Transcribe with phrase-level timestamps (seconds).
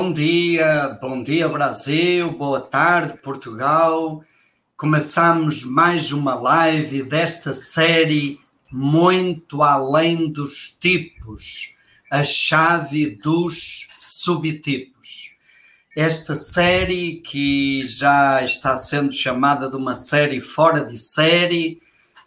[0.00, 4.24] Bom dia, bom dia Brasil, boa tarde Portugal.
[4.74, 8.40] Começamos mais uma live desta série
[8.72, 11.74] Muito Além dos Tipos,
[12.10, 15.36] a chave dos subtipos.
[15.94, 21.78] Esta série que já está sendo chamada de uma série fora de série,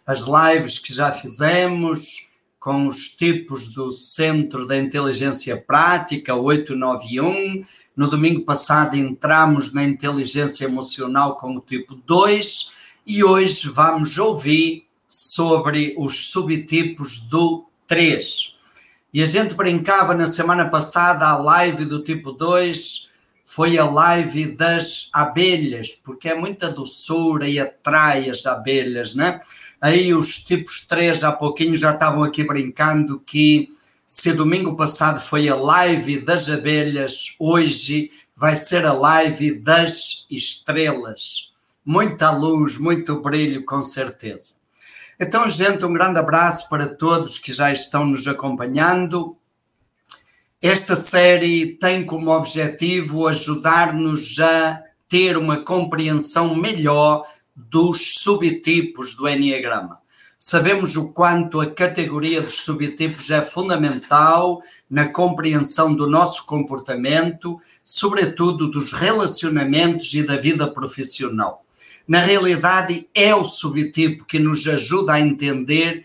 [0.06, 2.30] as lives que já fizemos,
[2.64, 7.62] com os tipos do Centro da Inteligência Prática 891.
[7.94, 12.72] No domingo passado entramos na inteligência emocional com o tipo 2
[13.06, 18.54] e hoje vamos ouvir sobre os subtipos do 3.
[19.12, 23.10] E a gente brincava na semana passada a live do tipo 2
[23.44, 29.42] foi a live das abelhas, porque é muita doçura e atrai as abelhas, né?
[29.80, 33.68] Aí os tipos 3 há pouquinho já estavam aqui brincando que
[34.06, 41.52] se domingo passado foi a live das abelhas, hoje vai ser a live das estrelas.
[41.84, 44.54] Muita luz, muito brilho, com certeza.
[45.18, 49.36] Então, gente, um grande abraço para todos que já estão nos acompanhando.
[50.60, 57.22] Esta série tem como objetivo ajudar-nos a ter uma compreensão melhor
[57.54, 59.98] dos subtipos do Enneagrama.
[60.38, 64.60] Sabemos o quanto a categoria dos subtipos é fundamental
[64.90, 71.64] na compreensão do nosso comportamento, sobretudo dos relacionamentos e da vida profissional.
[72.06, 76.04] Na realidade, é o subtipo que nos ajuda a entender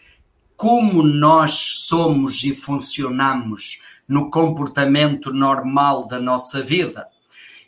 [0.56, 1.54] como nós
[1.88, 7.08] somos e funcionamos no comportamento normal da nossa vida.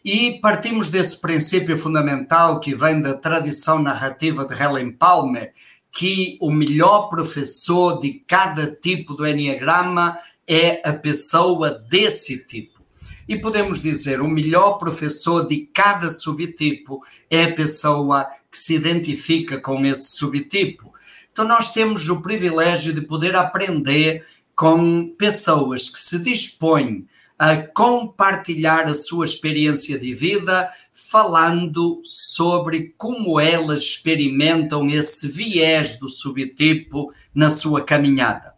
[0.03, 5.53] E partimos desse princípio fundamental que vem da tradição narrativa de Helen Palmer,
[5.92, 10.18] que o melhor professor de cada tipo do Enneagrama
[10.48, 12.81] é a pessoa desse tipo.
[13.27, 19.59] E podemos dizer, o melhor professor de cada subtipo é a pessoa que se identifica
[19.59, 20.92] com esse subtipo.
[21.31, 24.25] Então, nós temos o privilégio de poder aprender
[24.56, 27.07] com pessoas que se dispõem
[27.41, 36.07] a compartilhar a sua experiência de vida, falando sobre como elas experimentam esse viés do
[36.07, 38.53] subtipo na sua caminhada.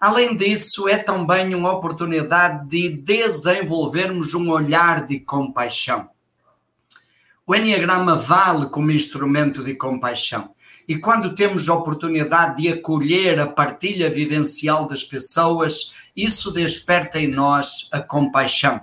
[0.00, 6.08] Além disso, é também uma oportunidade de desenvolvermos um olhar de compaixão.
[7.46, 10.54] O Enneagrama vale como instrumento de compaixão.
[10.92, 17.28] E quando temos a oportunidade de acolher a partilha vivencial das pessoas, isso desperta em
[17.28, 18.78] nós a compaixão.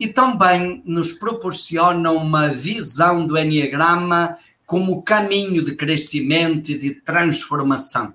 [0.00, 8.14] E também nos proporciona uma visão do Enneagrama como caminho de crescimento e de transformação,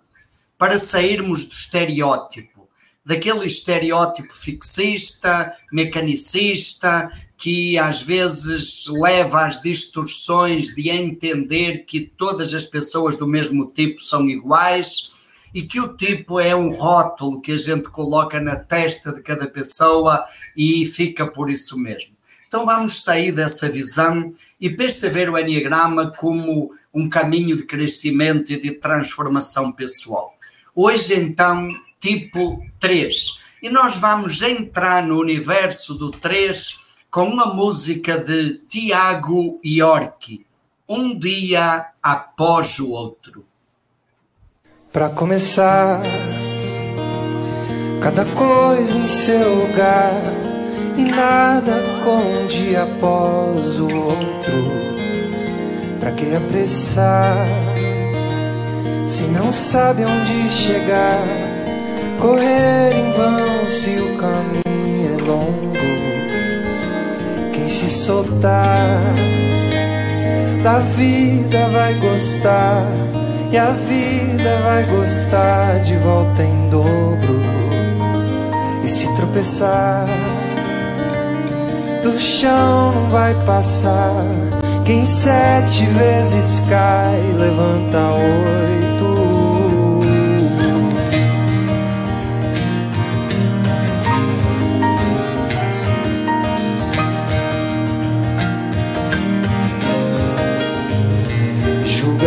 [0.58, 2.68] para sairmos do estereótipo,
[3.06, 7.08] daquele estereótipo fixista, mecanicista,
[7.42, 14.00] que às vezes leva às distorções de entender que todas as pessoas do mesmo tipo
[14.00, 15.12] são iguais
[15.52, 19.48] e que o tipo é um rótulo que a gente coloca na testa de cada
[19.48, 20.24] pessoa
[20.56, 22.16] e fica por isso mesmo.
[22.48, 28.62] Então vamos sair dessa visão e perceber o Enneagrama como um caminho de crescimento e
[28.62, 30.36] de transformação pessoal.
[30.76, 33.16] Hoje, então, tipo 3.
[33.64, 36.81] E nós vamos entrar no universo do 3
[37.12, 40.46] com uma música de Tiago Iorchi,
[40.88, 43.44] Um Dia Após o Outro.
[44.94, 46.02] Para começar,
[48.02, 50.14] cada coisa em seu lugar
[50.98, 54.72] e nada com um dia após o outro.
[56.00, 57.46] Para que apressar
[59.10, 61.26] se não sabe onde chegar?
[62.22, 65.91] Correr em vão se o caminho é longo
[67.72, 69.02] se soltar.
[70.64, 72.86] Da vida vai gostar
[73.50, 77.40] e a vida vai gostar de volta em dobro
[78.84, 80.06] e se tropeçar.
[82.04, 84.26] Do chão não vai passar
[84.86, 89.11] quem sete vezes cai levanta oito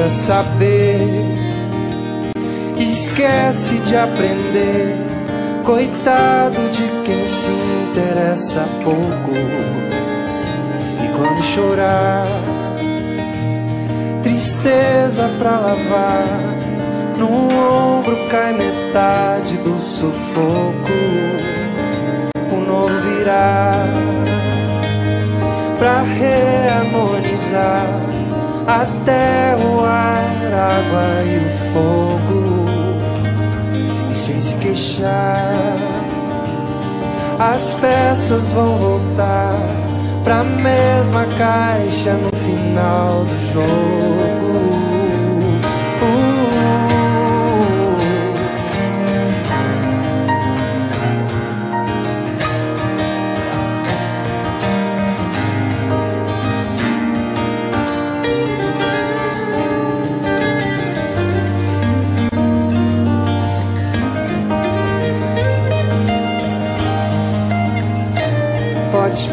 [0.04, 1.08] julga saber,
[2.78, 4.96] esquece de aprender.
[5.64, 9.32] Coitado de quem se interessa pouco.
[11.02, 12.28] E quando chorar,
[14.22, 16.38] tristeza pra lavar,
[17.16, 20.92] no ombro cai metade do sufoco.
[22.52, 23.86] O novo virá
[25.78, 28.13] pra reharmonizar
[28.66, 32.66] até o ar, a água e o fogo,
[34.10, 35.76] e sem se queixar,
[37.38, 39.58] as peças vão voltar
[40.22, 44.93] pra mesma caixa no final do jogo.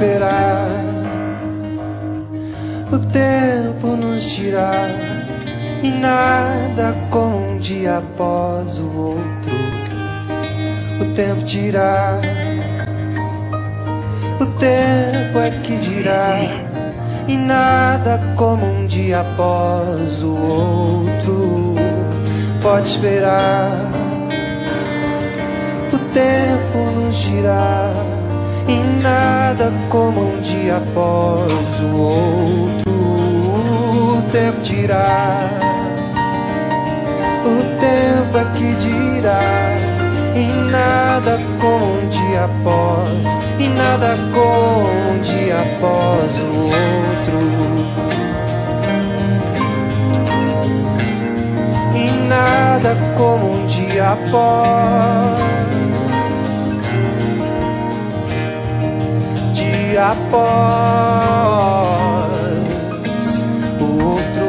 [0.02, 0.84] Esperar
[2.92, 4.90] o tempo nos tirar
[5.84, 9.52] e nada com um dia após o outro.
[11.02, 12.20] O tempo dirá,
[14.40, 16.40] o tempo é que dirá
[17.28, 21.76] e nada como um dia após o outro.
[22.64, 23.72] Pode esperar,
[25.94, 27.91] o tempo nos dirá
[28.68, 32.92] e nada como um dia após o outro.
[34.18, 35.50] O tempo dirá,
[37.46, 39.42] o tempo é que dirá,
[40.36, 47.42] e nada como um dia após, e nada como um dia após o outro.
[51.96, 55.61] E nada como um dia após.
[60.02, 60.42] Após
[63.80, 64.42] o outro.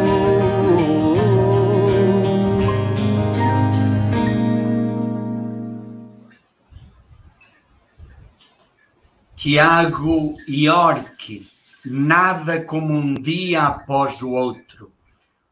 [9.37, 11.47] Tiago York,
[11.85, 14.91] nada como um dia após o outro.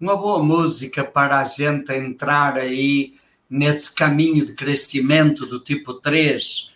[0.00, 3.16] Uma boa música para a gente entrar aí
[3.50, 6.73] nesse caminho de crescimento do tipo 3.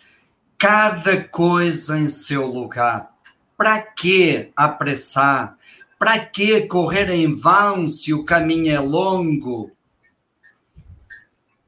[0.59, 3.14] Cada coisa em seu lugar.
[3.57, 5.57] Para que apressar?
[5.97, 9.71] Para que correr em vão se o caminho é longo?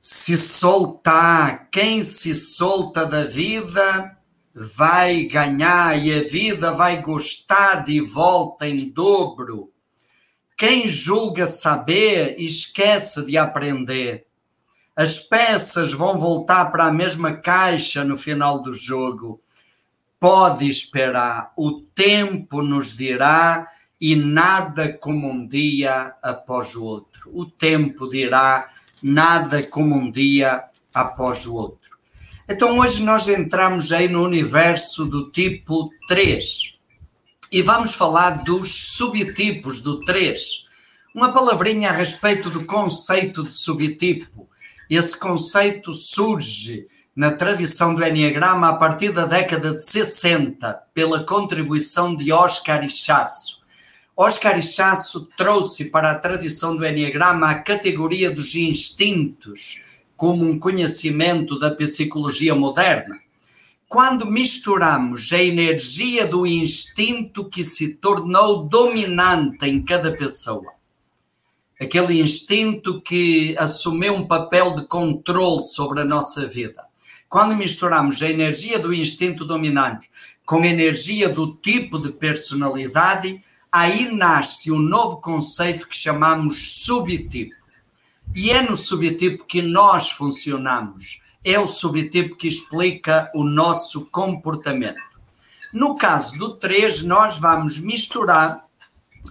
[0.02, 4.18] Se soltar, quem se solta da vida
[4.54, 9.72] vai ganhar e a vida vai gostar de volta em dobro.
[10.58, 14.26] Quem julga saber esquece de aprender.
[14.96, 19.42] As peças vão voltar para a mesma caixa no final do jogo
[20.20, 23.68] pode esperar, o tempo nos dirá
[24.00, 27.30] e nada como um dia após o outro.
[27.34, 28.70] O tempo dirá
[29.02, 31.98] nada como um dia após o outro.
[32.50, 36.78] Então hoje nós entramos aí no universo do tipo 3
[37.52, 40.66] e vamos falar dos subtipos do 3.
[41.14, 44.48] Uma palavrinha a respeito do conceito de subtipo.
[44.90, 52.16] Esse conceito surge na tradição do Enneagrama a partir da década de 60, pela contribuição
[52.16, 53.58] de Oscar Ichaço.
[54.16, 59.82] Oscar Ichaço trouxe para a tradição do Enneagrama a categoria dos instintos
[60.16, 63.20] como um conhecimento da psicologia moderna.
[63.90, 70.72] Quando misturamos a energia do instinto que se tornou dominante em cada pessoa,
[71.82, 76.87] aquele instinto que assumiu um papel de controle sobre a nossa vida,
[77.30, 80.10] quando misturamos a energia do instinto dominante
[80.46, 87.56] com a energia do tipo de personalidade, aí nasce um novo conceito que chamamos subtipo.
[88.34, 91.22] E é no subtipo que nós funcionamos.
[91.44, 95.02] É o subtipo que explica o nosso comportamento.
[95.74, 98.66] No caso do 3, nós vamos misturar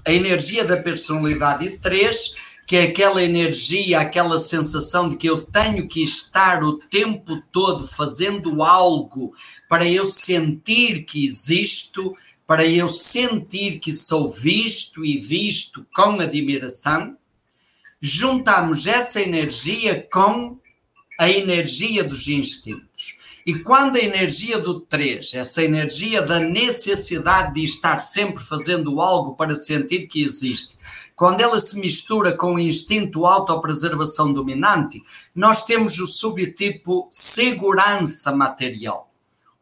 [0.06, 2.34] a energia da personalidade 3
[2.66, 8.62] que aquela energia, aquela sensação de que eu tenho que estar o tempo todo fazendo
[8.62, 9.32] algo
[9.68, 17.16] para eu sentir que existo, para eu sentir que sou visto e visto com admiração.
[18.00, 20.58] Juntamos essa energia com
[21.18, 23.16] a energia dos instintos.
[23.46, 29.36] E quando a energia do 3, essa energia da necessidade de estar sempre fazendo algo
[29.36, 30.76] para sentir que existe,
[31.16, 35.02] quando ela se mistura com o instinto autopreservação dominante,
[35.34, 39.10] nós temos o subtipo segurança material.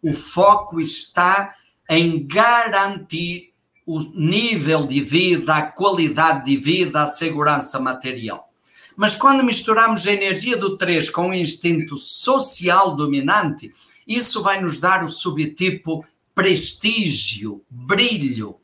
[0.02, 1.54] O foco está
[1.88, 3.52] em garantir
[3.86, 8.50] o nível de vida, a qualidade de vida, a segurança material.
[8.96, 13.72] Mas quando misturamos a energia do 3 com o instinto social dominante,
[14.06, 18.56] isso vai nos dar o subtipo prestígio, brilho.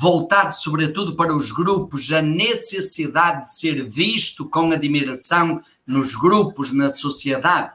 [0.00, 6.88] Voltado sobretudo para os grupos, a necessidade de ser visto com admiração nos grupos, na
[6.88, 7.74] sociedade.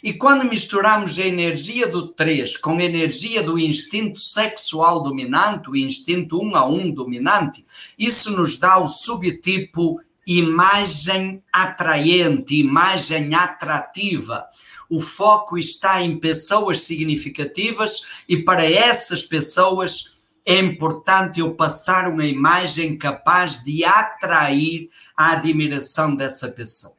[0.00, 5.74] E quando misturamos a energia do 3 com a energia do instinto sexual dominante, o
[5.74, 7.66] instinto 1 a 1 dominante,
[7.98, 14.46] isso nos dá o subtipo imagem atraente, imagem atrativa.
[14.88, 20.15] O foco está em pessoas significativas e para essas pessoas
[20.46, 26.94] é importante eu passar uma imagem capaz de atrair a admiração dessa pessoa.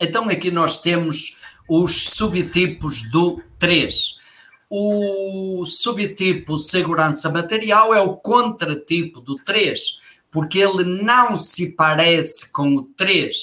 [0.00, 4.14] Então aqui nós temos os subtipos do 3.
[4.70, 9.80] O subtipo segurança material é o contratipo do 3,
[10.30, 13.36] porque ele não se parece com o 3.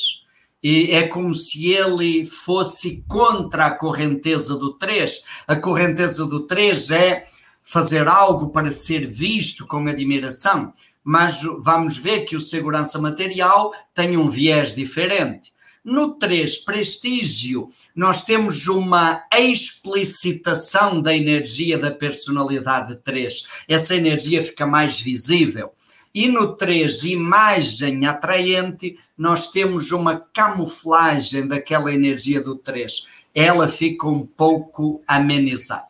[0.64, 5.22] E é como se ele fosse contra a correnteza do 3.
[5.48, 7.26] A correnteza do 3 é
[7.70, 10.74] fazer algo para ser visto com admiração,
[11.04, 15.54] mas vamos ver que o segurança material tem um viés diferente.
[15.86, 23.44] No 3, prestígio, nós temos uma explicitação da energia da personalidade 3.
[23.68, 25.72] Essa energia fica mais visível.
[26.12, 33.06] E no 3, imagem atraente, nós temos uma camuflagem daquela energia do 3.
[33.34, 35.89] Ela fica um pouco amenizada.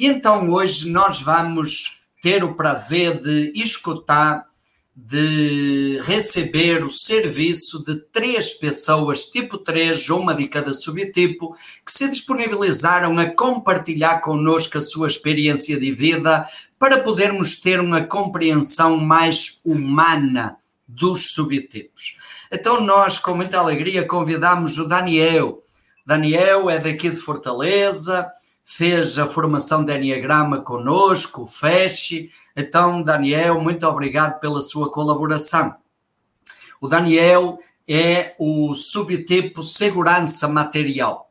[0.00, 4.46] E então hoje nós vamos ter o prazer de escutar
[4.96, 11.54] de receber o serviço de três pessoas, tipo 3, uma de cada subtipo,
[11.84, 18.00] que se disponibilizaram a compartilhar connosco a sua experiência de vida para podermos ter uma
[18.00, 20.56] compreensão mais humana
[20.88, 22.16] dos subtipos.
[22.50, 25.62] Então, nós, com muita alegria, convidamos o Daniel.
[26.06, 28.30] Daniel é daqui de Fortaleza,
[28.72, 32.28] fez a formação de Enneagrama conosco, o FESH.
[32.56, 35.74] Então, Daniel, muito obrigado pela sua colaboração.
[36.80, 41.30] O Daniel é o subtipo segurança material.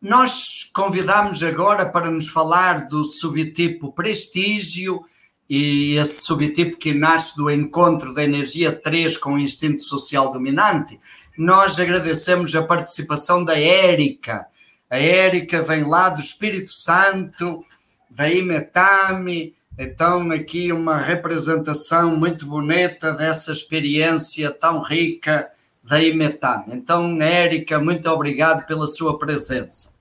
[0.00, 5.04] Nós convidamos agora para nos falar do subtipo prestígio
[5.48, 10.98] e esse subtipo que nasce do encontro da energia 3 com o instinto social dominante.
[11.36, 14.46] Nós agradecemos a participação da Érica,
[14.90, 17.64] a Érica vem lá do Espírito Santo,
[18.10, 25.48] da Imetame, então aqui uma representação muito bonita dessa experiência tão rica
[25.82, 26.74] da Imetame.
[26.74, 29.94] Então, Érica, muito obrigado pela sua presença.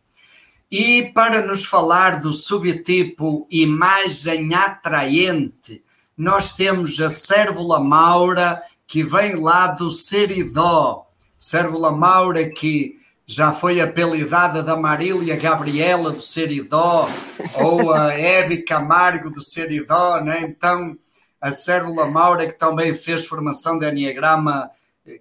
[0.71, 5.83] E para nos falar do subtipo imagem atraente,
[6.17, 11.07] nós temos a Cérvula Maura, que vem lá do Seridó.
[11.37, 12.98] Cérvula Maura que
[13.29, 17.07] já foi apelidada da Marília Gabriela do Seridó,
[17.53, 20.41] ou a Hebe Camargo do Seridó, né?
[20.41, 20.97] então
[21.39, 24.71] a Cérvula Maura, que também fez formação de Enneagrama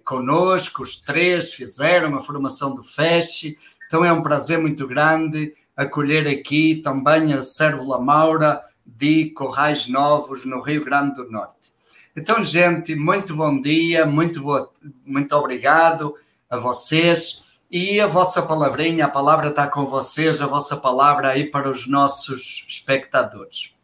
[0.03, 6.27] conosco, os três fizeram a formação do FESH, então é um prazer muito grande acolher
[6.27, 11.71] aqui também a Cérvula Maura de Corrais Novos, no Rio Grande do Norte.
[12.17, 14.71] Então, gente, muito bom dia, muito, boa,
[15.05, 16.15] muito obrigado
[16.49, 17.47] a vocês.
[17.71, 21.87] E a vossa palavrinha, a palavra está com vocês, a vossa palavra aí para os
[21.87, 23.75] nossos espectadores.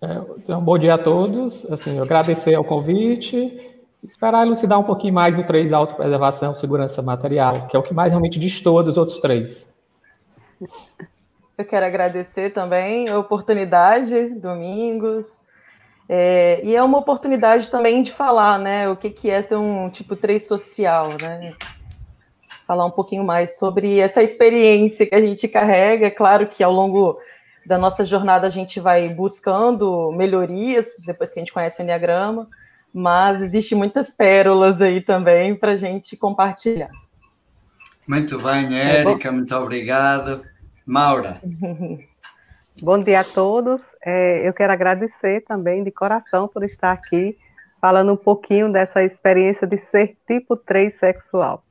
[0.00, 1.70] É, então, bom dia a todos.
[1.70, 7.02] Assim, eu agradecer ao convite, esperar elucidar um pouquinho mais do 3 autopreservação e segurança
[7.02, 9.70] material, que é o que mais realmente destoa dos outros três.
[11.58, 15.40] Eu quero agradecer também a oportunidade, Domingos,
[16.08, 19.90] é, e é uma oportunidade também de falar, né, o que, que é ser um
[19.90, 21.52] tipo 3 social, né?
[22.66, 26.06] Falar um pouquinho mais sobre essa experiência que a gente carrega.
[26.06, 27.18] É claro que ao longo
[27.64, 32.48] da nossa jornada a gente vai buscando melhorias depois que a gente conhece o Enneagrama,
[32.92, 36.90] mas existe muitas pérolas aí também para a gente compartilhar.
[38.06, 40.44] Muito bem, é Érica, é muito obrigado.
[40.86, 41.40] Maura.
[42.82, 43.80] Bom dia a todos.
[44.04, 47.38] É, eu quero agradecer também de coração por estar aqui
[47.80, 51.62] falando um pouquinho dessa experiência de ser tipo 3 sexual.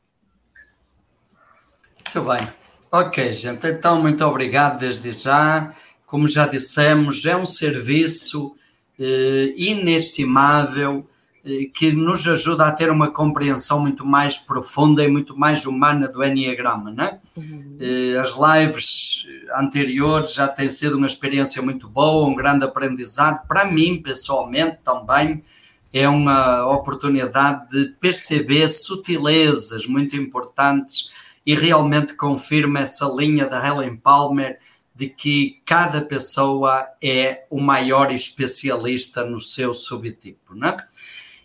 [2.13, 2.47] Muito bem.
[2.91, 3.65] Ok, gente.
[3.65, 5.73] Então, muito obrigado desde já.
[6.06, 8.56] Como já dissemos, é um serviço
[8.99, 11.10] eh, inestimável
[11.43, 16.08] eh, que nos ajuda a ter uma compreensão muito mais profunda e muito mais humana
[16.08, 17.19] do Enneagrama, né?
[17.36, 17.78] Uhum.
[17.80, 19.26] Eh, as lives
[19.58, 23.47] anteriores já têm sido uma experiência muito boa, um grande aprendizado.
[23.47, 25.41] Para mim, pessoalmente, também
[25.91, 33.97] é uma oportunidade de perceber sutilezas muito importantes e realmente confirma essa linha da Helen
[33.97, 34.60] Palmer
[34.95, 40.77] de que cada pessoa é o maior especialista no seu subtipo, né?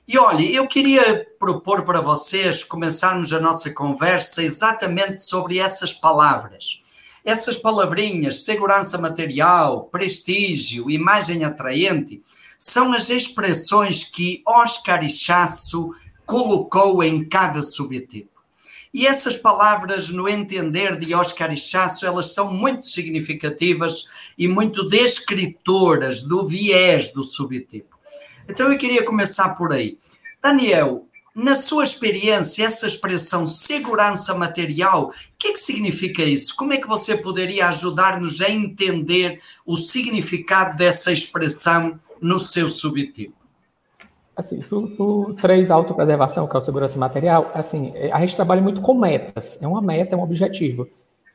[0.06, 6.82] E olha, eu queria propor para vocês começarmos a nossa conversa exatamente sobre essas palavras.
[7.24, 12.22] Essas palavrinhas, segurança material, prestígio, imagem atraente,
[12.58, 15.90] são as expressões que Oscar Ichaço
[16.24, 18.37] colocou em cada subtipo.
[18.92, 26.22] E essas palavras, no entender de Oscar Ichaço, elas são muito significativas e muito descritoras
[26.22, 27.98] do viés do subtipo.
[28.48, 29.98] Então eu queria começar por aí.
[30.42, 36.56] Daniel, na sua experiência, essa expressão segurança material, o que, é que significa isso?
[36.56, 43.38] Como é que você poderia ajudar-nos a entender o significado dessa expressão no seu subtipo?
[44.38, 48.80] Assim, o, 3, autopreservação, que é o segurança material, assim, é, a gente trabalha muito
[48.80, 49.58] com metas.
[49.60, 50.86] É uma meta, é um objetivo.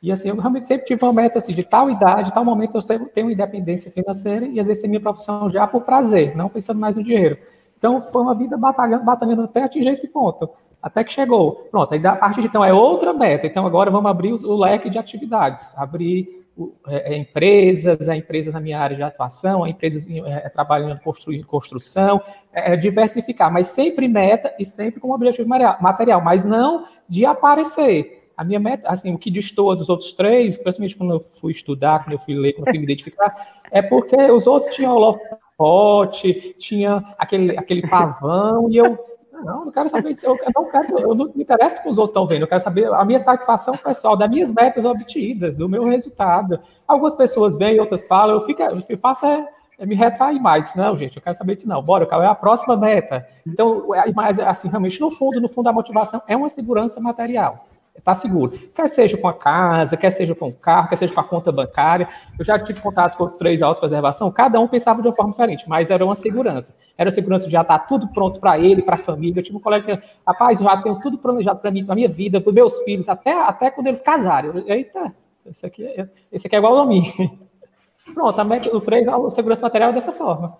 [0.02, 3.06] E assim, eu realmente sempre tive uma meta assim, de tal idade, tal momento eu
[3.08, 7.36] tenho independência financeira e exercer minha profissão já por prazer, não pensando mais no dinheiro.
[7.76, 10.48] Então, foi uma vida batalhando, batalhando até atingir esse ponto.
[10.82, 11.68] Até que chegou.
[11.70, 13.46] Pronto, aí a partir de então é outra meta.
[13.46, 15.72] Então, agora vamos abrir o leque de atividades.
[15.76, 16.43] Abrir
[16.86, 20.06] é, é, empresas, é empresas na minha área de atuação, é empresas
[20.52, 26.86] trabalhando em construção, é, diversificar, mas sempre meta e sempre com objetivo material, mas não
[27.08, 28.30] de aparecer.
[28.36, 32.04] A minha meta, assim, o que destoa dos outros três, principalmente quando eu fui estudar,
[32.04, 36.54] quando eu fui ler, quando eu fui me identificar, é porque os outros tinham holofote,
[36.58, 38.98] tinha aquele, aquele pavão, e eu
[39.42, 40.26] não, não quero saber disso.
[40.26, 42.42] Eu não quero, eu não me interesso com os outros estão vendo.
[42.42, 46.60] Eu quero saber a minha satisfação pessoal, das minhas metas obtidas, do meu resultado.
[46.86, 50.74] Algumas pessoas vêm, outras falam, eu fico, eu faço é, é me retrair mais.
[50.74, 51.68] Não, gente, eu quero saber disso.
[51.68, 53.26] Não, bora, qual é a próxima meta?
[53.46, 57.66] Então, é, mas assim, realmente, no fundo, no fundo, a motivação é uma segurança material
[57.98, 58.52] está seguro.
[58.74, 61.50] Quer seja com a casa, quer seja com o carro, quer seja com a conta
[61.50, 62.08] bancária.
[62.38, 65.68] Eu já tive contato com os três auto-preservação, cada um pensava de uma forma diferente,
[65.68, 66.74] mas era uma segurança.
[66.98, 69.40] Era a segurança de já estar tá tudo pronto para ele, para a família.
[69.40, 72.40] Eu tive um colega que, rapaz, já tenho tudo planejado para mim, para minha vida,
[72.40, 74.50] para meus filhos, até, até quando eles casarem.
[74.54, 75.14] Eu, Eita,
[75.46, 77.04] esse aqui, é, esse aqui é igual a mim.
[78.12, 80.56] Pronto, a meta do três, a segurança material é dessa forma.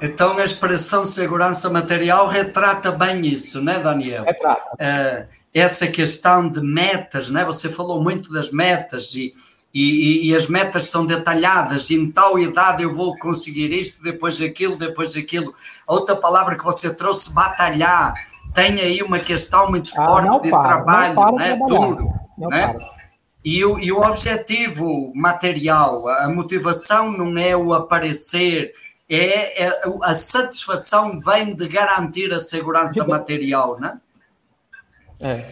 [0.00, 4.22] Então a expressão segurança material retrata bem isso, né, Daniel?
[4.24, 4.62] Retrata.
[4.74, 7.44] Uh, essa questão de metas, né?
[7.44, 9.34] Você falou muito das metas e,
[9.72, 14.76] e, e, as metas são detalhadas, em tal idade eu vou conseguir isto, depois aquilo,
[14.76, 15.54] depois aquilo.
[15.86, 18.14] A outra palavra que você trouxe, batalhar,
[18.54, 21.56] tem aí uma questão muito ah, forte de para, trabalho, né?
[21.56, 22.12] duro.
[22.38, 22.74] né?
[23.44, 28.72] E o, e o objetivo material, a motivação não é o aparecer,
[29.08, 33.98] é, é a satisfação vem de garantir a segurança material, né?
[33.98, 34.07] É,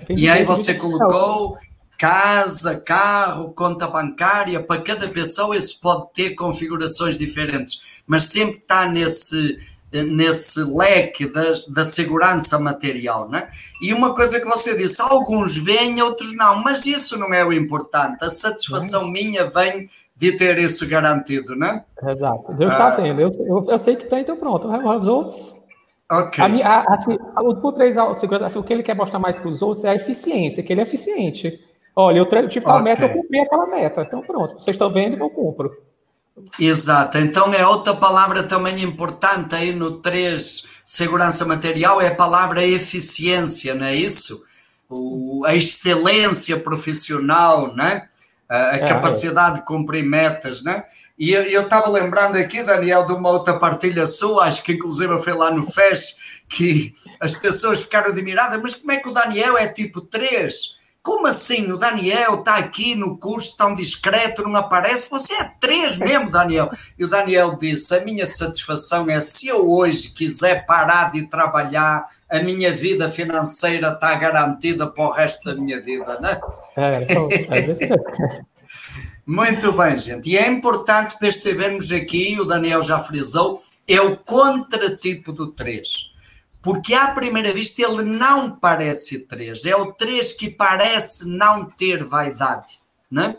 [0.09, 1.59] e aí você colocou
[1.99, 8.87] casa, carro, conta bancária, para cada pessoa isso pode ter configurações diferentes, mas sempre está
[8.87, 9.59] nesse,
[9.91, 13.49] nesse leque das, da segurança material, né?
[13.81, 17.53] E uma coisa que você disse, alguns vêm, outros não, mas isso não é o
[17.53, 19.11] importante, a satisfação uhum.
[19.11, 21.83] minha vem de ter isso garantido, né?
[22.03, 25.56] Exato, Deus está ah, tendo, eu, eu, eu, sei que tem, então pronto, os outros
[26.11, 26.43] Ok.
[26.43, 29.85] A, a, assim, o, 3 assim, o que ele quer mostrar mais para os outros
[29.85, 31.61] é a eficiência, que ele é eficiente.
[31.95, 32.85] Olha, eu tive tal okay.
[32.85, 34.03] meta, eu cumpri aquela meta.
[34.03, 35.75] Então, pronto, vocês estão vendo, eu cumpro.
[36.61, 37.19] Exato.
[37.19, 43.75] Então, é outra palavra também importante aí no 3, segurança material, é a palavra eficiência,
[43.75, 44.45] não é isso?
[44.89, 48.09] O, a excelência profissional, né?
[48.49, 49.61] a, a é, capacidade é.
[49.61, 50.85] de cumprir metas, né?
[51.19, 55.33] E eu estava lembrando aqui, Daniel, de uma outra partilha sua, acho que inclusive foi
[55.33, 56.17] lá no FES,
[56.49, 60.77] que as pessoas ficaram admiradas, mas como é que o Daniel é tipo 3?
[61.03, 61.71] Como assim?
[61.71, 65.09] O Daniel está aqui no curso tão discreto, não aparece?
[65.09, 66.69] Você é 3 mesmo, Daniel.
[66.99, 72.05] E o Daniel disse: A minha satisfação é se eu hoje quiser parar de trabalhar,
[72.29, 76.41] a minha vida financeira está garantida para o resto da minha vida, né?
[76.77, 78.43] É, então, é
[79.27, 80.31] Muito bem, gente.
[80.31, 86.13] E é importante percebermos aqui, o Daniel já frisou, é o contratipo do 3.
[86.63, 89.67] Porque à primeira vista ele não parece 3.
[89.67, 92.81] É o 3 que parece não ter vaidade.
[93.11, 93.37] Né?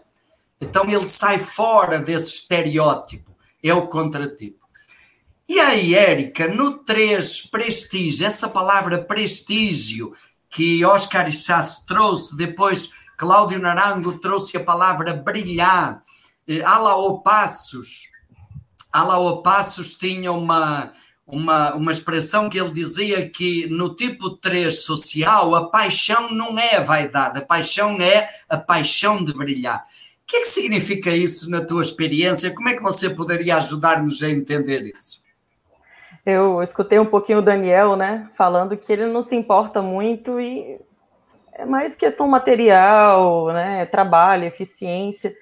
[0.60, 3.32] Então ele sai fora desse estereótipo.
[3.63, 4.67] É o contratipo.
[5.47, 10.13] E aí, Érica, no 3, prestígio, essa palavra prestígio
[10.50, 16.03] que Oscar Issasso trouxe, depois Cláudio Narango trouxe a palavra brilhar.
[16.47, 18.03] Eh, Alaô Passos,
[18.93, 20.93] Alaô Passos tinha uma,
[21.25, 26.77] uma, uma expressão que ele dizia que no tipo 3 social a paixão não é
[26.77, 29.84] a vaidade, a paixão é a paixão de brilhar.
[30.25, 32.53] que é que significa isso na tua experiência?
[32.53, 35.25] Como é que você poderia ajudar-nos a entender isso?
[36.25, 40.77] Eu escutei um pouquinho o Daniel, né, falando que ele não se importa muito e
[41.58, 45.36] é mais questão material, né, trabalho, eficiência.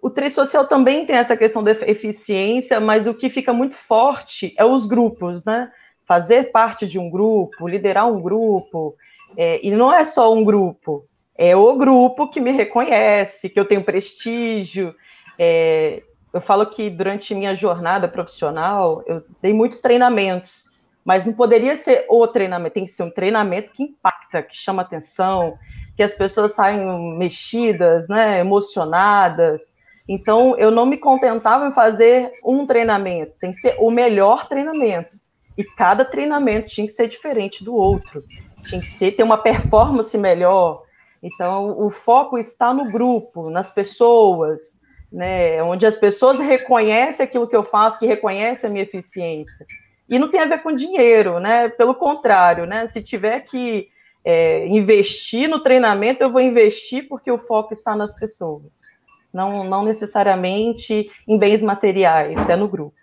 [0.00, 4.54] O três social também tem essa questão da eficiência, mas o que fica muito forte
[4.58, 5.72] é os grupos, né?
[6.06, 8.94] Fazer parte de um grupo, liderar um grupo,
[9.36, 13.64] é, e não é só um grupo, é o grupo que me reconhece, que eu
[13.64, 14.94] tenho prestígio.
[15.38, 16.02] É,
[16.34, 20.68] eu falo que durante minha jornada profissional, eu dei muitos treinamentos,
[21.04, 24.82] mas não poderia ser o treinamento, tem que ser um treinamento que impacta, que chama
[24.82, 25.58] atenção,
[25.96, 29.72] que as pessoas saem mexidas, né, emocionadas.
[30.08, 35.18] Então, eu não me contentava em fazer um treinamento, tem que ser o melhor treinamento.
[35.56, 38.22] E cada treinamento tinha que ser diferente do outro,
[38.64, 40.84] tinha que ser, ter uma performance melhor,
[41.24, 44.78] então, o foco está no grupo, nas pessoas,
[45.10, 49.64] né, onde as pessoas reconhecem aquilo que eu faço, que reconhecem a minha eficiência.
[50.08, 51.68] E não tem a ver com dinheiro, né?
[51.68, 52.86] Pelo contrário, né?
[52.86, 53.88] Se tiver que
[54.24, 58.84] é, investir no treinamento, eu vou investir porque o foco está nas pessoas.
[59.32, 62.96] Não, não necessariamente em bens materiais, é no grupo.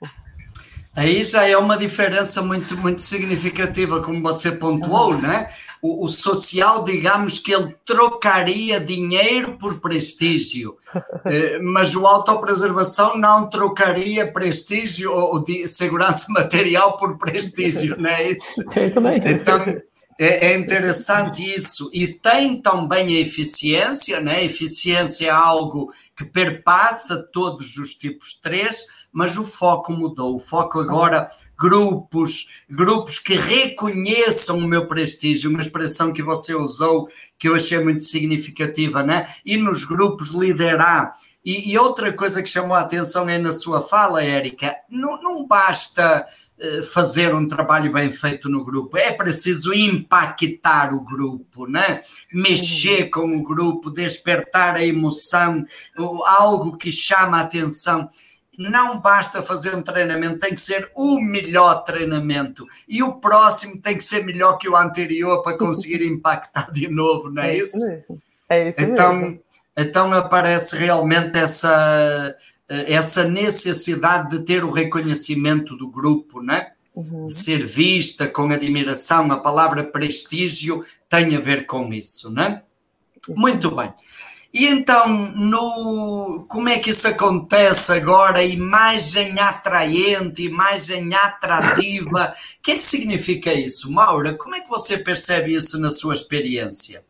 [0.95, 5.47] Aí já é uma diferença muito, muito significativa, como você pontuou, né?
[5.82, 10.78] O, o, social, digamos que ele trocaria dinheiro por prestígio,
[11.26, 18.63] eh, mas o autopreservação não trocaria prestígio ou, segurança material por prestígio, não é isso?
[19.26, 19.82] Então,
[20.24, 21.89] é, é, interessante isso.
[21.91, 24.36] E tem também a eficiência, né?
[24.36, 30.36] A eficiência é algo que perpassa todos os tipos 3, mas o foco mudou.
[30.36, 31.28] O foco agora,
[31.62, 37.80] grupos, grupos que reconheçam o meu prestígio, uma expressão que você usou que eu achei
[37.80, 39.28] muito significativa, né?
[39.45, 41.13] E nos grupos liderar.
[41.45, 45.47] E, e outra coisa que chamou a atenção é na sua fala, Érica, não, não
[45.47, 46.26] basta
[46.60, 52.02] eh, fazer um trabalho bem feito no grupo, é preciso impactar o grupo, né?
[52.32, 53.12] mexer uhum.
[53.12, 55.65] com o grupo, despertar a emoção,
[56.26, 58.08] algo que chama a atenção
[58.69, 62.65] não basta fazer um treinamento, tem que ser o melhor treinamento.
[62.88, 67.30] E o próximo tem que ser melhor que o anterior para conseguir impactar de novo,
[67.30, 67.86] não é, é isso?
[67.86, 68.21] Mesmo.
[68.50, 69.39] É isso então, mesmo.
[69.78, 72.36] Então aparece realmente essa,
[72.67, 76.71] essa necessidade de ter o reconhecimento do grupo, né?
[76.93, 77.28] Uhum.
[77.28, 79.32] De ser vista com admiração.
[79.32, 82.62] A palavra prestígio tem a ver com isso, né?
[83.30, 83.93] Muito bem.
[84.53, 88.43] E então, no, como é que isso acontece agora?
[88.43, 92.33] Imagem atraente, imagem atrativa.
[92.33, 93.91] O que é que significa isso?
[93.91, 97.01] Maura, como é que você percebe isso na sua experiência?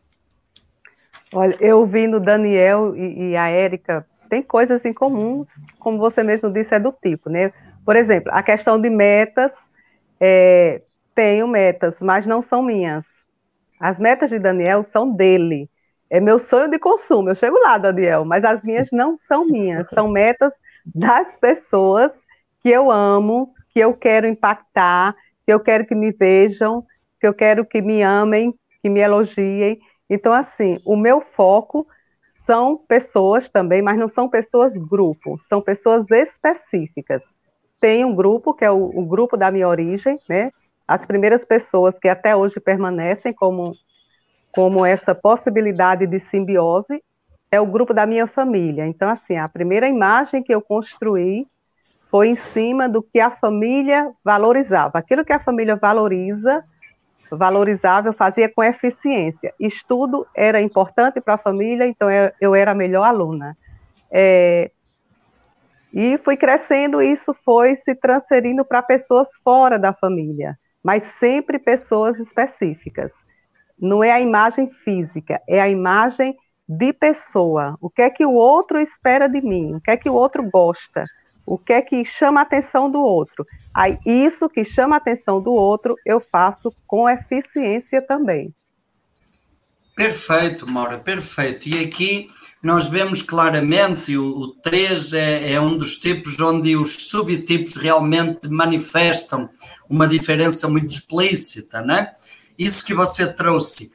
[1.33, 5.47] Olha, eu ouvindo o Daniel e, e a Érica, tem coisas em comuns,
[5.79, 7.51] como você mesmo disse, é do tipo, né?
[7.83, 9.51] Por exemplo, a questão de metas,
[10.19, 10.81] é,
[11.15, 13.05] tenho metas, mas não são minhas.
[13.79, 15.67] As metas de Daniel são dele
[16.11, 17.29] é meu sonho de consumo.
[17.29, 20.53] Eu chego lá, Daniel, mas as minhas não são minhas, são metas
[20.93, 22.11] das pessoas
[22.61, 26.85] que eu amo, que eu quero impactar, que eu quero que me vejam,
[27.17, 29.79] que eu quero que me amem, que me elogiem.
[30.09, 31.87] Então, assim, o meu foco
[32.45, 37.21] são pessoas também, mas não são pessoas grupo, são pessoas específicas.
[37.79, 40.51] Tem um grupo, que é o, o grupo da minha origem, né?
[40.85, 43.73] As primeiras pessoas que até hoje permanecem como
[44.53, 47.01] como essa possibilidade de simbiose
[47.51, 48.85] é o grupo da minha família.
[48.85, 51.45] Então, assim, a primeira imagem que eu construí
[52.09, 54.99] foi em cima do que a família valorizava.
[54.99, 56.63] Aquilo que a família valoriza,
[57.29, 59.53] valorizava, eu fazia com eficiência.
[59.59, 62.09] Estudo era importante para a família, então
[62.39, 63.57] eu, era a melhor aluna.
[64.09, 64.71] É,
[65.93, 72.19] e fui crescendo, isso foi se transferindo para pessoas fora da família, mas sempre pessoas
[72.19, 73.13] específicas
[73.81, 77.75] não é a imagem física, é a imagem de pessoa.
[77.81, 79.75] O que é que o outro espera de mim?
[79.75, 81.05] O que é que o outro gosta?
[81.45, 83.45] O que é que chama a atenção do outro?
[83.73, 88.53] Aí, isso que chama a atenção do outro, eu faço com eficiência também.
[89.95, 91.67] Perfeito, Maura, perfeito.
[91.67, 92.29] E aqui
[92.63, 98.47] nós vemos claramente o, o 3 é, é um dos tipos onde os subtipos realmente
[98.49, 99.49] manifestam
[99.89, 102.13] uma diferença muito explícita, né?
[102.57, 103.93] Isso que você trouxe.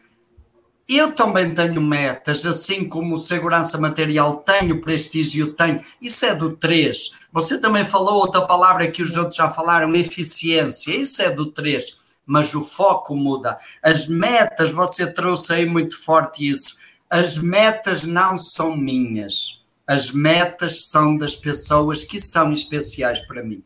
[0.88, 5.82] Eu também tenho metas, assim como segurança material tenho, prestígio tenho.
[6.00, 7.10] Isso é do 3.
[7.32, 10.94] Você também falou outra palavra que os outros já falaram, eficiência.
[10.94, 11.96] Isso é do 3.
[12.24, 13.58] Mas o foco muda.
[13.82, 16.76] As metas, você trouxe aí muito forte isso.
[17.10, 19.60] As metas não são minhas.
[19.86, 23.62] as metas são das pessoas que são especiais para mim.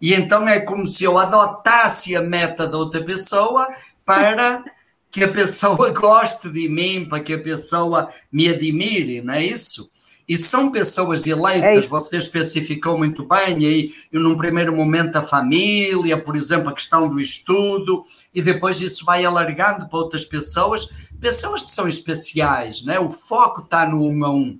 [0.00, 3.66] E então é como se eu adotasse a meta da outra pessoa
[4.04, 4.64] para
[5.10, 9.90] que a pessoa goste de mim, para que a pessoa me admire, não é isso?
[10.26, 16.18] E são pessoas eleitas, é você especificou muito bem, aí, num primeiro momento a família,
[16.18, 18.02] por exemplo, a questão do estudo,
[18.34, 20.88] e depois isso vai alargando para outras pessoas,
[21.20, 22.98] pessoas que são especiais, né?
[22.98, 24.58] o foco está no um a um.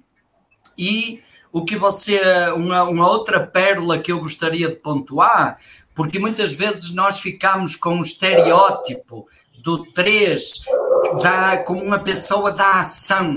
[0.76, 2.20] E o que você,
[2.54, 5.58] uma, uma outra pérola que eu gostaria de pontuar,
[5.94, 9.28] porque muitas vezes nós ficamos com o estereótipo
[9.58, 10.64] do 3
[11.22, 13.36] da, como uma pessoa da ação,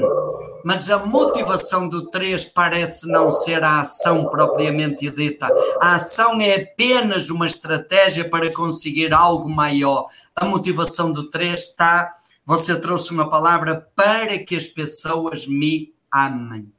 [0.63, 5.47] mas a motivação do 3 parece não ser a ação propriamente dita.
[5.79, 10.07] A ação é apenas uma estratégia para conseguir algo maior.
[10.35, 12.11] A motivação do 3 está,
[12.45, 16.71] você trouxe uma palavra, para que as pessoas me amem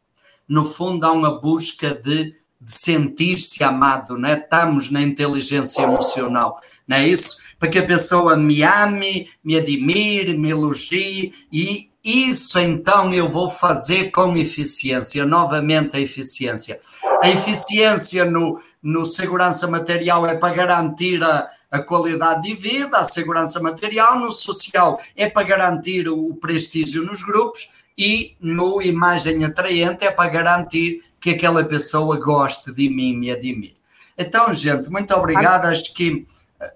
[0.49, 2.35] no fundo há uma busca de,
[2.69, 4.35] de sentir-se amado, né?
[4.35, 7.39] estamos na inteligência emocional, não é isso?
[7.59, 13.51] Para que a pessoa me ame, me admire, me elogie e isso então eu vou
[13.51, 16.79] fazer com eficiência, novamente a eficiência.
[17.23, 23.05] A eficiência no, no segurança material é para garantir a, a qualidade de vida, a
[23.05, 30.05] segurança material, no social é para garantir o, prestígio nos grupos e no imagem atraente
[30.05, 33.77] é para garantir que aquela pessoa goste de mim e me admire.
[34.17, 35.67] Então, gente, muito obrigado.
[35.67, 36.27] Acho que.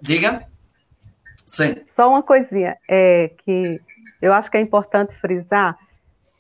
[0.01, 0.47] Diga.
[1.45, 1.77] Sim.
[1.97, 3.81] Só uma coisinha, é que
[4.21, 5.77] eu acho que é importante frisar.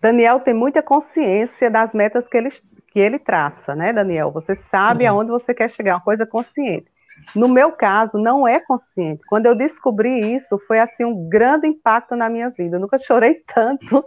[0.00, 2.48] Daniel tem muita consciência das metas que ele,
[2.92, 4.30] que ele traça, né, Daniel?
[4.30, 5.08] Você sabe Sim.
[5.08, 6.86] aonde você quer chegar, uma coisa consciente.
[7.34, 9.22] No meu caso, não é consciente.
[9.28, 12.76] Quando eu descobri isso, foi assim um grande impacto na minha vida.
[12.76, 14.04] Eu nunca chorei tanto.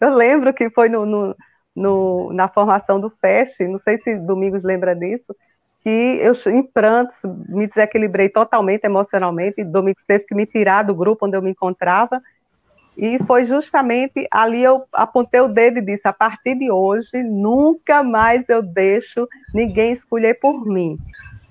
[0.00, 1.36] Eu lembro que foi no, no,
[1.76, 5.36] no, na formação do FEST, não sei se Domingos lembra disso,
[5.82, 7.16] que eu, em prantos,
[7.48, 9.62] me desequilibrei totalmente emocionalmente.
[9.62, 12.20] Domingos teve que me tirar do grupo onde eu me encontrava.
[12.96, 18.02] E foi justamente ali eu apontei o dedo e disse: a partir de hoje, nunca
[18.02, 20.98] mais eu deixo ninguém escolher por mim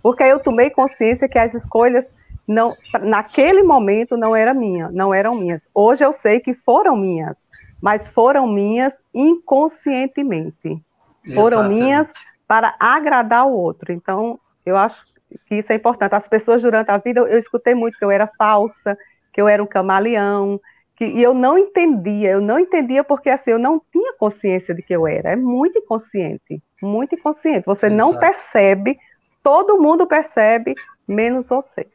[0.06, 2.14] porque eu tomei consciência que as escolhas
[2.48, 5.68] não, naquele momento não era minha, não eram minhas.
[5.74, 7.45] Hoje eu sei que foram minhas,
[7.86, 10.82] mas foram minhas inconscientemente.
[11.36, 12.12] Foram minhas
[12.48, 13.94] para agradar o outro.
[13.94, 15.06] Então, eu acho
[15.46, 16.16] que isso é importante.
[16.16, 18.98] As pessoas durante a vida, eu escutei muito que eu era falsa,
[19.32, 20.60] que eu era um camaleão,
[20.96, 24.82] que, e eu não entendia, eu não entendia porque assim, eu não tinha consciência de
[24.82, 25.34] que eu era.
[25.34, 27.68] É muito inconsciente, muito inconsciente.
[27.68, 28.02] Você Exato.
[28.02, 28.98] não percebe
[29.46, 30.74] todo mundo percebe,
[31.08, 31.86] menos você.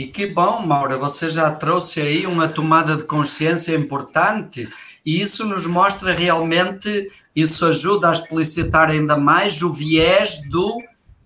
[0.00, 4.66] E que bom, Maura, você já trouxe aí uma tomada de consciência importante
[5.04, 10.78] e isso nos mostra realmente, isso ajuda a explicitar ainda mais o viés do,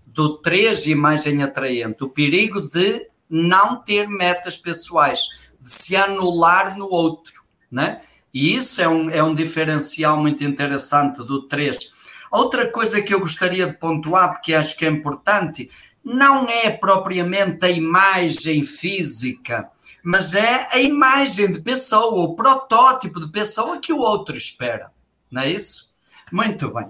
[0.05, 5.21] do 3 imagem atraente, o perigo de não ter metas pessoais,
[5.57, 8.01] de se anular no outro, né?
[8.33, 11.95] E isso é um, é um diferencial muito interessante do 3
[12.29, 15.69] Outra coisa que eu gostaria de pontuar, porque acho que é importante,
[16.05, 19.67] não é propriamente a imagem física,
[20.03, 24.91] mas é a imagem de pessoa, o protótipo de pessoa que o outro espera.
[25.31, 25.95] Não é isso?
[26.31, 26.85] Muito bem.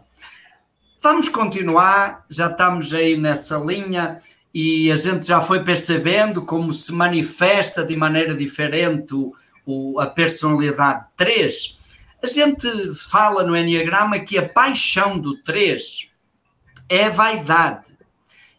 [1.01, 4.21] Vamos continuar, já estamos aí nessa linha
[4.54, 9.34] e a gente já foi percebendo como se manifesta de maneira diferente o,
[9.65, 11.78] o, a personalidade 3.
[12.21, 16.10] A gente fala no Enneagrama que a paixão do 3
[16.89, 17.94] é vaidade.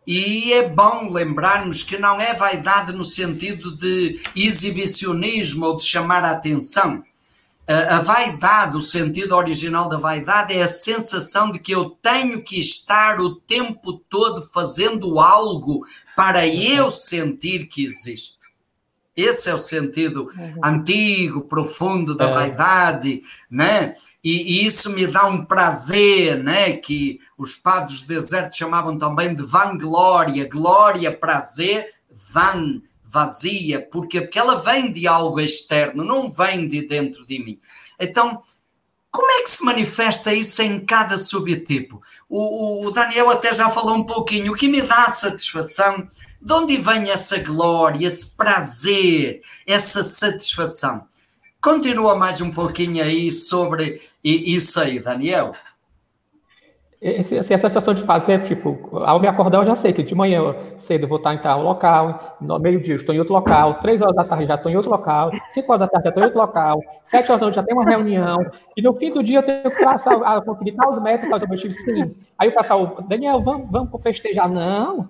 [0.06, 6.24] E é bom lembrarmos que não é vaidade no sentido de exibicionismo ou de chamar
[6.24, 7.02] a atenção.
[7.66, 12.60] A, vaidade, o sentido original da vaidade, é a sensação de que eu tenho que
[12.60, 18.36] estar o tempo todo fazendo algo para eu sentir que existo.
[19.16, 20.60] Esse é o sentido uhum.
[20.62, 22.34] antigo, profundo da é.
[22.34, 23.94] vaidade, né?
[24.28, 26.72] E, isso me dá um prazer, né?
[26.72, 34.36] Que os padres do deserto chamavam também de vanglória, glória, prazer, van, vazia, porque, porque
[34.36, 37.60] ela vem de algo externo, não vem de dentro de mim.
[38.00, 38.42] Então,
[39.12, 42.02] como é que se manifesta isso em cada subtipo?
[42.28, 44.50] O, o Daniel até já falou um pouquinho.
[44.50, 46.10] O que me dá satisfação
[46.42, 51.06] de onde vem essa glória, esse prazer, essa satisfação?
[51.66, 55.50] Continua mais um pouquinho aí sobre isso aí, Daniel.
[57.02, 60.14] esse, assim, essa situação de fazer, tipo, ao me acordar, eu já sei que de
[60.14, 64.14] manhã cedo vou estar em tal local, no meio-dia estou em outro local, três horas
[64.14, 66.40] da tarde já estou em outro local, cinco horas da tarde já estou em outro
[66.40, 68.46] local, sete horas da noite já tem uma reunião,
[68.76, 71.42] e no fim do dia eu tenho que traçar, ah, conseguir tal os metas, os
[71.42, 72.16] objetivos, sim.
[72.38, 74.48] Aí o pessoal, Daniel, vamos, vamos festejar?
[74.48, 75.08] Não,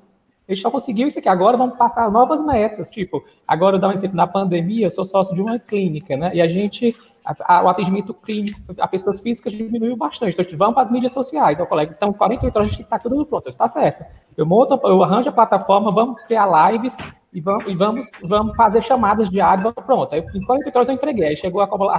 [0.49, 3.89] a gente só conseguiu isso aqui, agora vamos passar novas metas, tipo, agora eu dar
[3.89, 6.95] um exemplo, na pandemia eu sou sócio de uma clínica, né, e a gente
[7.27, 10.41] a, a, o atendimento clínico a pessoas físicas diminuiu bastante.
[10.41, 11.93] Então, vamos para as mídias sociais, ao colega.
[11.97, 13.49] Então, 48 horas a gente está tudo pronto.
[13.49, 14.05] Está certo.
[14.37, 16.97] Eu monto, eu arranjo a plataforma, vamos criar lives
[17.33, 19.75] e vamos, e vamos, vamos fazer chamadas diárias.
[19.75, 20.15] Pronto.
[20.15, 21.29] Aí, em 48 horas eu entreguei.
[21.29, 21.99] Aí chegou a, a,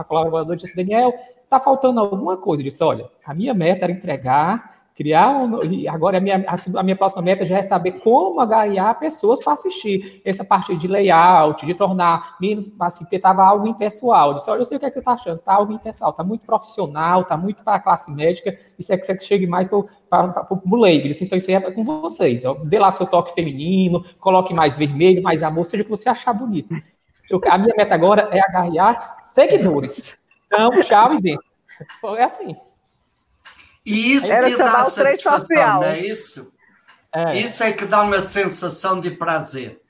[0.00, 1.14] a colaboradora e disse: Daniel,
[1.44, 2.62] está faltando alguma coisa.
[2.62, 6.94] Eu disse: olha, a minha meta era entregar criar um, agora a minha, a, minha
[6.94, 11.74] próxima meta já é saber como agarrar pessoas para assistir essa parte de layout, de
[11.74, 14.30] tornar menos assim, porque estava algo impessoal.
[14.30, 16.10] Eu disse, olha, eu sei o que, é que você está achando, está algo impessoal,
[16.10, 19.66] está muito profissional, está muito para a classe médica, isso é que você chegue mais
[19.66, 19.78] para
[20.50, 21.08] o leigo.
[21.08, 22.42] Então, isso aí é com vocês.
[22.64, 26.32] Dê lá seu toque feminino, coloque mais vermelho, mais amor, seja o que você achar
[26.32, 26.72] bonito.
[27.28, 30.18] Eu, a minha meta agora é agarrar seguidores.
[30.46, 31.38] Então, tchau e bem.
[32.16, 32.54] É assim.
[33.84, 36.52] E isso Era que dá satisfação, não é isso?
[37.14, 37.36] É.
[37.36, 39.80] Isso é que dá uma sensação de prazer.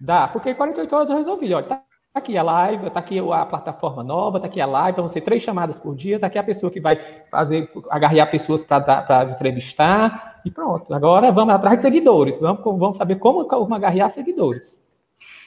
[0.00, 1.82] Dá, porque 48 horas eu resolvi, olha, tá
[2.14, 5.42] aqui a live, tá aqui a plataforma nova, tá aqui a live, vão ser três
[5.42, 6.96] chamadas por dia, tá aqui a pessoa que vai
[7.30, 10.92] fazer, agarrar pessoas para entrevistar, e pronto.
[10.94, 14.80] Agora vamos atrás de seguidores, vamos, vamos saber como, como agarrar seguidores.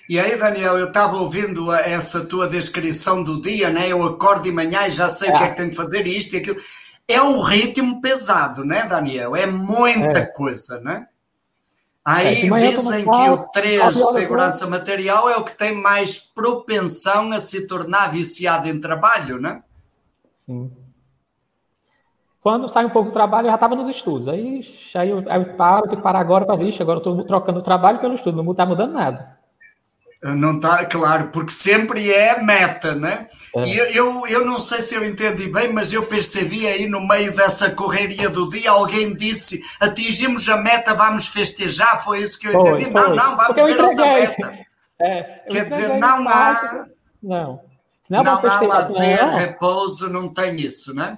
[0.10, 3.88] E aí, Daniel, eu estava ouvindo essa tua descrição do dia, né?
[3.88, 5.34] Eu acordo de manhã e já sei é.
[5.34, 6.58] o que é que tenho de fazer, isto e aquilo
[7.08, 9.36] é um ritmo pesado, né, Daniel?
[9.36, 10.26] É muita é.
[10.26, 11.08] coisa, né?
[12.04, 17.40] Aí é, dizem que o 3 segurança material é o que tem mais propensão a
[17.40, 19.62] se tornar viciado em trabalho, né?
[20.36, 20.72] Sim.
[22.42, 24.28] Quando sai um pouco do trabalho, eu já estava nos estudos.
[24.28, 27.24] Aí, aí, eu, aí eu paro, tenho que parar agora para ver, agora eu estou
[27.24, 29.38] trocando o trabalho pelo estudo, não está mudando nada.
[30.24, 33.28] Não está, claro, porque sempre é meta, né?
[33.56, 33.64] É.
[33.64, 37.36] E eu, eu, não sei se eu entendi bem, mas eu percebi aí no meio
[37.36, 42.04] dessa correria do dia, alguém disse: atingimos a meta, vamos festejar.
[42.04, 42.92] Foi isso que eu entendi.
[42.92, 44.60] Foi, Não, não, vamos ver outra meta.
[45.00, 46.86] É, Quer dizer, não há.
[47.24, 47.60] Não.
[48.08, 49.36] Não, não há lazer, não.
[49.36, 51.18] repouso, não tem isso, né?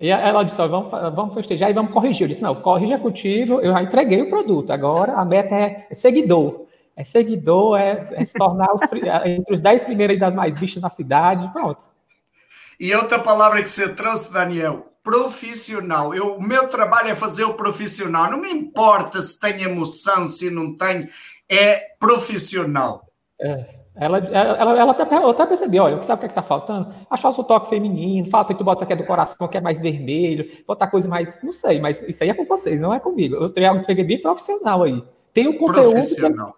[0.00, 2.22] E ela disse: vamos, vamos festejar e vamos corrigir.
[2.22, 6.67] Eu disse: não, corrija contigo, eu já entreguei o produto, agora a meta é seguidor
[6.98, 10.82] é seguidor, é, é se tornar os, é, entre os dez primeiros das mais vistas
[10.82, 11.86] na cidade, pronto.
[12.78, 16.12] E outra palavra que você trouxe, Daniel, profissional.
[16.12, 18.28] Eu, o meu trabalho é fazer o profissional.
[18.28, 21.08] Não me importa se tem emoção, se não tem,
[21.48, 23.06] é profissional.
[23.40, 23.78] É.
[24.00, 26.94] Ela, ela, ela, até, ela até percebeu, olha, sabe o que é está faltando?
[27.10, 29.56] Acho falta o toque feminino, falta que tu bota isso aqui é do coração, que
[29.56, 32.94] é mais vermelho, botar coisa mais, não sei, mas isso aí é com vocês, não
[32.94, 33.34] é comigo.
[33.34, 35.02] Eu tenho algo bem profissional aí.
[35.34, 35.90] Tem o conteúdo.
[35.90, 36.54] Profissional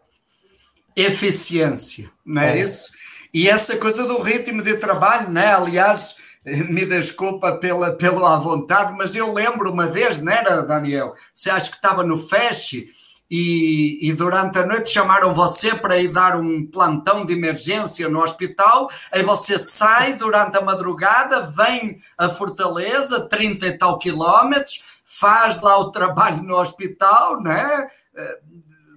[1.01, 2.93] eficiência, não é, é, isso?
[3.33, 5.55] E essa coisa do ritmo de trabalho, né?
[5.55, 11.15] Aliás, me desculpa pela, pelo à vontade, mas eu lembro uma vez, não era, Daniel?
[11.33, 12.87] Você acha que estava no FESH
[13.31, 18.21] e, e, durante a noite chamaram você para ir dar um plantão de emergência no
[18.21, 25.61] hospital, aí você sai durante a madrugada, vem a Fortaleza, 30 e tal quilómetros, faz
[25.61, 27.89] lá o trabalho no hospital, né?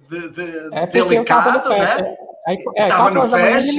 [0.08, 2.16] De, de é delicado, né?
[2.46, 3.74] Aí, é, estava no fest.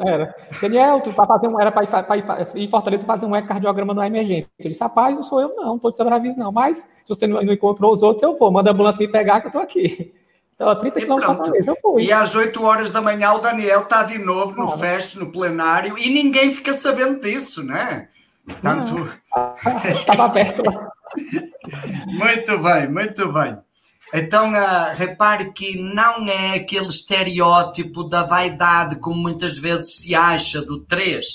[0.00, 0.34] Era.
[0.60, 4.50] Daniel, tu tá fazendo, era para ir, ir Fortaleza fazer um ecocardiograma na emergência.
[4.58, 7.26] Ele disse, rapaz, não sou eu não, não estou de sobreaviso não, mas se você
[7.26, 9.62] não, não, encontrou os outros, eu vou, manda a ambulância me pegar que eu estou
[9.62, 10.14] aqui.
[10.54, 12.04] Então, 30 quilômetros eu fui.
[12.04, 15.98] E às 8 horas da manhã o Daniel está de novo no fest, no plenário,
[15.98, 18.08] e ninguém fica sabendo disso, né?
[18.62, 19.10] Tanto...
[19.84, 20.88] Estava aberto lá.
[22.06, 23.58] muito bem, muito bem.
[24.14, 30.62] Então, uh, repare que não é aquele estereótipo da vaidade como muitas vezes se acha
[30.62, 31.26] do 3.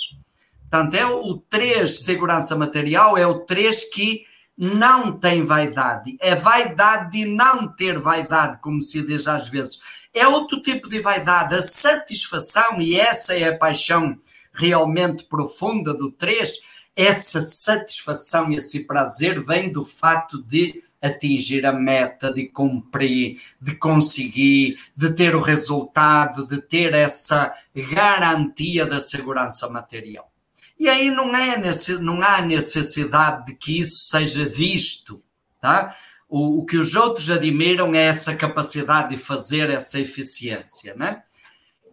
[0.69, 4.23] Portanto, é o 3 segurança material, é o 3 que
[4.57, 6.15] não tem vaidade.
[6.19, 9.79] É vaidade de não ter vaidade, como se diz às vezes.
[10.13, 14.17] É outro tipo de vaidade, a satisfação, e essa é a paixão
[14.53, 16.59] realmente profunda do 3.
[16.95, 23.75] Essa satisfação e esse prazer vem do fato de atingir a meta, de cumprir, de
[23.75, 30.31] conseguir, de ter o resultado, de ter essa garantia da segurança material.
[30.79, 31.57] E aí não, é,
[31.99, 35.21] não há necessidade de que isso seja visto,
[35.59, 35.95] tá?
[36.27, 41.23] O, o que os outros admiram é essa capacidade de fazer essa eficiência, né?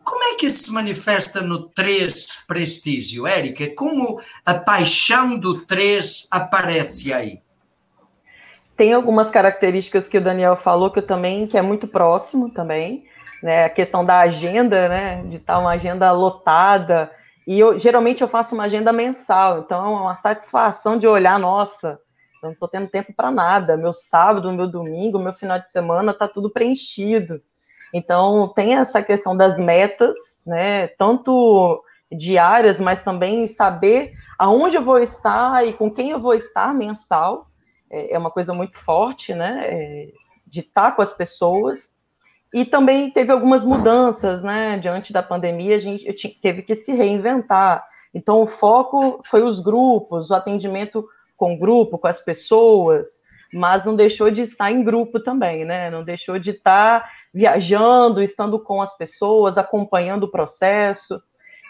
[0.05, 3.69] Como é que isso se manifesta no 3 prestígio, Érica?
[3.75, 7.43] Como a paixão do 3 aparece aí?
[8.79, 13.05] Tem algumas características que o Daniel falou que eu também, que é muito próximo também,
[13.43, 13.65] né?
[13.65, 15.25] A questão da agenda, né?
[15.25, 17.11] De estar uma agenda lotada.
[17.45, 21.99] E eu geralmente eu faço uma agenda mensal, então é uma satisfação de olhar, nossa,
[22.41, 23.77] não estou tendo tempo para nada.
[23.77, 27.43] Meu sábado, meu domingo, meu final de semana está tudo preenchido.
[27.93, 30.17] Então tem essa questão das metas,
[30.47, 30.87] né?
[30.97, 36.73] Tanto diárias, mas também saber aonde eu vou estar e com quem eu vou estar
[36.73, 37.49] mensal.
[37.91, 39.67] É, é uma coisa muito forte, né?
[39.67, 40.09] É,
[40.47, 41.93] de estar com as pessoas.
[42.53, 44.79] E também teve algumas mudanças, né?
[44.79, 47.87] Diante da pandemia, a gente teve que se reinventar.
[48.15, 53.23] Então, o foco foi os grupos, o atendimento com o grupo, com as pessoas,
[53.53, 55.91] mas não deixou de estar em grupo também, né?
[55.91, 61.23] Não deixou de estar viajando, estando com as pessoas, acompanhando o processo.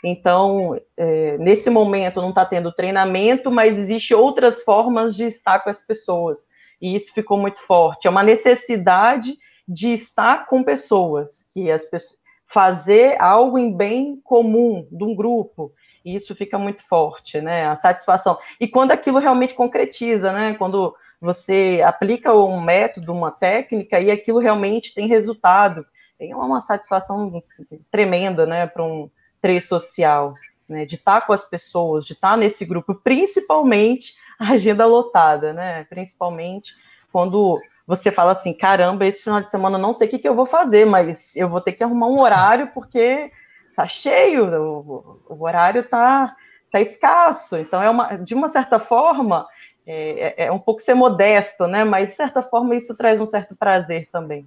[0.05, 5.71] Então, é, nesse momento não está tendo treinamento, mas existe outras formas de estar com
[5.71, 6.45] as pessoas.
[6.81, 8.07] E isso ficou muito forte.
[8.07, 9.37] É uma necessidade
[9.67, 12.19] de estar com pessoas, que as pessoas
[12.51, 15.73] fazer algo em bem comum de um grupo.
[16.05, 17.67] E isso fica muito forte, né?
[17.67, 18.39] A satisfação.
[18.59, 20.55] E quando aquilo realmente concretiza, né?
[20.55, 25.85] Quando você aplica um método, uma técnica, e aquilo realmente tem resultado.
[26.19, 27.43] É uma satisfação
[27.91, 29.09] tremenda, né, para um
[29.41, 30.35] trecho social,
[30.69, 35.85] né, de estar com as pessoas, de estar nesse grupo, principalmente a agenda lotada, né,
[35.85, 36.75] principalmente
[37.11, 40.35] quando você fala assim, caramba, esse final de semana não sei o que, que eu
[40.35, 43.33] vou fazer, mas eu vou ter que arrumar um horário porque
[43.75, 46.37] tá cheio, o, o horário tá,
[46.71, 49.47] tá escasso, então é uma, de uma certa forma,
[49.87, 51.83] é, é, é, um pouco ser modesto, né?
[51.83, 54.47] Mas de certa forma isso traz um certo prazer também.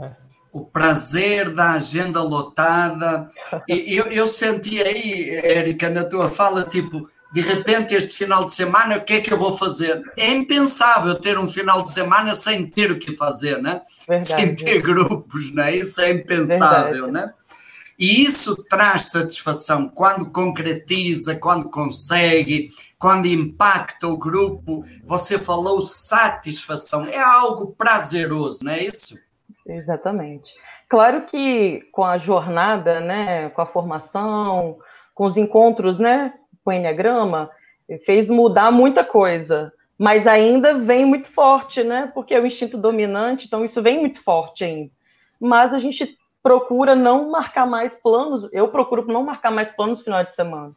[0.00, 0.27] É.
[0.52, 3.30] O prazer da agenda lotada.
[3.68, 8.96] eu, eu senti aí, Érica, na tua fala, tipo, de repente este final de semana,
[8.96, 10.02] o que é que eu vou fazer?
[10.16, 13.82] É impensável ter um final de semana sem ter o que fazer, né?
[14.06, 14.28] Verdade.
[14.28, 15.76] Sem ter grupos, né?
[15.76, 17.12] Isso é impensável, Verdade.
[17.12, 17.32] né?
[17.98, 27.06] E isso traz satisfação quando concretiza, quando consegue, quando impacta o grupo, você falou satisfação,
[27.06, 29.16] é algo prazeroso, não é isso?
[29.68, 30.54] Exatamente.
[30.88, 34.78] Claro que com a jornada, né, com a formação,
[35.14, 36.32] com os encontros, né,
[36.64, 37.50] com o Enneagrama,
[38.04, 43.46] fez mudar muita coisa, mas ainda vem muito forte, né, porque é o instinto dominante,
[43.46, 44.90] então isso vem muito forte ainda.
[45.40, 50.04] Mas a gente procura não marcar mais planos, eu procuro não marcar mais planos no
[50.04, 50.74] final de semana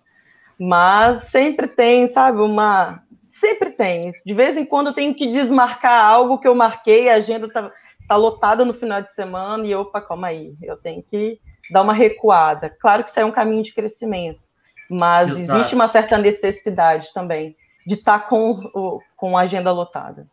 [0.63, 3.01] mas sempre tem, sabe, uma.
[3.31, 4.11] Sempre tem.
[4.23, 7.71] De vez em quando eu tenho que desmarcar algo que eu marquei, a agenda tá,
[8.11, 11.39] tá lotada no final de semana, e opa, calma aí, eu tenho que
[11.71, 12.69] dar uma recuada.
[12.69, 14.41] Claro que isso é um caminho de crescimento,
[14.89, 15.59] mas Exato.
[15.59, 17.55] existe uma certa necessidade também
[17.87, 20.27] de estar tá com, com a agenda lotada.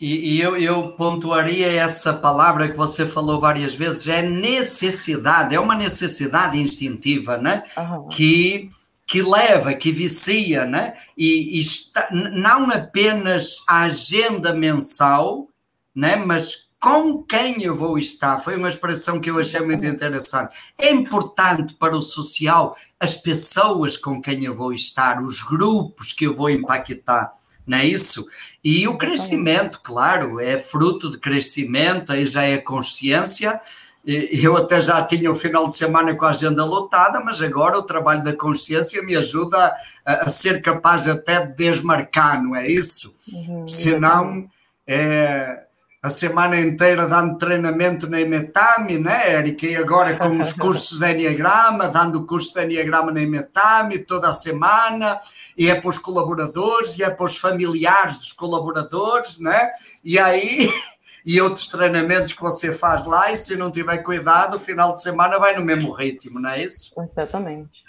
[0.00, 5.58] E, e eu, eu, pontuaria essa palavra que você falou várias vezes, é necessidade, é
[5.58, 7.64] uma necessidade instintiva, né?
[7.76, 8.08] Uhum.
[8.08, 8.70] Que
[9.04, 10.92] que leva, que vicia, né?
[11.16, 15.48] e, e está, não apenas a agenda mensal,
[15.94, 16.14] né?
[16.14, 18.38] mas com quem eu vou estar.
[18.38, 20.54] Foi uma expressão que eu achei muito interessante.
[20.78, 26.26] É importante para o social as pessoas com quem eu vou estar, os grupos que
[26.26, 27.32] eu vou impactar,
[27.66, 28.26] não é isso?
[28.62, 33.60] E o crescimento, claro, é fruto de crescimento, aí já é consciência,
[34.04, 37.82] eu até já tinha o final de semana com a agenda lotada, mas agora o
[37.82, 39.74] trabalho da consciência me ajuda
[40.04, 43.14] a, a ser capaz até de desmarcar, não é isso?
[43.30, 44.48] Uhum, Senão,
[44.86, 45.64] é,
[46.08, 49.66] a semana inteira dando treinamento na Imetami, né, Erika?
[49.66, 54.28] E agora com os cursos de Enneagrama, dando o curso de Enneagrama na Imetami toda
[54.28, 55.20] a semana,
[55.56, 59.70] e é para os colaboradores, e é para os familiares dos colaboradores, né?
[60.02, 60.68] E aí
[61.24, 65.02] e outros treinamentos que você faz lá, e se não tiver cuidado, o final de
[65.02, 66.90] semana vai no mesmo ritmo, não é isso?
[67.12, 67.84] Exatamente.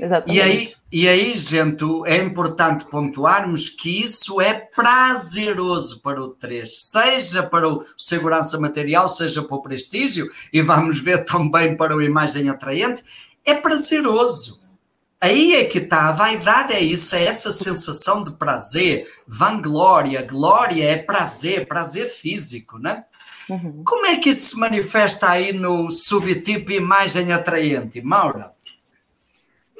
[0.00, 0.36] Exatamente.
[0.36, 6.72] E aí, e aí, gente, é importante pontuarmos que isso é prazeroso para o 3,
[6.72, 12.00] seja para o segurança material, seja para o prestígio, e vamos ver também para o
[12.00, 13.02] imagem atraente,
[13.44, 14.62] é prazeroso.
[15.20, 20.84] Aí é que está, a vaidade é isso, é essa sensação de prazer, vanglória, glória
[20.84, 23.04] é prazer, prazer físico, né?
[23.50, 23.82] Uhum.
[23.84, 28.52] Como é que isso se manifesta aí no subtipo imagem atraente, Maura?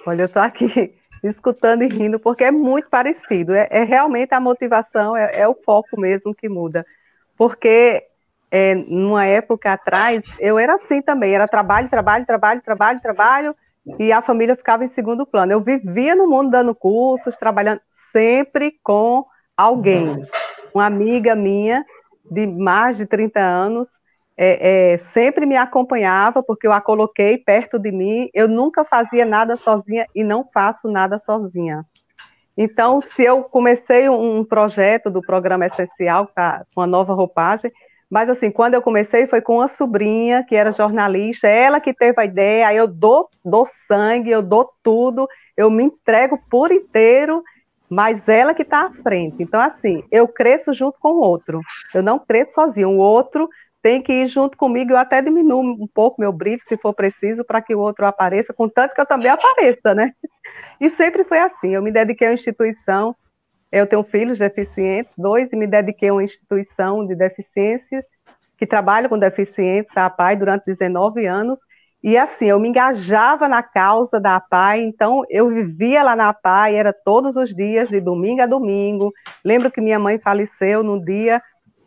[0.04, 0.92] Olha, eu estou aqui
[1.28, 3.54] escutando e rindo, porque é muito parecido.
[3.54, 6.84] É, é realmente a motivação, é, é, o foco mesmo que muda.
[7.36, 8.04] Porque
[8.50, 13.56] é, numa época atrás, eu era assim também, era trabalho, trabalho, trabalho, trabalho, trabalho,
[13.98, 15.52] e a família ficava em segundo plano.
[15.52, 17.80] Eu vivia no mundo dando cursos, trabalhando
[18.12, 19.24] sempre com
[19.56, 20.26] alguém.
[20.74, 21.84] uma amiga minha
[22.30, 23.88] de mais de 30 anos,
[24.36, 29.24] é, é, sempre me acompanhava, porque eu a coloquei perto de mim, eu nunca fazia
[29.24, 31.84] nada sozinha e não faço nada sozinha.
[32.56, 36.28] Então, se eu comecei um projeto do programa essencial
[36.74, 37.72] com a nova roupagem,
[38.08, 42.20] mas assim, quando eu comecei foi com uma sobrinha que era jornalista, ela que teve
[42.20, 47.42] a ideia, aí eu dou, dou sangue, eu dou tudo, eu me entrego por inteiro,
[47.88, 49.42] mas ela que está à frente.
[49.42, 51.60] Então, assim, eu cresço junto com o outro,
[51.92, 53.48] eu não cresço sozinho, o outro
[53.84, 57.44] tem que ir junto comigo, eu até diminuo um pouco meu brilho, se for preciso,
[57.44, 60.10] para que o outro apareça, contanto que eu também apareça, né?
[60.80, 63.14] E sempre foi assim, eu me dediquei à instituição,
[63.70, 68.02] eu tenho filhos deficientes, dois, e me dediquei a uma instituição de deficiência,
[68.56, 71.60] que trabalha com deficientes, a APAI, durante 19 anos,
[72.02, 76.74] e assim, eu me engajava na causa da APAI, então eu vivia lá na APAI,
[76.74, 79.10] era todos os dias, de domingo a domingo.
[79.44, 81.42] Lembro que minha mãe faleceu no dia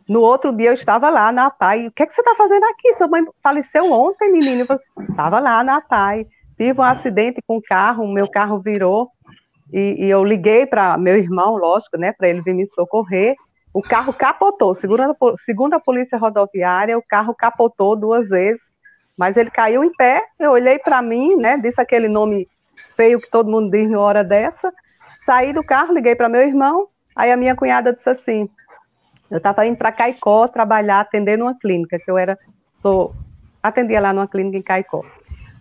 [0.08, 1.88] no outro dia eu estava lá na PAI.
[1.88, 2.94] O que, é que você está fazendo aqui?
[2.94, 4.66] Sua mãe faleceu ontem, menino.
[5.10, 6.26] Estava lá na PAI.
[6.56, 9.10] Tive um acidente com o carro, o meu carro virou.
[9.70, 13.36] E, e eu liguei para meu irmão, lógico, né, para ele vir me socorrer.
[13.72, 14.74] O carro capotou.
[14.74, 18.62] Segundo a, segundo a polícia rodoviária, o carro capotou duas vezes.
[19.18, 20.24] Mas ele caiu em pé.
[20.38, 22.48] Eu olhei para mim, né, disse aquele nome
[22.96, 24.72] feio que todo mundo diz na hora dessa.
[25.26, 26.88] Saí do carro, liguei para meu irmão.
[27.14, 28.48] Aí a minha cunhada disse assim:
[29.30, 32.38] eu estava indo para Caicó trabalhar, atender numa clínica, que eu era,
[32.80, 33.14] sou,
[33.62, 35.04] atendia lá numa clínica em Caicó.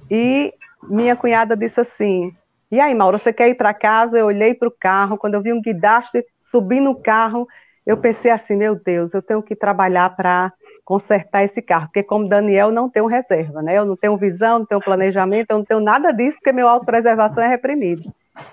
[0.09, 0.53] E
[0.83, 2.33] minha cunhada disse assim:
[2.71, 4.17] E aí, Maura, você quer ir para casa?
[4.17, 7.47] Eu olhei para o carro, quando eu vi um guidaste subir no carro,
[7.85, 10.53] eu pensei assim: Meu Deus, eu tenho que trabalhar para
[10.85, 13.77] consertar esse carro, porque como Daniel não tenho reserva, né?
[13.77, 17.43] Eu não tenho visão, não tenho planejamento, eu não tenho nada disso, porque meu autopreservação
[17.43, 18.03] é reprimido.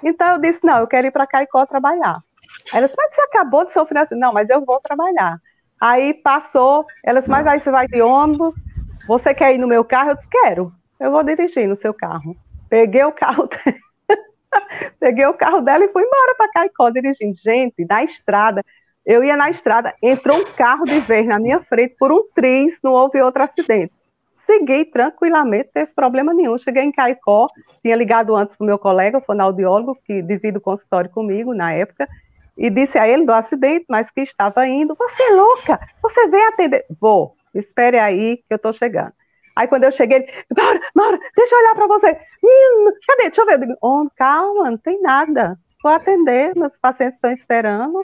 [0.02, 2.20] Então eu disse: Não, eu quero ir para Caicó trabalhar.
[2.72, 4.14] Aí ela disse, mas você acabou de sofrer assim.
[4.14, 5.38] Não, mas eu vou trabalhar.
[5.80, 8.54] Aí passou, ela disse, mas aí você vai de ônibus,
[9.06, 10.10] você quer ir no meu carro?
[10.10, 12.36] Eu disse, quero, eu vou dirigir no seu carro.
[12.68, 13.78] Peguei o carro dela,
[14.98, 17.36] peguei o carro dela e fui embora para Caicó dirigindo.
[17.36, 18.62] Gente, na estrada,
[19.04, 22.78] eu ia na estrada, entrou um carro de vez na minha frente por um triz,
[22.82, 23.92] não houve outro acidente.
[24.46, 26.56] Segui tranquilamente, teve problema nenhum.
[26.58, 27.48] Cheguei em Caicó,
[27.82, 31.72] tinha ligado antes para o meu colega, o fonoaudiólogo, que divide o consultório comigo na
[31.72, 32.08] época,
[32.56, 34.94] e disse a ele do acidente, mas que estava indo.
[34.94, 35.80] Você é louca?
[36.02, 36.84] Você vem atender?
[37.00, 39.12] Vou, espere aí que eu estou chegando.
[39.56, 42.18] Aí quando eu cheguei, ele, Maura, Maura, deixa eu olhar para você.
[42.42, 43.22] Menino, cadê?
[43.24, 43.54] Deixa eu ver.
[43.54, 45.58] Eu digo, oh, calma, não tem nada.
[45.82, 48.02] Vou atender, meus pacientes estão esperando.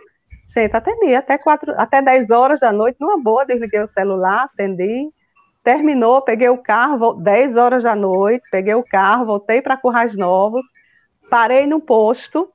[0.48, 5.09] Gente, atendi até, quatro, até 10 horas da noite, numa boa, desliguei o celular, atendi.
[5.62, 10.64] Terminou, peguei o carro, 10 horas da noite, peguei o carro, voltei para Currais Novos,
[11.28, 12.51] parei no posto,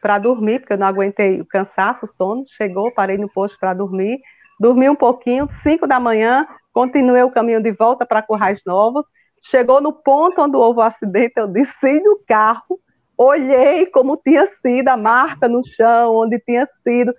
[0.00, 2.44] para dormir, porque eu não aguentei o cansaço, o sono.
[2.46, 4.20] Chegou, parei no posto para dormir.
[4.58, 9.06] Dormi um pouquinho, 5 da manhã, continuei o caminho de volta para Currais Novos.
[9.40, 12.80] Chegou no ponto onde houve o acidente, eu desci do carro,
[13.16, 17.14] olhei como tinha sido a marca no chão, onde tinha sido,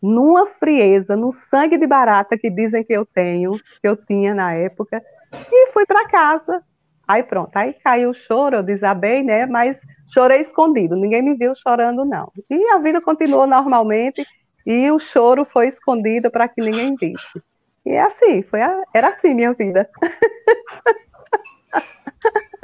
[0.00, 4.52] numa frieza, no sangue de barata que dizem que eu tenho, que eu tinha na
[4.52, 5.02] época,
[5.32, 6.62] e fui para casa.
[7.06, 9.46] Aí pronto, aí caiu o choro, eu desabei, né?
[9.46, 9.78] Mas
[10.12, 12.32] chorei escondido, ninguém me viu chorando, não.
[12.50, 14.26] E a vida continuou normalmente
[14.66, 17.42] e o choro foi escondido para que ninguém visse.
[17.84, 19.88] E é assim, foi a, era assim minha vida.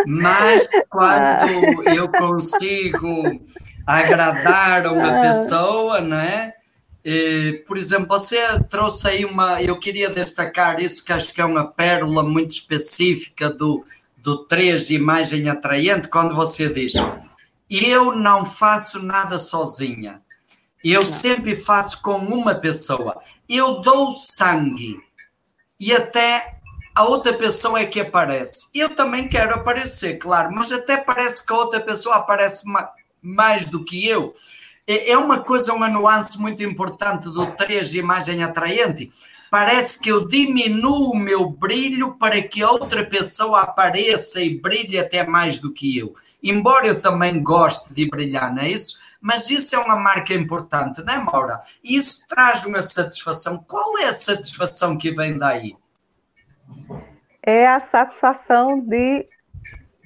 [0.07, 3.41] Mas quando eu consigo
[3.87, 5.21] agradar uma ah.
[5.21, 6.55] pessoa, não é?
[7.05, 8.39] E, por exemplo, você
[8.69, 9.63] trouxe aí uma.
[9.63, 13.83] Eu queria destacar isso, que acho que é uma pérola muito específica do,
[14.31, 16.95] do 3 imagem atraente, quando você diz
[17.69, 20.23] eu não faço nada sozinha.
[20.83, 23.21] Eu sempre faço com uma pessoa.
[23.49, 25.01] Eu dou sangue.
[25.79, 26.59] E até
[26.95, 28.69] a outra pessoa é que aparece.
[28.75, 32.65] Eu também quero aparecer, claro, mas até parece que a outra pessoa aparece
[33.23, 34.35] mais do que eu.
[34.87, 39.13] É, é uma coisa, uma nuance muito importante do 3 de imagem atraente.
[39.51, 45.27] Parece que eu diminuo o meu brilho para que outra pessoa apareça e brilhe até
[45.27, 48.99] mais do que eu embora eu também goste de brilhar, não é isso?
[49.21, 51.61] Mas isso é uma marca importante, não é, Maura?
[51.85, 53.63] E isso traz uma satisfação.
[53.69, 55.77] Qual é a satisfação que vem daí?
[57.43, 59.27] É a satisfação de,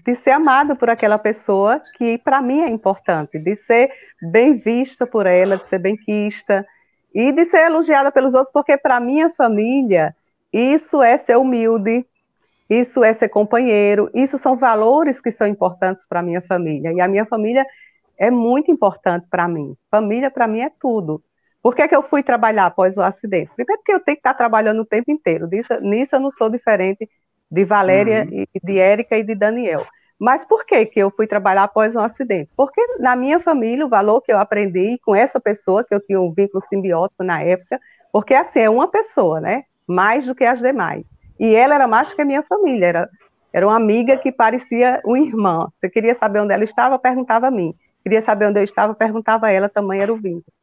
[0.05, 5.07] de ser amado por aquela pessoa que, para mim, é importante, de ser bem vista
[5.07, 6.67] por ela, de ser bem quista
[7.15, 10.15] e de ser elogiada pelos outros, porque, para minha família,
[10.53, 12.05] isso é ser humilde,
[12.69, 16.93] isso é ser companheiro, isso são valores que são importantes para a minha família.
[16.93, 17.65] E a minha família
[18.19, 19.77] é muito importante para mim.
[19.91, 21.23] Família, para mim, é tudo.
[21.63, 23.51] Por que, que eu fui trabalhar após o acidente?
[23.55, 25.47] Primeiro porque eu tenho que estar trabalhando o tempo inteiro.
[25.47, 27.09] Nisso, nisso eu não sou diferente
[27.51, 28.45] de Valéria, uhum.
[28.63, 29.87] de Érica e de Daniel.
[30.25, 32.49] Mas por que, que eu fui trabalhar após um acidente?
[32.57, 36.19] Porque na minha família, o valor que eu aprendi com essa pessoa, que eu tinha
[36.19, 37.79] um vínculo simbiótico na época,
[38.11, 39.65] porque assim, é uma pessoa, né?
[39.87, 41.05] Mais do que as demais.
[41.39, 43.11] E ela era mais que a minha família, era,
[43.53, 45.69] era uma amiga que parecia uma irmã.
[45.79, 47.75] Você queria saber onde ela estava, perguntava a mim.
[48.03, 50.55] Queria saber onde eu estava, perguntava a ela, também era o vínculo.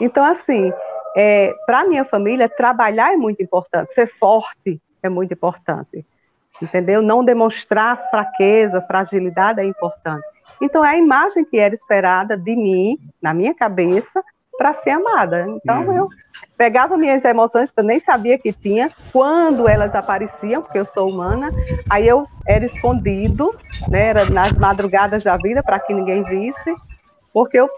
[0.00, 0.72] Então, assim,
[1.16, 6.04] é, para minha família, trabalhar é muito importante, ser forte é muito importante,
[6.60, 7.02] entendeu?
[7.02, 10.24] Não demonstrar fraqueza, fragilidade é importante.
[10.60, 14.22] Então, é a imagem que era esperada de mim, na minha cabeça,
[14.56, 15.46] para ser amada.
[15.48, 15.96] Então, uhum.
[15.96, 16.08] eu
[16.56, 21.10] pegava minhas emoções, que eu nem sabia que tinha, quando elas apareciam, porque eu sou
[21.10, 21.50] humana,
[21.90, 23.54] aí eu era escondido,
[23.88, 26.74] né, era nas madrugadas da vida, para que ninguém visse,
[27.32, 27.68] porque eu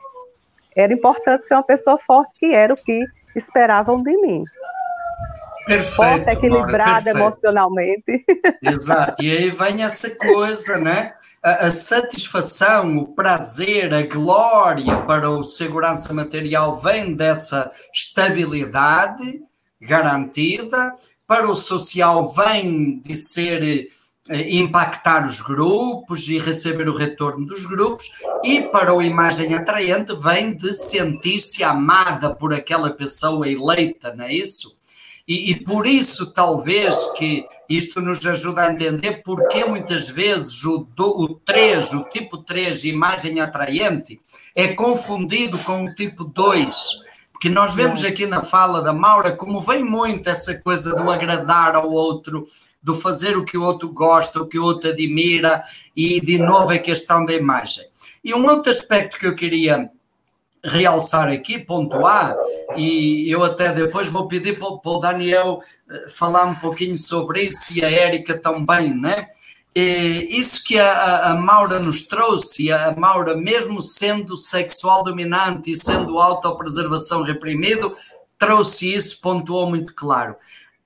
[0.76, 3.04] era importante ser uma pessoa forte, que era o que
[3.34, 4.44] esperavam de mim.
[5.68, 8.24] Perfeito, forte, equilibrada emocionalmente.
[8.62, 11.12] Exato, e aí vem essa coisa, né?
[11.42, 19.42] A, a, satisfação, o prazer, a glória para o segurança material vem dessa estabilidade
[19.80, 20.94] garantida,
[21.26, 23.90] para o social vem de ser
[24.28, 28.10] eh, impactar os grupos e receber o retorno dos grupos,
[28.42, 34.32] e para o imagem atraente vem de sentir-se amada por aquela pessoa eleita, não é
[34.32, 34.77] isso?
[35.28, 40.88] E, e, por isso, talvez, que isto nos ajuda a entender porque muitas vezes o,
[40.98, 44.18] o 3, o tipo 3, imagem atraente,
[44.56, 46.76] é confundido com o tipo 2.
[47.30, 51.76] Porque nós vemos aqui na fala da Maura como vem muito essa coisa do agradar
[51.76, 52.46] ao outro,
[52.82, 55.62] do fazer o que o outro gosta, o que o outro admira,
[55.94, 57.84] e de novo a questão da imagem.
[58.24, 59.90] E um outro aspecto que eu queria
[60.64, 62.36] realçar aqui, pontuar,
[62.76, 67.76] e eu até depois vou pedir para, o Daniel eh, falar um pouquinho sobre isso
[67.76, 69.28] e a Érica também, né?
[69.74, 75.76] E isso que a, a Maura nos trouxe, a Maura, mesmo sendo sexual dominante e
[75.76, 77.92] sendo autopreservação reprimido,
[78.36, 80.34] trouxe isso, pontuou muito claro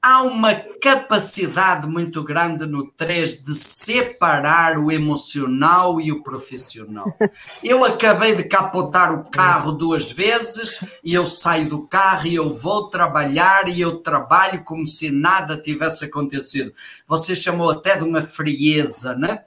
[0.02, 7.16] há uma capacidade muito grande no 3 de separar o emocional e o profissional.
[7.62, 12.52] Eu acabei de capotar o carro duas vezes e eu saio do carro e eu
[12.52, 16.72] vou trabalhar e eu trabalho como se nada tivesse acontecido.
[17.06, 19.44] Você chamou até de uma frieza, né?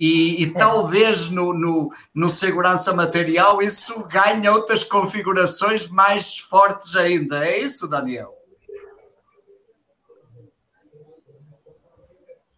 [0.00, 7.46] E, e talvez no, no, no, segurança material isso ganhe outras configurações mais fortes ainda.
[7.46, 8.41] É isso, Daniel?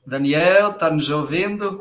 [0.07, 1.81] Daniel, está nos ouvindo?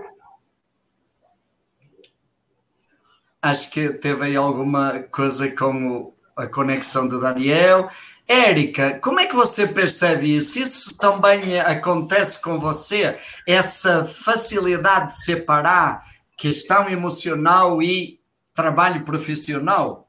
[3.41, 7.89] Acho que teve aí alguma coisa com a conexão do Daniel.
[8.25, 10.59] Érica, como é que você percebe isso?
[10.59, 13.17] Isso também acontece com você?
[13.45, 16.05] Essa facilidade de separar
[16.37, 18.21] questão emocional e
[18.53, 20.02] trabalho profissional?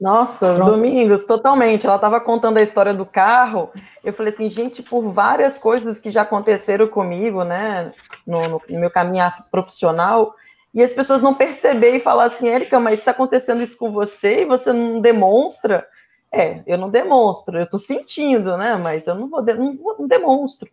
[0.00, 0.70] Nossa, Pronto.
[0.70, 1.86] Domingos, totalmente.
[1.86, 3.70] Ela estava contando a história do carro.
[4.02, 7.92] Eu falei assim, gente, por várias coisas que já aconteceram comigo, né,
[8.26, 10.34] no, no meu caminho profissional,
[10.72, 14.42] e as pessoas não perceberem e falar assim, Érica, mas está acontecendo isso com você
[14.42, 15.86] e você não demonstra.
[16.32, 20.70] É, eu não demonstro, eu estou sentindo, né, mas eu não vou, não, não demonstro.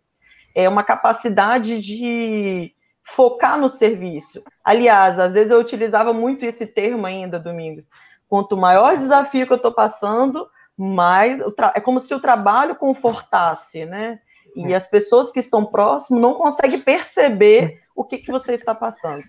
[0.54, 2.72] É uma capacidade de
[3.02, 4.42] focar no serviço.
[4.64, 7.84] Aliás, às vezes eu utilizava muito esse termo ainda, Domingos
[8.28, 11.40] Quanto maior o desafio que eu estou passando, mais
[11.74, 14.20] é como se o trabalho confortasse, né?
[14.54, 19.22] E as pessoas que estão próximas não conseguem perceber o que, que você está passando.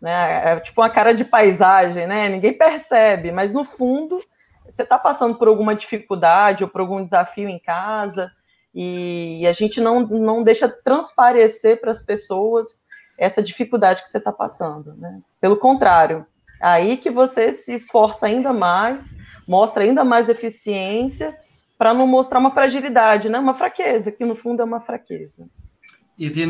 [0.00, 0.52] Né?
[0.52, 2.28] É tipo uma cara de paisagem, né?
[2.28, 4.20] Ninguém percebe, mas no fundo
[4.68, 8.30] você está passando por alguma dificuldade ou por algum desafio em casa
[8.74, 12.82] e a gente não, não deixa transparecer para as pessoas
[13.16, 14.94] essa dificuldade que você está passando.
[14.94, 15.20] Né?
[15.40, 16.26] Pelo contrário,
[16.60, 21.36] Aí que você se esforça ainda mais, mostra ainda mais eficiência
[21.78, 23.38] para não mostrar uma fragilidade, né?
[23.38, 25.46] Uma fraqueza, que no fundo é uma fraqueza.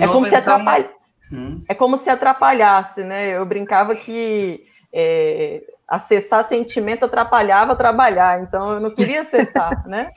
[0.05, 0.91] É como se atrapalha...
[1.31, 1.63] hum.
[1.69, 3.29] É como se atrapalhasse, né?
[3.37, 10.11] Eu brincava que é, acessar sentimento atrapalhava trabalhar, então eu não queria acessar, né?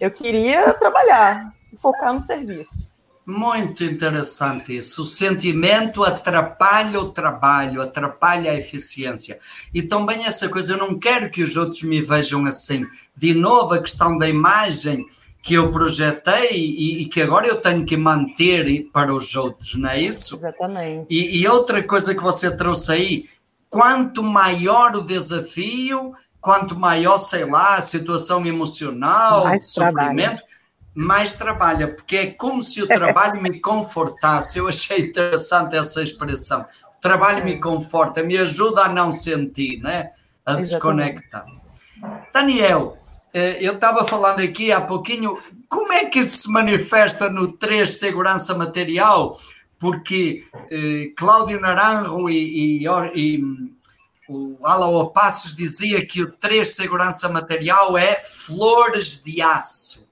[0.00, 2.90] Eu queria trabalhar, focar no serviço.
[3.26, 5.02] Muito interessante isso.
[5.02, 9.38] O sentimento atrapalha o trabalho, atrapalha a eficiência.
[9.72, 12.86] E também essa coisa, eu não quero que os outros me vejam assim.
[13.16, 15.06] De novo, a questão da imagem
[15.42, 19.90] que eu projetei e, e que agora eu tenho que manter para os outros, não
[19.90, 20.36] é isso?
[20.36, 21.06] Exatamente.
[21.08, 23.28] E, e outra coisa que você trouxe aí,
[23.68, 30.53] quanto maior o desafio, quanto maior, sei lá, a situação emocional, mais sofrimento, trabalha.
[30.94, 34.58] Mais trabalha, porque é como se o trabalho me confortasse.
[34.58, 36.62] Eu achei interessante essa expressão.
[36.98, 40.10] O trabalho me conforta, me ajuda a não sentir, né?
[40.44, 41.46] a desconectar.
[42.32, 42.98] Daniel,
[43.32, 45.38] eh, eu estava falando aqui há pouquinho,
[45.68, 49.38] como é que isso se manifesta no 3 Segurança Material?
[49.78, 53.44] Porque eh, Cláudio Naranjo e, e, e
[54.28, 60.03] o Alan Passos dizia que o 3 Segurança Material é flores de aço,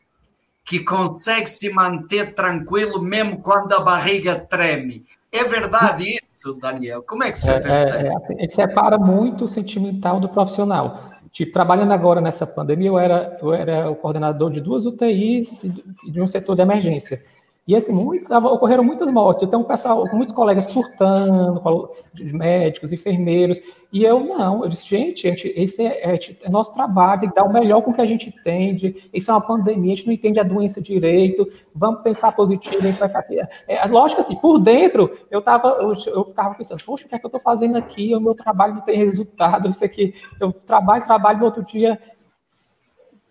[0.73, 5.05] que consegue se manter tranquilo mesmo quando a barriga treme.
[5.31, 7.03] É verdade isso, Daniel?
[7.03, 8.09] Como é que você é, percebe?
[8.09, 11.11] É, é, assim, separa muito o sentimental do profissional.
[11.31, 16.11] Tipo, trabalhando agora nessa pandemia, eu era, eu era o coordenador de duas UTIs e
[16.11, 17.23] de um setor de emergência.
[17.67, 19.45] E assim, muitos, ocorreram muitas mortes.
[19.45, 23.61] Então, pessoal, muitos colegas surtando, médicos, enfermeiros.
[23.93, 27.37] E eu não, eu disse, gente, gente esse é, é, é, nosso trabalho, tem que
[27.37, 29.09] dar o melhor com o que a gente entende.
[29.13, 31.49] Isso é uma pandemia, a gente não entende a doença direito.
[31.73, 33.49] Vamos pensar positivo, a gente vai fazer.
[33.69, 37.19] É, lógico assim, por dentro, eu tava, eu, eu ficava pensando, poxa, o que é
[37.19, 38.13] que eu estou fazendo aqui?
[38.15, 40.15] O meu trabalho não tem resultado, isso aqui.
[40.41, 41.97] Eu trabalho, trabalho, no outro dia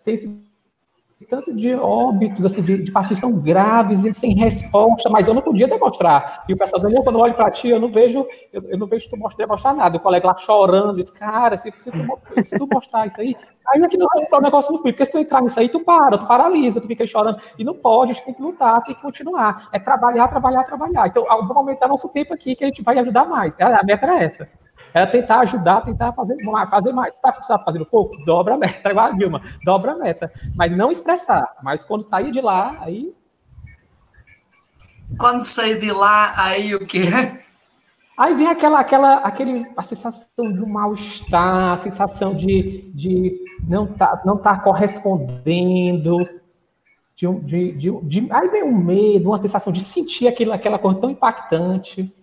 [0.04, 0.51] tem esse
[1.22, 5.42] tanto de óbitos, assim, de, de pacientes tão graves e sem resposta, mas eu não
[5.42, 6.44] podia demonstrar.
[6.48, 8.86] E o pessoal dizendo, quando eu olho para ti, eu não vejo, eu, eu não
[8.86, 9.96] vejo tu mostrar, mostrar nada.
[9.96, 13.82] O colega lá chorando, diz, cara, se, se, tu, se tu mostrar isso aí, aí
[13.82, 16.18] aqui não é um negócio no fui, porque se tu entrar nisso aí, tu para,
[16.18, 17.40] tu paralisa, tu fica chorando.
[17.58, 19.68] E não pode, a gente tem que lutar, tem que continuar.
[19.72, 21.06] É trabalhar, trabalhar, trabalhar.
[21.06, 23.58] Então, vamos aumentar nosso tempo aqui, que a gente vai ajudar mais.
[23.60, 24.48] A meta era essa.
[24.94, 26.70] Era tentar ajudar, tentar fazer mais.
[26.70, 27.14] Fazer mais.
[27.14, 28.16] Está tá fazendo pouco?
[28.24, 30.30] Dobra a meta, igual a Dilma, dobra a meta.
[30.54, 31.56] Mas não estressar.
[31.62, 33.14] Mas quando sair de lá, aí.
[35.18, 37.08] Quando sair de lá, aí o quê?
[38.16, 43.84] Aí vem aquela, aquela, aquele, a sensação de um mal-estar, a sensação de, de não
[43.84, 46.18] estar tá, não tá correspondendo,
[47.16, 51.00] de, de, de, de, aí vem um medo, uma sensação de sentir aquilo, aquela coisa
[51.00, 52.14] tão impactante.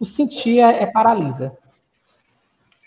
[0.00, 1.56] O sentir é, é paralisa.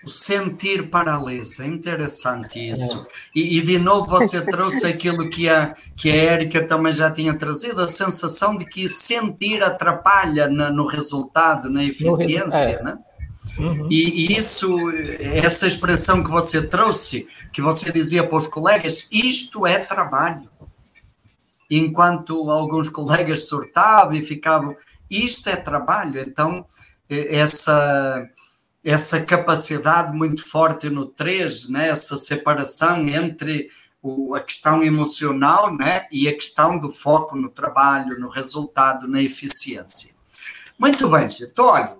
[0.01, 3.05] O sentir paralisa, interessante isso.
[3.35, 3.39] É.
[3.39, 7.33] E, e, de novo você trouxe aquilo que a, que a Érica também já tinha
[7.33, 12.83] trazido, a sensação de que sentir atrapalha na, no resultado, na eficiência, é.
[12.83, 12.97] né?
[13.57, 13.87] Uhum.
[13.91, 14.77] E, e, isso,
[15.19, 20.49] essa expressão que você trouxe, que você dizia para os colegas, isto é trabalho.
[21.69, 24.77] Enquanto alguns colegas surtavam e ficavam,
[25.09, 26.21] isto é trabalho.
[26.21, 26.65] Então,
[27.09, 28.25] essa
[28.83, 31.89] essa capacidade muito forte no 3, né?
[31.89, 33.69] essa separação entre
[34.01, 36.05] o, a questão emocional né?
[36.11, 40.15] e a questão do foco no trabalho, no resultado, na eficiência.
[40.77, 41.53] Muito bem, gente.
[41.59, 41.97] Olha,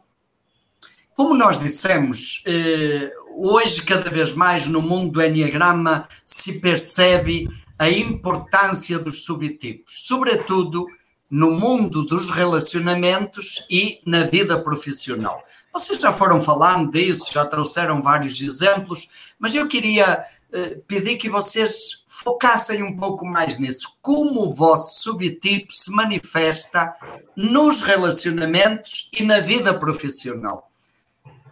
[1.15, 7.89] como nós dissemos, eh, hoje cada vez mais no mundo do Enneagrama se percebe a
[7.89, 10.85] importância dos subtipos, sobretudo
[11.29, 15.43] no mundo dos relacionamentos e na vida profissional.
[15.79, 21.29] Vocês já foram falando disso, já trouxeram vários exemplos, mas eu queria uh, pedir que
[21.29, 23.97] vocês focassem um pouco mais nisso.
[24.01, 26.93] Como o vosso subtipo se manifesta
[27.33, 30.69] nos relacionamentos e na vida profissional?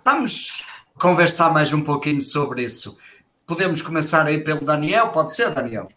[0.04, 0.66] Vamos
[1.00, 2.98] conversar mais um pouquinho sobre isso.
[3.46, 5.88] Podemos começar aí pelo Daniel, pode ser, Daniel?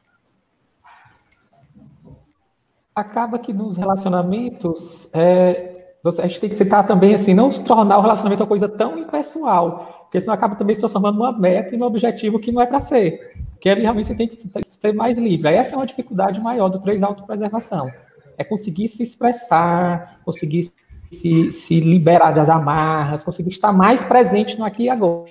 [2.95, 5.70] Acaba que nos relacionamentos é,
[6.05, 8.99] a gente tem que tentar também, assim, não se tornar o relacionamento uma coisa tão
[8.99, 12.67] impessoal, porque senão acaba também se transformando numa meta e num objetivo que não é
[12.67, 13.35] para ser.
[13.53, 15.49] Porque realmente você tem que ser mais livre.
[15.49, 17.91] Aí essa é uma dificuldade maior do três autopreservação.
[18.39, 20.73] É conseguir se expressar, conseguir
[21.11, 25.31] se, se liberar das amarras, conseguir estar mais presente no aqui e agora.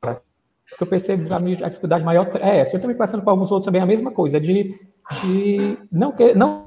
[0.00, 2.74] Porque eu percebo a minha dificuldade maior é essa.
[2.74, 4.74] Eu também passando com alguns outros também a mesma coisa, de,
[5.22, 6.63] de não, não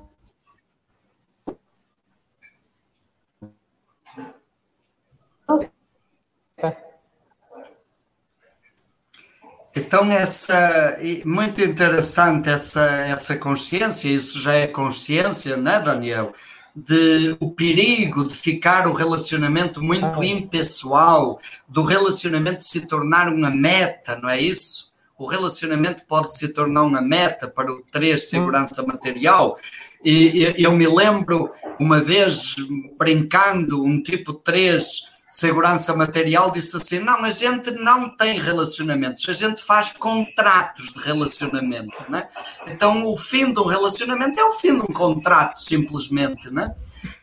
[9.88, 16.34] Então, essa, muito interessante essa, essa consciência, isso já é consciência, né, Daniel?
[16.76, 20.26] De o perigo de ficar o relacionamento muito ah.
[20.26, 24.92] impessoal, do relacionamento se tornar uma meta, não é isso?
[25.18, 29.58] O relacionamento pode se tornar uma meta para o 3 segurança material.
[30.04, 32.56] E eu me lembro uma vez
[33.00, 39.34] brincando, um tipo 3 segurança material disse assim: não, a gente não tem relacionamentos, a
[39.34, 42.28] gente faz contratos de relacionamento, né?
[42.68, 46.74] Então o fim de um relacionamento é o fim de um contrato, simplesmente, né?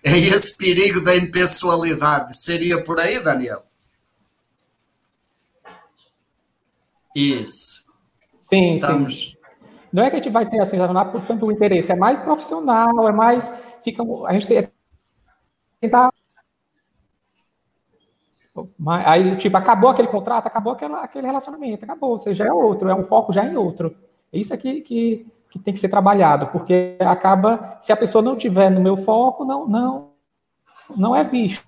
[0.03, 2.37] É esse perigo da impessoalidade.
[2.37, 3.65] Seria por aí, Daniel?
[7.15, 7.85] Isso.
[8.43, 9.21] Sim, Estamos...
[9.21, 9.35] sim.
[9.93, 11.95] Não é que a gente vai ter assim, não é por tanto o interesse, é
[11.95, 13.49] mais profissional, é mais.
[13.85, 14.69] Fica, a gente tem,
[15.81, 16.11] tentar.
[19.05, 22.95] Aí, tipo, acabou aquele contrato, acabou aquela, aquele relacionamento, acabou, você já é outro, é
[22.95, 23.95] um foco já em outro.
[24.33, 28.71] Isso aqui que, que tem que ser trabalhado, porque acaba, se a pessoa não tiver
[28.71, 30.11] no meu foco, não, não,
[30.97, 31.65] não é visto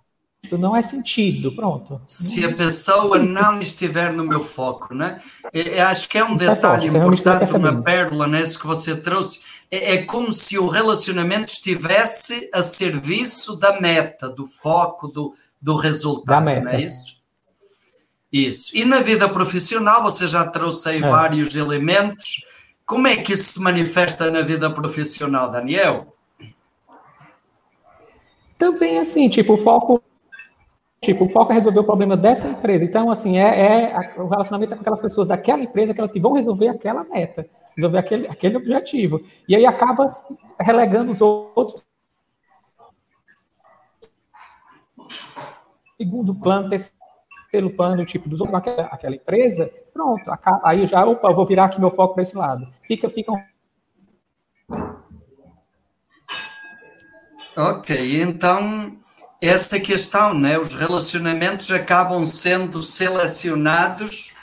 [0.57, 2.01] não é sentido, pronto.
[2.07, 5.21] Se a pessoa não estiver no meu foco, né?
[5.53, 9.41] Eu acho que é um é detalhe é importante, uma pérola nesse que você trouxe.
[9.71, 15.77] É, é, como se o relacionamento estivesse a serviço da meta, do foco, do, do
[15.77, 17.17] resultado, não é isso?
[18.33, 18.77] Isso.
[18.77, 21.07] E na vida profissional, você já trouxe aí é.
[21.07, 22.45] vários elementos.
[22.85, 26.13] Como é que isso se manifesta na vida profissional, Daniel?
[28.59, 30.03] Também assim, tipo, o foco
[31.07, 32.85] Tipo, o foco é resolver o problema dessa empresa.
[32.85, 36.33] Então, assim, é, é o relacionamento é com aquelas pessoas daquela empresa, aquelas que vão
[36.33, 37.47] resolver aquela meta,
[37.77, 39.21] resolver aquele, aquele objetivo.
[39.47, 40.17] E aí acaba
[40.59, 41.86] relegando os outros.
[45.99, 50.23] Segundo plano, terceiro plano, tipo, dos outros, aquela, aquela empresa, pronto,
[50.63, 52.69] aí já, opa, vou virar aqui meu foco para esse lado.
[52.87, 53.33] Fica, fica
[57.57, 58.99] Ok, então
[59.41, 60.59] essa questão, né?
[60.59, 64.35] Os relacionamentos acabam sendo selecionados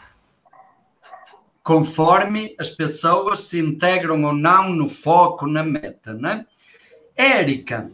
[1.62, 6.46] conforme as pessoas se integram ou não no foco, na meta, né?
[7.16, 7.92] Érica,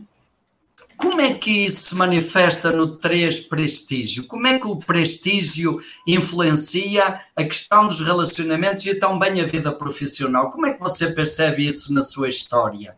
[0.99, 4.27] como é que isso se manifesta no 3 prestígio?
[4.27, 10.51] Como é que o prestígio influencia a questão dos relacionamentos e também a vida profissional?
[10.51, 12.97] Como é que você percebe isso na sua história?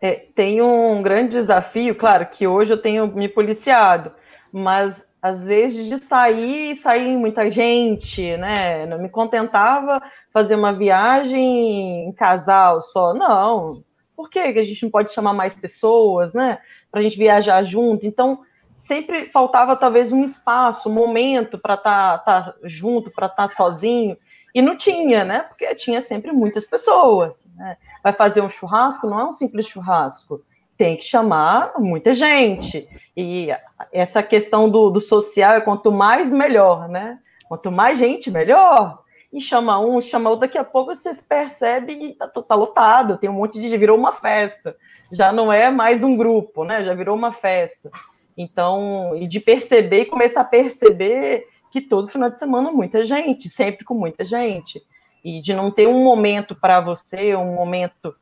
[0.00, 4.10] É, tem um grande desafio, claro que hoje eu tenho me policiado,
[4.50, 8.86] mas às vezes de sair, sair muita gente, né?
[8.86, 10.00] Não me contentava
[10.32, 13.84] fazer uma viagem em casal só, não.
[14.16, 16.58] Por que a gente não pode chamar mais pessoas, né?
[16.96, 18.06] Para a gente viajar junto.
[18.06, 18.40] Então,
[18.74, 23.54] sempre faltava talvez um espaço, um momento para estar tá, tá junto, para estar tá
[23.54, 24.16] sozinho.
[24.54, 25.40] E não tinha, né?
[25.40, 27.46] Porque tinha sempre muitas pessoas.
[27.54, 27.76] Né?
[28.02, 30.40] Vai fazer um churrasco, não é um simples churrasco.
[30.74, 32.88] Tem que chamar muita gente.
[33.14, 33.48] E
[33.92, 37.18] essa questão do, do social é quanto mais melhor, né?
[37.46, 39.02] Quanto mais gente, melhor.
[39.30, 43.28] E chama um, chama outro, daqui a pouco vocês percebem que tá, tá lotado, tem
[43.28, 43.76] um monte de.
[43.76, 44.74] virou uma festa.
[45.12, 46.84] Já não é mais um grupo, né?
[46.84, 47.90] Já virou uma festa.
[48.36, 53.48] Então, e de perceber e começar a perceber que todo final de semana muita gente,
[53.48, 54.82] sempre com muita gente.
[55.24, 58.14] E de não ter um momento para você, um momento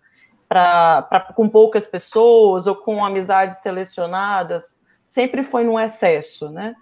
[0.49, 6.75] para com poucas pessoas ou com amizades selecionadas, sempre foi num excesso, né?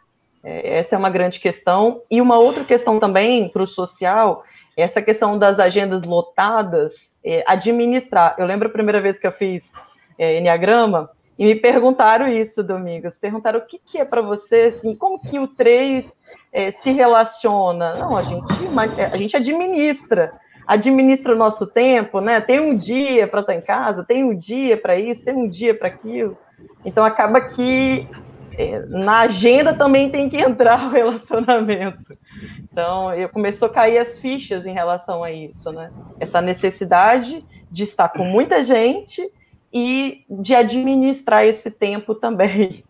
[0.44, 2.02] É, essa é uma grande questão.
[2.10, 4.44] E uma outra questão também para o social,
[4.76, 8.34] essa questão das agendas lotadas, é, administrar.
[8.38, 9.70] Eu lembro a primeira vez que eu fiz
[10.18, 13.16] é, Enneagrama, e me perguntaram isso, Domingos.
[13.16, 16.18] Perguntaram o que, que é para você, assim, como que o 3
[16.52, 17.96] é, se relaciona?
[17.96, 18.54] Não, a gente,
[19.12, 20.32] a gente administra.
[20.66, 22.40] Administra o nosso tempo, né?
[22.40, 25.74] Tem um dia para estar em casa, tem um dia para isso, tem um dia
[25.74, 26.36] para aquilo.
[26.84, 28.06] Então acaba que
[28.56, 32.16] é, na agenda também tem que entrar o relacionamento.
[32.70, 35.90] Então, eu começou a cair as fichas em relação a isso, né?
[36.20, 39.30] Essa necessidade de estar com muita gente
[39.72, 42.84] e de administrar esse tempo também,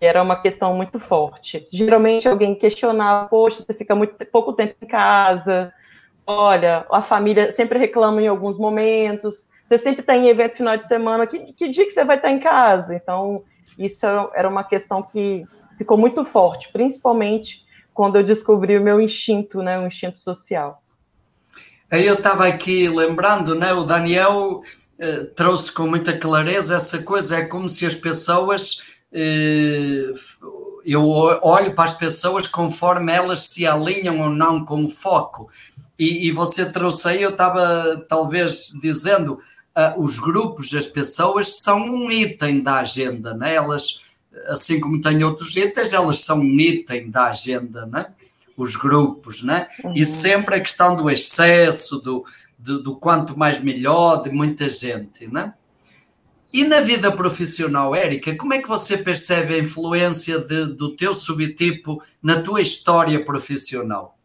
[0.00, 1.64] era uma questão muito forte.
[1.72, 5.72] Geralmente alguém questionava, poxa, você fica muito pouco tempo em casa,
[6.26, 10.86] olha, a família sempre reclama em alguns momentos, você sempre está em evento final de
[10.86, 12.94] semana, que, que dia que você vai estar em casa?
[12.94, 13.42] Então,
[13.78, 15.44] isso era uma questão que
[15.76, 20.82] ficou muito forte, principalmente quando eu descobri o meu instinto, né, o instinto social.
[21.90, 24.62] Eu estava aqui lembrando, né, o Daniel
[24.98, 27.38] eh, trouxe com muita clareza essa coisa.
[27.38, 28.82] É como se as pessoas.
[29.12, 30.14] Uh,
[30.84, 35.50] eu olho para as pessoas conforme elas se alinham ou não com o foco.
[35.98, 39.38] E, e você trouxe aí, eu estava talvez dizendo,
[39.76, 43.54] uh, os grupos, as pessoas são um item da agenda, né?
[43.54, 44.00] elas,
[44.48, 48.06] assim como tem outros itens, elas são um item da agenda, né?
[48.56, 49.66] os grupos, né?
[49.84, 49.92] Uhum.
[49.94, 52.24] e sempre a questão do excesso, do,
[52.58, 55.54] do, do quanto mais melhor, de muita gente, né?
[56.52, 61.12] E na vida profissional, Érica, como é que você percebe a influência de, do teu
[61.12, 64.16] subtipo na tua história profissional?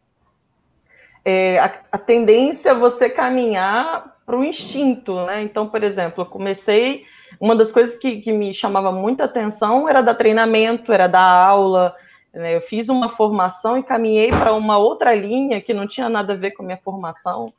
[1.24, 5.42] É, a, a tendência é você caminhar para o instinto, né?
[5.42, 7.04] Então, por exemplo, eu comecei.
[7.40, 11.94] Uma das coisas que, que me chamava muita atenção era dar treinamento, era dar aula,
[12.32, 12.56] Né?
[12.56, 16.36] Eu fiz uma formação e caminhei para uma outra linha que não tinha nada a
[16.36, 17.52] ver com a minha formação.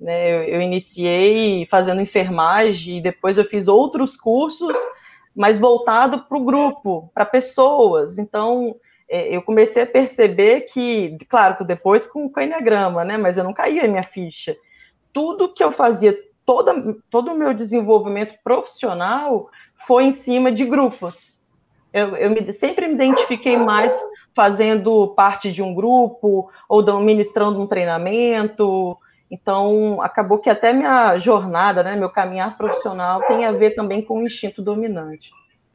[0.00, 0.30] Né?
[0.32, 4.76] Eu, eu iniciei fazendo enfermagem e depois eu fiz outros cursos,
[5.34, 8.18] mas voltado para o grupo, para pessoas.
[8.18, 8.74] Então,
[9.08, 13.18] é, eu comecei a perceber que, claro, que depois com o Enneagrama, né?
[13.18, 14.56] Mas eu não caía em minha ficha.
[15.12, 21.38] Tudo que eu fazia, toda, todo o meu desenvolvimento profissional foi em cima de grupos.
[21.92, 23.92] Eu, eu me, sempre me identifiquei mais
[24.34, 28.96] fazendo parte de um grupo ou ministrando um treinamento.
[29.30, 34.18] Então, acabou que até minha jornada, né, meu caminhar profissional tem a ver também com
[34.18, 35.30] o instinto dominante.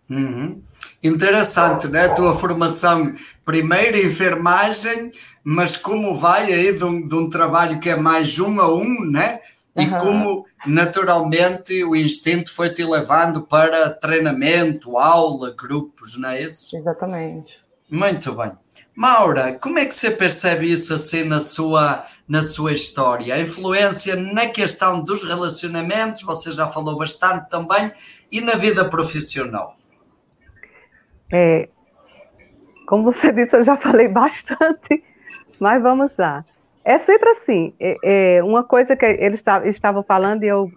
[0.09, 0.61] Uhum.
[1.01, 2.05] Interessante, né?
[2.05, 5.11] A tua formação, primeiro enfermagem,
[5.43, 9.05] mas como vai aí de um, de um trabalho que é mais um a um,
[9.05, 9.39] né?
[9.75, 9.97] E uhum.
[9.97, 16.75] como naturalmente o instinto foi te levando para treinamento, aula, grupos, não é isso?
[16.77, 17.59] Exatamente.
[17.89, 18.51] Muito bem.
[18.95, 23.35] Maura, como é que você percebe isso assim na sua, na sua história?
[23.35, 27.91] A influência na questão dos relacionamentos, você já falou bastante também,
[28.31, 29.75] e na vida profissional?
[31.31, 31.69] É,
[32.85, 35.03] como você disse, eu já falei bastante,
[35.59, 36.45] mas vamos lá.
[36.83, 40.71] É sempre assim, é, é uma coisa que eles estavam falando e eu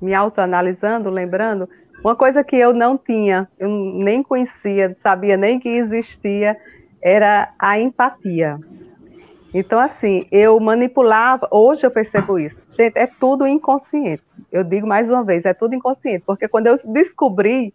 [0.00, 1.68] me autoanalisando, lembrando,
[2.02, 6.56] uma coisa que eu não tinha, eu nem conhecia, sabia nem que existia,
[7.02, 8.58] era a empatia.
[9.58, 12.60] Então, assim, eu manipulava, hoje eu percebo isso.
[12.72, 14.22] Gente, é tudo inconsciente.
[14.52, 17.72] Eu digo mais uma vez, é tudo inconsciente, porque quando eu descobri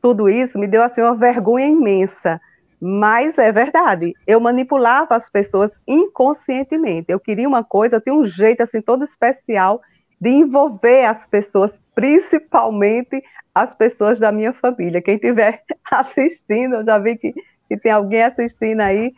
[0.00, 2.40] tudo isso, me deu assim uma vergonha imensa.
[2.80, 7.06] Mas é verdade, eu manipulava as pessoas inconscientemente.
[7.10, 9.82] Eu queria uma coisa, eu tinha um jeito assim todo especial
[10.20, 13.20] de envolver as pessoas, principalmente
[13.52, 15.02] as pessoas da minha família.
[15.02, 17.34] Quem estiver assistindo, eu já vi que,
[17.68, 19.12] que tem alguém assistindo aí,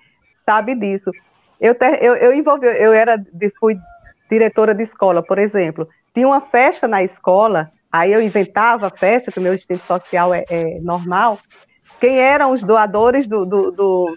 [0.47, 1.11] sabe disso.
[1.61, 3.19] Eu, eu, eu envolvi, eu era,
[3.59, 3.77] fui
[4.31, 5.89] diretora de escola, por exemplo.
[6.15, 10.35] Tinha uma festa na escola, aí eu inventava a festa, que o meu instinto social
[10.35, 11.39] é, é normal.
[12.01, 14.15] Quem eram os doadores do, do, do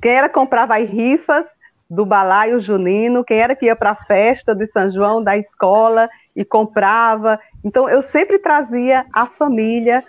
[0.00, 1.46] quem era comprava as rifas
[1.88, 6.08] do balaio junino, quem era que ia para a festa de São João da escola
[6.34, 7.38] e comprava.
[7.62, 10.02] Então, eu sempre trazia a família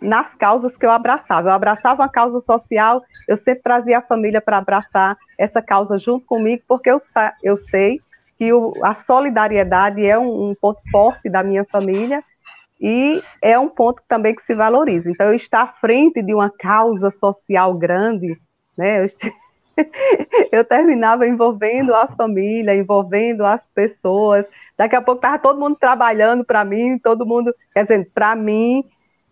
[0.00, 1.48] nas causas que eu abraçava.
[1.48, 6.26] Eu abraçava uma causa social, eu sempre trazia a família para abraçar essa causa junto
[6.26, 7.00] comigo, porque eu,
[7.42, 8.00] eu sei
[8.36, 12.22] que o, a solidariedade é um, um, ponto forte da minha família
[12.80, 15.10] e é um ponto também que se valoriza.
[15.10, 18.36] Então, eu estar à frente de uma causa social grande,
[18.76, 19.04] né?
[19.04, 19.08] Eu,
[20.52, 24.46] eu terminava envolvendo a família, envolvendo as pessoas.
[24.76, 28.84] Daqui a pouco estava todo mundo trabalhando para mim, todo mundo, quer dizer, para mim,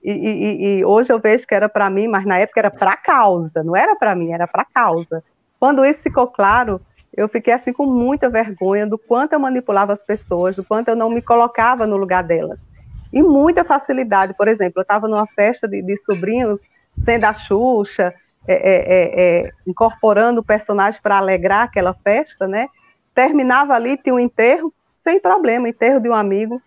[0.03, 2.93] e, e, e, hoje eu vejo que era para mim, mas na época era para
[2.93, 5.23] a causa, não era para mim, era para a causa.
[5.61, 6.81] Quando isso ficou claro,
[7.17, 10.97] eu fiquei assim com muita vergonha do quanto eu manipulava as pessoas, do quanto eu
[10.97, 12.69] não me colocava no lugar delas.
[13.13, 16.61] E muita facilidade, por exemplo, eu estava numa festa de, de, sobrinhos,
[17.05, 18.15] sendo a Xuxa,
[18.49, 22.69] é, é, é, é incorporando personagens para alegrar aquela festa, né?
[23.15, 24.73] Terminava ali, tinha um enterro,
[25.05, 26.61] sem problema, enterro de um amigo,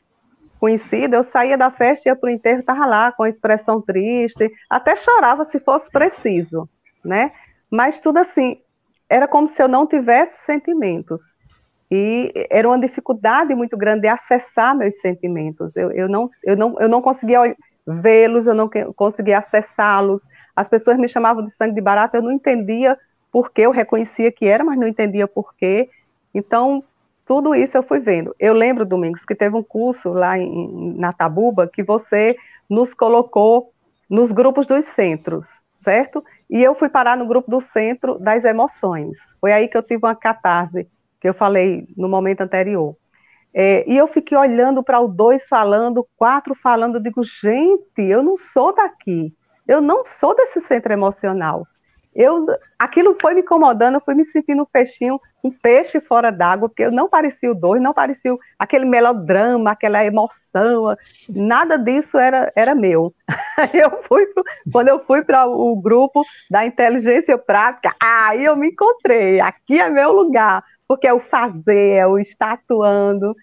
[0.60, 4.52] conhecida, eu saía da festa, ia para o enterro, estava lá com a expressão triste,
[4.70, 6.68] até chorava se fosse preciso,
[7.04, 7.32] né?
[7.70, 8.60] Mas tudo assim,
[9.10, 11.22] era como se eu não tivesse sentimentos.
[11.90, 15.76] E era uma dificuldade muito grande de acessar meus sentimentos.
[15.76, 20.22] Eu, eu, não, eu, não, eu não conseguia vê-los, eu não conseguia acessá-los.
[20.56, 22.98] As pessoas me chamavam de sangue de barata, eu não entendia
[23.32, 25.90] por que, eu reconhecia que era, mas não entendia por quê.
[26.34, 26.84] Então,
[27.26, 28.36] tudo isso eu fui vendo.
[28.40, 32.38] Eu lembro, Domingos, que teve um curso lá em, na Tabuba que você
[32.70, 33.72] nos colocou
[34.10, 36.24] nos grupos dos centros, certo?
[36.50, 39.18] E eu fui parar no grupo do centro das emoções.
[39.42, 40.88] Foi aí que eu tive uma catarse,
[41.20, 42.96] que eu falei no momento anterior.
[43.54, 48.22] É, e eu fiquei olhando para o dois falando, quatro falando, eu digo, gente, eu
[48.22, 49.34] não sou daqui,
[49.68, 51.66] eu não sou desse centro emocional
[52.16, 52.48] eu,
[52.80, 56.84] aquilo foi me incomodando, eu fui me sentindo um peixinho, um peixe fora d'água, porque
[56.84, 60.96] eu não parecia o dois, não parecia aquele melodrama, aquela emoção,
[61.30, 63.14] nada disso era, era meu.
[63.74, 68.70] Eu fui pro, quando eu fui para o grupo da inteligência prática, aí eu me
[68.70, 73.36] encontrei, aqui é meu lugar, porque é o fazer, é o estar atuando.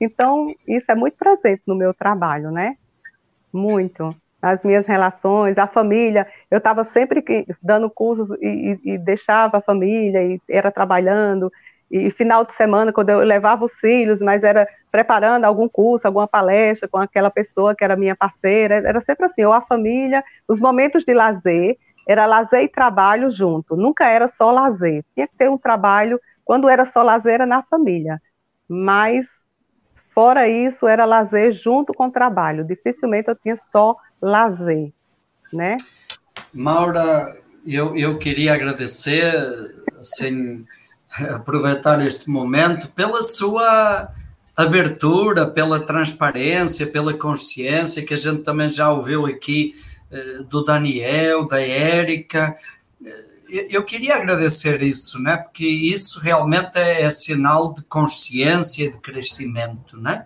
[0.00, 2.76] Então, isso é muito presente no meu trabalho, né?
[3.52, 6.26] Muito as minhas relações, a família.
[6.50, 7.22] Eu estava sempre
[7.62, 11.52] dando cursos e, e, e, deixava a família e era trabalhando.
[11.90, 16.28] E final de semana, quando eu levava os filhos, mas era preparando algum curso, alguma
[16.28, 20.60] palestra com aquela pessoa que era minha parceira, era sempre assim, ou a família, os
[20.60, 21.76] momentos de lazer,
[22.06, 25.04] era lazer e trabalho junto, nunca era só lazer.
[25.14, 28.20] Tinha que ter um trabalho, quando era só lazer, era na família.
[28.68, 29.26] Mas,
[30.14, 32.64] fora isso, era lazer junto com trabalho.
[32.64, 34.92] Dificilmente eu tinha só lazer,
[35.52, 35.76] né?
[36.52, 39.32] Maura, eu, eu queria agradecer,
[39.98, 40.64] assim,
[41.30, 44.08] aproveitar este momento pela sua
[44.56, 49.74] abertura, pela transparência, pela consciência que a gente também já ouviu aqui
[50.10, 52.56] eh, do Daniel, da Érica.
[53.68, 55.36] Eu queria agradecer isso, né?
[55.36, 59.96] porque isso realmente é, é sinal de consciência, de crescimento.
[59.96, 60.24] Né?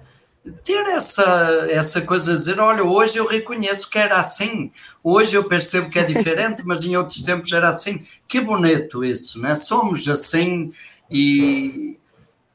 [0.64, 4.70] Ter essa, essa coisa de dizer: olha, hoje eu reconheço que era assim,
[5.02, 8.05] hoje eu percebo que é diferente, mas em outros tempos era assim.
[8.28, 9.55] Que bonito isso, né?
[9.55, 10.72] Somos assim
[11.10, 11.98] e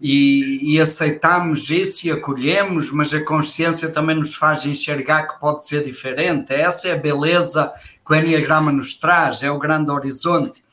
[0.02, 5.68] e, e aceitamos isso e acolhemos, mas a consciência também nos faz enxergar que pode
[5.68, 6.54] ser diferente.
[6.54, 7.72] Essa é a beleza
[8.10, 10.64] que o Enneagrama nos traz, é o grande horizonte.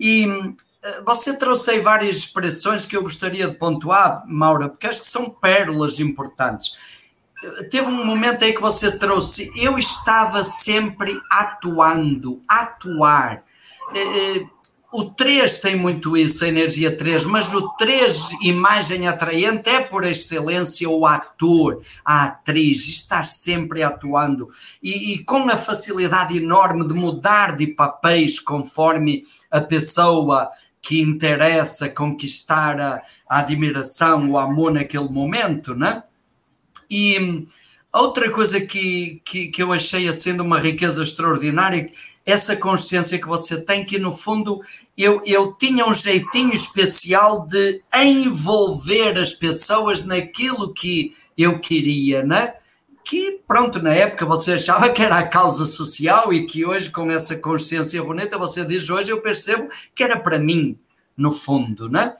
[0.00, 0.26] E
[0.82, 5.06] eh, você trouxe aí várias expressões que eu gostaria de pontuar, Maura, porque acho que
[5.06, 6.72] são pérolas importantes.
[7.70, 13.44] Teve um momento aí que você trouxe, eu estava sempre atuando, atuar.
[14.90, 20.02] O 3 tem muito isso, a energia 3, mas o 3, imagem atraente, é por
[20.02, 24.48] excelência o ator, a atriz, estar sempre atuando
[24.82, 30.50] e, e, com a facilidade enorme de mudar de papéis conforme a pessoa
[30.80, 36.02] que interessa conquistar a, a admiração, o amor naquele momento, né?
[36.90, 37.46] E
[37.92, 41.90] outra coisa que, que, que eu achei sendo uma riqueza extraordinária
[42.28, 44.60] essa consciência que você tem, que no fundo
[44.94, 52.52] eu, eu tinha um jeitinho especial de envolver as pessoas naquilo que eu queria, né?
[53.02, 57.10] Que, pronto, na época você achava que era a causa social e que hoje, com
[57.10, 60.76] essa consciência bonita, você diz: hoje eu percebo que era para mim,
[61.16, 62.14] no fundo, né?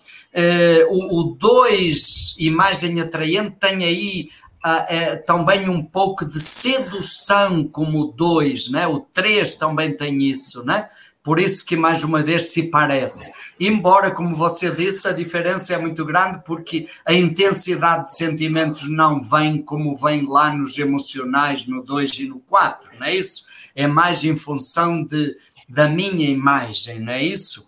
[0.89, 4.31] Uh, o 2, imagem atraente, tem aí
[4.65, 8.87] é, também um pouco de sedução como o 2, né?
[8.87, 10.89] o 3 também tem isso, né?
[11.29, 13.31] por isso que mais uma vez se parece.
[13.61, 19.21] Embora, como você disse, a diferença é muito grande porque a intensidade de sentimentos não
[19.21, 23.47] vem como vem lá nos emocionais no 2 e no 4, não é isso?
[23.77, 25.37] É mais em função de,
[25.69, 27.68] da minha imagem, não é isso?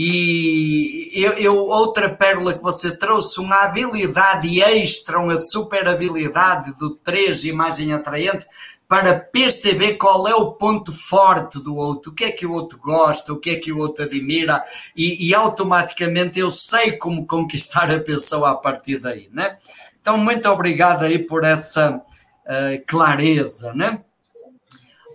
[0.00, 6.90] E eu, eu, outra pérola que você trouxe, uma habilidade extra, uma super habilidade do
[6.90, 8.46] 3, imagem atraente,
[8.86, 12.78] para perceber qual é o ponto forte do outro, o que é que o outro
[12.78, 14.62] gosta, o que é que o outro admira,
[14.96, 19.58] e, e automaticamente eu sei como conquistar a pessoa a partir daí, né?
[20.00, 24.00] Então, muito obrigado aí por essa uh, clareza, né?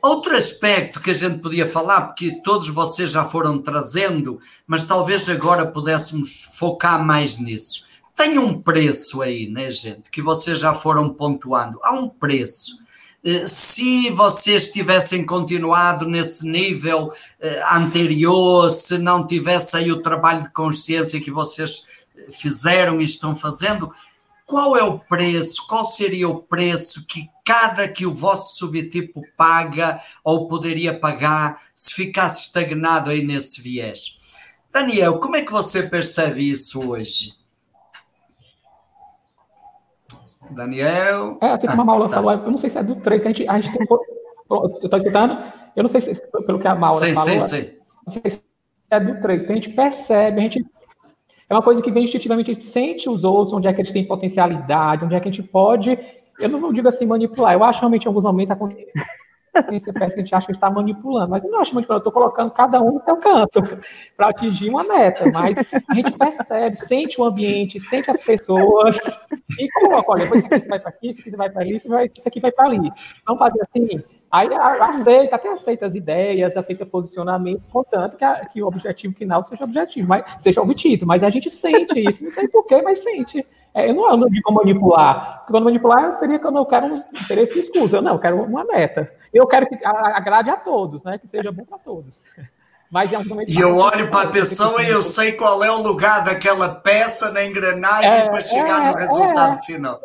[0.03, 5.29] Outro aspecto que a gente podia falar, porque todos vocês já foram trazendo, mas talvez
[5.29, 7.85] agora pudéssemos focar mais nisso.
[8.13, 11.79] Tem um preço aí, né, gente, que vocês já foram pontuando.
[11.81, 12.83] Há um preço.
[13.23, 20.43] Eh, se vocês tivessem continuado nesse nível eh, anterior, se não tivesse aí o trabalho
[20.43, 21.87] de consciência que vocês
[22.29, 23.89] fizeram e estão fazendo,
[24.45, 25.65] qual é o preço?
[25.65, 31.93] Qual seria o preço que cada que o vosso subtipo paga ou poderia pagar se
[31.93, 34.17] ficasse estagnado aí nesse viés?
[34.71, 37.33] Daniel, como é que você percebe isso hoje?
[40.49, 41.37] Daniel.
[41.41, 42.15] É, assim como a Maura ah, tá.
[42.15, 43.87] falou, eu não sei se é do 3, que a gente, a gente tem.
[43.89, 45.43] Eu estou escutando?
[45.75, 47.29] Eu não sei se pelo que a Maura sei, falou.
[47.29, 47.79] Sei, sei.
[48.05, 48.43] Não sei se
[48.89, 50.65] é do 3, porque a gente percebe, a gente
[51.49, 53.83] é uma coisa que vem instintivamente, a gente sente os outros, onde é que a
[53.83, 55.97] gente tem potencialidade, onde é que a gente pode,
[56.39, 60.15] eu não, não digo assim manipular, eu acho realmente em alguns momentos a consciência parece
[60.15, 62.51] que a gente acha que está manipulando, mas eu não acho manipulando, eu estou colocando
[62.51, 63.61] cada um no seu canto
[64.17, 65.57] para atingir uma meta, mas
[65.89, 68.97] a gente percebe, sente o ambiente, sente as pessoas
[69.59, 71.87] e coloca, olha, isso aqui vai para aqui, isso aqui vai para ali, isso,
[72.17, 72.91] isso aqui vai para ali.
[73.25, 74.03] Vamos fazer assim,
[74.33, 79.43] Aí aceita, até aceita as ideias, aceita posicionamento, contanto que, a, que o objetivo final
[79.43, 81.05] seja objetivo, mas seja obtido.
[81.05, 83.45] Mas a gente sente isso, não sei porquê, mas sente.
[83.73, 85.39] É, eu não, não digo manipular.
[85.39, 87.97] Porque quando manipular seria que eu não quero um interesse escuso.
[87.97, 89.11] Eu não, eu quero uma meta.
[89.33, 91.17] Eu quero que agrade a todos, né?
[91.17, 92.23] Que seja bom para todos.
[92.91, 93.11] Mas
[93.47, 97.31] e eu olho para a pessoa e eu sei qual é o lugar daquela peça
[97.31, 99.99] na engrenagem é, para chegar é, no resultado é, final.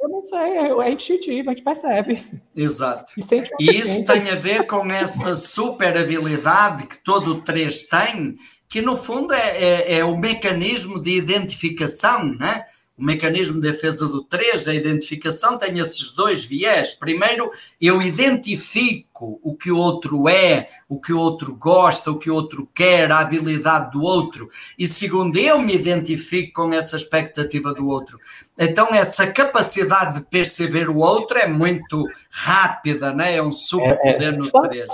[0.00, 2.42] Eu não sei, é, é instintivo, a gente percebe.
[2.56, 3.12] Exato.
[3.16, 8.34] E, e isso tem a ver com essa super habilidade que todo o 3 tem,
[8.68, 12.64] que no fundo é, é, é o mecanismo de identificação, né?
[12.96, 16.92] O mecanismo de defesa do 3, a identificação, tem esses dois viés.
[16.92, 17.50] Primeiro,
[17.80, 22.34] eu identifico o que o outro é, o que o outro gosta, o que o
[22.34, 24.50] outro quer, a habilidade do outro.
[24.78, 28.20] E segundo, eu me identifico com essa expectativa do outro.
[28.58, 33.36] Então, essa capacidade de perceber o outro é muito rápida, né?
[33.36, 34.88] é um superpoder é, é, no 3.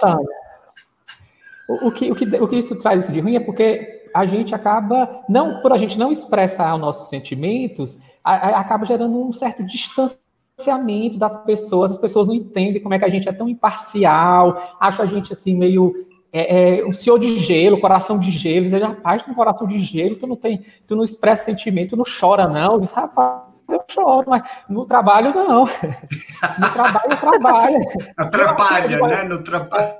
[1.69, 5.23] O, que, o, que, o que isso traz de ruim é porque a gente acaba,
[5.29, 9.65] não por a gente não expressar os nossos sentimentos, a, a, acaba gerando um certo
[9.65, 14.77] distanciamento das pessoas, as pessoas não entendem como é que a gente é tão imparcial,
[14.81, 18.81] acham a gente assim meio é, é, um senhor de gelo, coração de gelo, diz,
[18.81, 21.97] rapaz, tu tem um coração de gelo, tu não tem, tu não expressa sentimento, tu
[21.97, 25.67] não chora não, diz, rapaz, eu choro, mas no trabalho não.
[26.59, 27.79] No trabalho trabalha.
[28.17, 29.23] Atrapalha, né?
[29.25, 29.95] No trabalho.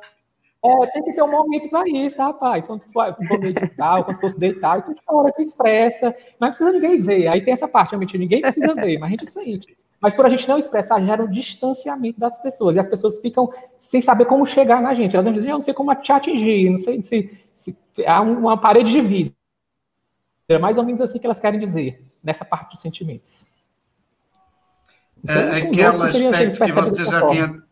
[0.65, 2.67] É, tem que ter um momento para isso, rapaz.
[2.67, 6.15] Quando tu for, meditar, quando fosse deitar, tu chora, tu expressa.
[6.41, 7.29] Não precisa ninguém ver.
[7.29, 9.77] Aí tem essa parte, realmente, ninguém precisa ver, mas a gente sente.
[10.01, 12.77] Mas por a gente não expressar, gera um distanciamento das pessoas.
[12.77, 15.17] E as pessoas ficam sem saber como chegar na gente.
[15.17, 17.77] Elas dizem, eu não sei como te atingir, não sei se, se
[18.07, 19.33] há uma parede de vida.
[20.49, 23.47] É mais ou menos assim que elas querem dizer, nessa parte dos sentimentos.
[25.23, 27.35] Então, é, aquele aspecto que você já forma.
[27.35, 27.68] tinha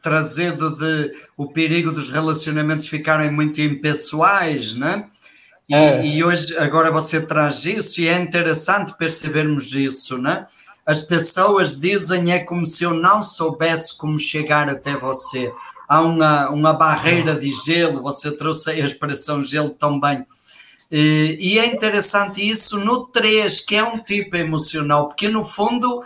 [0.00, 5.06] trazido de o perigo dos relacionamentos ficarem muito impessoais, né?
[5.68, 6.06] E, é.
[6.06, 10.46] e, hoje, agora você traz isso e é interessante percebermos isso, né?
[10.84, 15.52] As pessoas dizem é como se eu não soubesse como chegar até você.
[15.88, 20.26] Há uma, uma barreira de gelo, você trouxe a expressão gelo também.
[20.90, 26.02] E, e é interessante isso no 3, que é um tipo emocional, porque no fundo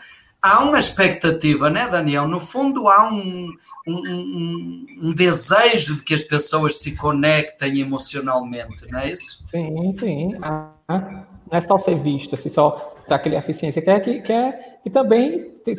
[0.48, 2.26] há uma expectativa, né, Daniel?
[2.26, 3.48] No fundo, há um,
[3.86, 9.44] um, um, desejo de que as pessoas se conectem emocionalmente, não é isso?
[9.46, 10.34] Sim, sim.
[10.42, 14.78] Ah, não é só ser visto, assim, só aquele eficiência que é que, que, é,
[14.92, 15.74] também tem,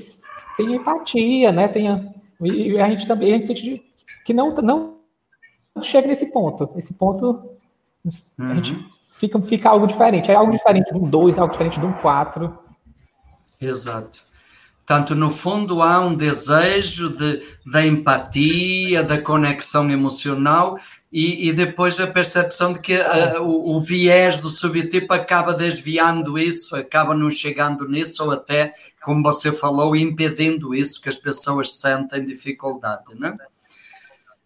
[0.57, 1.67] tem empatia, né?
[1.67, 2.01] Tem a,
[2.41, 3.83] e a gente também a gente sente
[4.23, 4.99] que não, não
[5.81, 6.69] chega nesse ponto.
[6.75, 7.57] Esse ponto
[8.05, 8.51] uhum.
[8.51, 8.77] a gente
[9.13, 10.31] fica, fica algo diferente.
[10.31, 12.57] É algo diferente de um 2, algo diferente de um 4.
[13.59, 14.28] Exato.
[14.89, 20.79] Portanto, no fundo, há um desejo de, da empatia, da conexão emocional
[21.13, 26.39] e, e depois a percepção de que uh, o, o, viés do subtipo acaba desviando
[26.39, 31.79] isso, acaba não chegando nisso, ou até, como você falou, impedindo isso, que as pessoas
[31.79, 33.13] sentem dificuldade.
[33.13, 33.37] Né?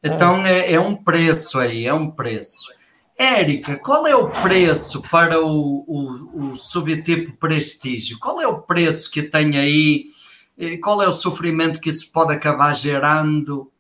[0.04, 2.68] Então, é, é um preço aí, é um preço.
[3.18, 8.20] Érica, qual é o preço para o, o, o subtipo prestígio?
[8.20, 10.08] Qual é o preço que tem aí?
[10.82, 13.72] Qual é o sofrimento que isso pode acabar gerando?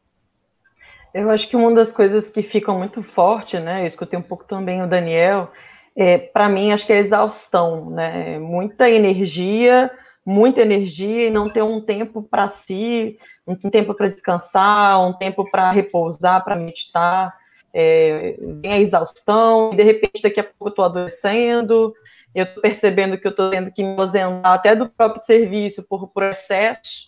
[1.13, 3.83] Eu acho que uma das coisas que ficam muito forte, né?
[3.83, 5.51] Eu escutei um pouco também o Daniel.
[5.95, 8.39] É, para mim, acho que é a exaustão, né?
[8.39, 9.91] Muita energia,
[10.25, 15.49] muita energia e não ter um tempo para si, um tempo para descansar, um tempo
[15.51, 17.35] para repousar, para meditar.
[17.71, 21.93] É, vem a exaustão, e de repente daqui a pouco eu estou adoecendo,
[22.33, 26.07] eu estou percebendo que eu estou tendo que me ausentar até do próprio serviço por
[26.07, 27.07] processo,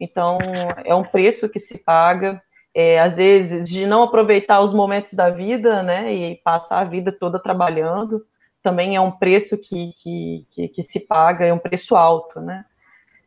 [0.00, 0.38] então
[0.84, 2.42] é um preço que se paga,
[2.74, 7.12] é, às vezes, de não aproveitar os momentos da vida, né, e passar a vida
[7.12, 8.24] toda trabalhando,
[8.62, 12.64] também é um preço que, que, que, que se paga, é um preço alto, né.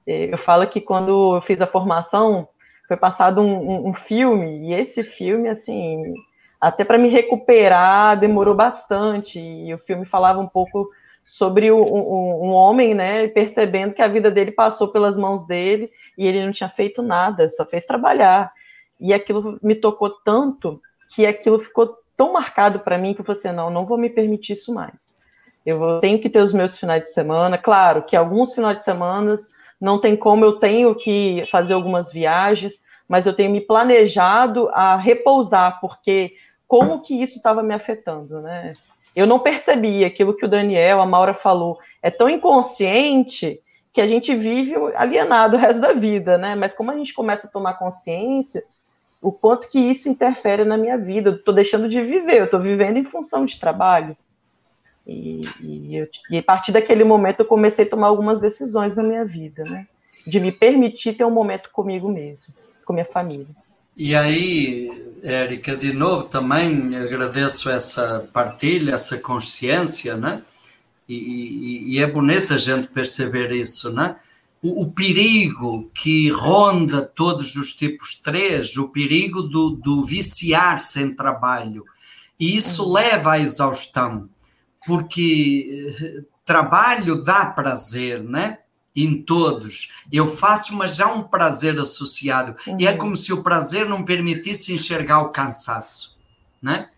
[0.05, 2.49] É, eu falo que quando eu fiz a formação,
[2.87, 6.13] foi passado um, um, um filme, e esse filme, assim,
[6.59, 10.89] até para me recuperar demorou bastante, e o filme falava um pouco
[11.27, 16.25] sobre um, um, homem, né, percebendo que a vida dele passou pelas mãos dele e
[16.25, 18.49] ele não tinha feito nada, só fez trabalhar.
[18.97, 20.81] E aquilo me tocou tanto
[21.13, 24.09] que aquilo ficou tão marcado para mim que eu falei assim, não, não vou me
[24.09, 25.13] permitir isso mais.
[25.65, 29.35] Eu tenho que ter os meus finais de semana, claro que alguns finais de semana
[29.81, 34.95] não tem como, eu tenho que fazer algumas viagens, mas eu tenho me planejado a
[34.95, 36.35] repousar, porque
[36.65, 38.71] como que isso estava me afetando, né?
[39.17, 41.79] Eu não percebi aquilo que o Daniel, a Maura falou.
[42.03, 43.59] É tão inconsciente
[43.91, 46.53] que a gente vive alienado o resto da vida, né?
[46.53, 48.63] Mas como a gente começa a tomar consciência,
[49.19, 52.59] o quanto que isso interfere na minha vida, eu estou deixando de viver, eu estou
[52.59, 54.15] vivendo em função de trabalho.
[55.07, 59.01] E, e, eu, e, a partir daquele momento eu comecei a tomar algumas decisões na
[59.01, 59.87] minha vida, né?
[60.27, 62.53] De me permitir ter um momento comigo mesmo,
[62.85, 63.47] com minha família.
[63.97, 70.43] E aí, Érica, de novo também agradeço essa partilha, essa consciência, né?
[71.09, 74.17] E, e, e é bonito a gente perceber isso, né?
[74.61, 81.15] O, o, perigo que ronda todos os tipos 3, o perigo do, do viciar-se em
[81.15, 81.83] trabalho.
[82.39, 82.93] E isso uhum.
[82.93, 84.29] leva à exaustão,
[84.85, 88.59] porque trabalho dá prazer, né?
[88.99, 89.93] Em todos.
[90.11, 92.55] Eu faço, mas já um prazer associado.
[92.65, 92.77] Uhum.
[92.79, 92.97] E é uhum.
[92.97, 96.17] como se o prazer não permitisse enxergar o cansaço,
[96.59, 96.89] né?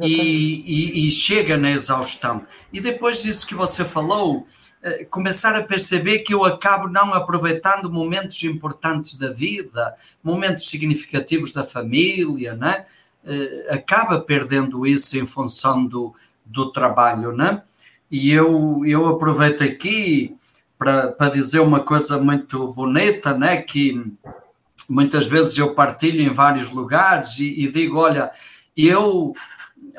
[0.00, 2.46] E, e, e, chega na exaustão.
[2.72, 4.46] E depois disso que você falou,
[4.82, 11.52] eh, começar a perceber que eu acabo não aproveitando momentos importantes da vida, momentos significativos
[11.52, 12.86] da família, né?
[13.26, 16.14] Eh, acaba perdendo isso em função do,
[16.46, 17.62] do trabalho, né?
[18.10, 20.34] E eu, eu aproveito aqui
[20.84, 23.62] para, dizer uma coisa muito bonita, né?
[23.62, 24.12] Que
[24.88, 28.30] muitas vezes eu partilho em vários lugares e, e digo: olha,
[28.76, 29.32] eu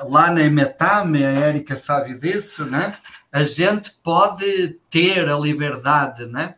[0.08, 2.96] lá na Emetame, a Érica sabe disso, né?
[3.32, 6.56] A gente pode ter a liberdade, né?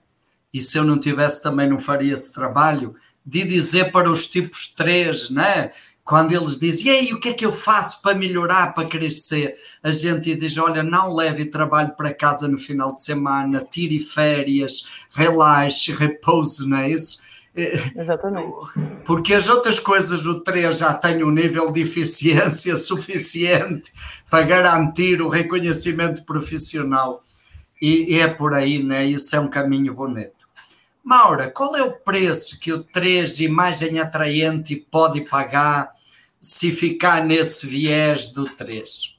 [0.54, 2.96] E se eu não tivesse também não faria esse trabalho
[3.26, 5.72] de dizer para os tipos 3, né?
[6.08, 9.56] Quando eles dizem, e aí, o que é que eu faço para melhorar, para crescer?
[9.84, 15.06] A gente diz, olha, não leve trabalho para casa no final de semana, tire férias,
[15.14, 17.22] relaxe, repouse, não é isso?
[17.94, 18.54] Exatamente.
[19.04, 23.92] Porque as outras coisas, o 3 já tem um nível de eficiência suficiente
[24.30, 27.22] para garantir o reconhecimento profissional.
[27.82, 29.04] E, e é por aí, né?
[29.04, 30.48] Isso é um caminho bonito.
[31.04, 35.97] Maura, qual é o preço que o 3 de imagem atraente pode pagar
[36.48, 39.18] se ficar nesse viés do 3?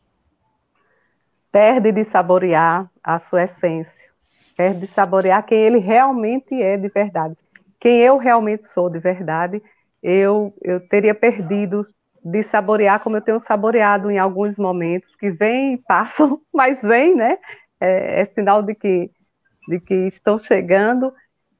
[1.50, 4.10] Perde de saborear a sua essência,
[4.56, 7.36] perde de saborear quem ele realmente é de verdade
[7.80, 9.62] quem eu realmente sou de verdade,
[10.02, 11.86] eu, eu teria perdido
[12.24, 17.14] de saborear como eu tenho saboreado em alguns momentos, que vêm e passam, mas vêm,
[17.14, 17.38] né?
[17.80, 19.10] É, é, sinal de que,
[19.68, 21.12] de que estão chegando,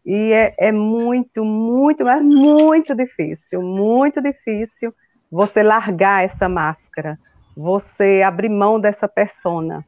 [0.05, 4.93] e é, é muito, muito, mas muito difícil, muito difícil
[5.31, 7.19] você largar essa máscara,
[7.57, 9.85] você abrir mão dessa persona.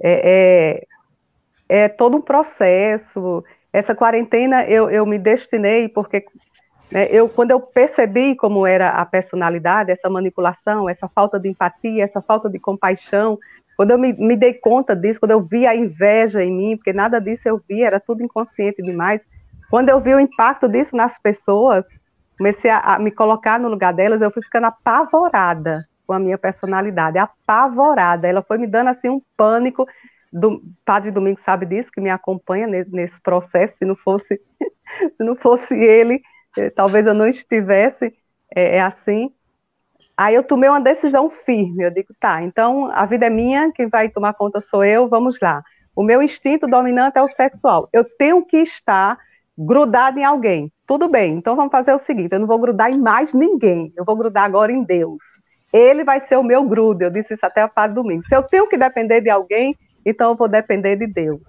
[0.00, 0.86] É,
[1.68, 6.24] é, é todo um processo, essa quarentena eu, eu me destinei porque
[6.90, 12.04] né, eu quando eu percebi como era a personalidade, essa manipulação, essa falta de empatia,
[12.04, 13.38] essa falta de compaixão,
[13.76, 16.92] quando eu me, me dei conta disso, quando eu vi a inveja em mim, porque
[16.92, 19.22] nada disso eu vi, era tudo inconsciente demais.
[19.70, 21.86] Quando eu vi o impacto disso nas pessoas,
[22.42, 26.36] comecei a, a me colocar no lugar delas, eu fui ficando apavorada com a minha
[26.36, 28.26] personalidade, apavorada.
[28.26, 29.86] Ela foi me dando assim um pânico
[30.32, 33.76] do, Padre Domingos sabe disso, que me acompanha nesse, nesse processo.
[33.76, 34.40] Se não fosse,
[35.16, 36.20] se não fosse ele,
[36.58, 38.12] eh, talvez eu não estivesse
[38.52, 39.32] é, é, assim.
[40.16, 41.84] Aí eu tomei uma decisão firme.
[41.84, 45.38] Eu digo, tá, então a vida é minha, quem vai tomar conta sou eu, vamos
[45.40, 45.62] lá.
[45.94, 47.88] O meu instinto dominante é o sexual.
[47.92, 49.16] Eu tenho que estar
[49.56, 50.72] grudado em alguém.
[50.86, 54.04] Tudo bem, então vamos fazer o seguinte: eu não vou grudar em mais ninguém, eu
[54.04, 55.22] vou grudar agora em Deus.
[55.72, 57.02] Ele vai ser o meu grudo.
[57.02, 58.26] Eu disse isso até a Padre Domingos.
[58.26, 59.74] Se eu tenho que depender de alguém,
[60.04, 61.40] então eu vou depender de Deus.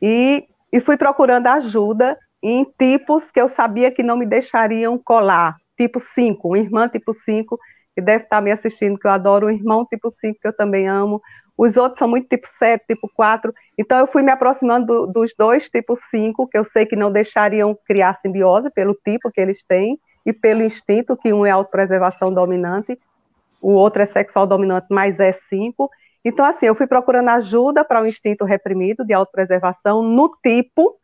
[0.00, 5.54] E, e fui procurando ajuda em tipos que eu sabia que não me deixariam colar.
[5.76, 7.58] Tipo 5, um irmã tipo 5,
[7.94, 10.88] que deve estar me assistindo, que eu adoro, um irmão tipo 5, que eu também
[10.88, 11.20] amo.
[11.56, 13.52] Os outros são muito tipo 7, tipo 4.
[13.78, 17.12] Então eu fui me aproximando do, dos dois tipo 5, que eu sei que não
[17.12, 22.32] deixariam criar simbiose pelo tipo que eles têm e pelo instinto, que um é autopreservação
[22.32, 22.98] dominante,
[23.60, 25.90] o outro é sexual dominante, mas é 5.
[26.24, 30.96] Então, assim, eu fui procurando ajuda para o instinto reprimido de autopreservação no tipo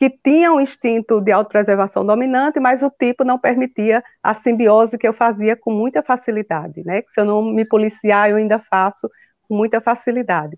[0.00, 5.06] que tinha um instinto de autopreservação dominante, mas o tipo não permitia a simbiose que
[5.06, 7.02] eu fazia com muita facilidade, né?
[7.12, 9.10] Se eu não me policiar, eu ainda faço
[9.50, 10.56] com muita facilidade.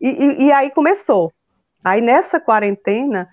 [0.00, 1.32] E, e, e aí começou.
[1.84, 3.28] Aí nessa quarentena,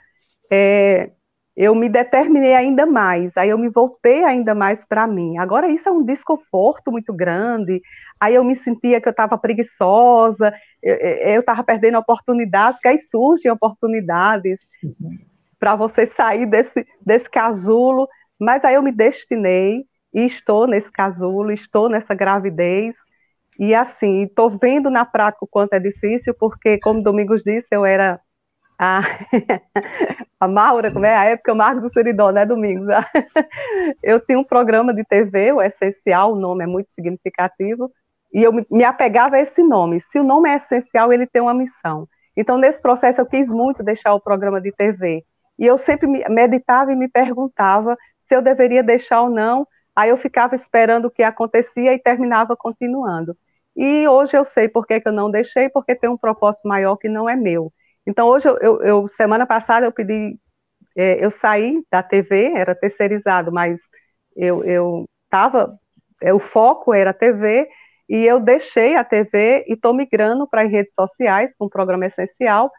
[0.51, 1.11] é,
[1.55, 5.37] eu me determinei ainda mais, aí eu me voltei ainda mais para mim.
[5.37, 7.81] Agora isso é um desconforto muito grande,
[8.19, 10.51] aí eu me sentia que eu estava preguiçosa,
[10.81, 15.11] eu estava perdendo oportunidades, que aí surgem oportunidades uhum.
[15.59, 18.07] para você sair desse, desse casulo,
[18.39, 22.95] mas aí eu me destinei e estou nesse casulo, estou nessa gravidez,
[23.59, 27.85] e assim, estou vendo na prática o quanto é difícil, porque, como Domingos disse, eu
[27.85, 28.19] era
[28.77, 29.01] a,
[30.39, 32.87] a Maura, como é a época Marcos do Seridó, né, Domingos?
[34.03, 37.89] Eu tinha um programa de TV, o Essencial, o nome é muito significativo,
[38.35, 40.01] e eu me apegava a esse nome.
[40.01, 42.05] Se o nome é essencial, ele tem uma missão.
[42.35, 45.23] Então, nesse processo, eu quis muito deixar o programa de TV.
[45.57, 49.65] E eu sempre meditava e me perguntava se eu deveria deixar ou não.
[49.95, 53.37] Aí eu ficava esperando o que acontecia e terminava continuando.
[53.75, 56.95] E hoje eu sei por que, que eu não deixei, porque tem um propósito maior
[56.95, 57.71] que não é meu.
[58.07, 60.39] Então, hoje, eu, eu, eu semana passada, eu pedi,
[60.95, 63.79] é, eu saí da TV, era terceirizado, mas
[64.35, 65.77] eu estava,
[66.21, 67.67] é, o foco era a TV,
[68.07, 72.05] e eu deixei a TV e estou migrando para as redes sociais com um programa
[72.05, 72.71] essencial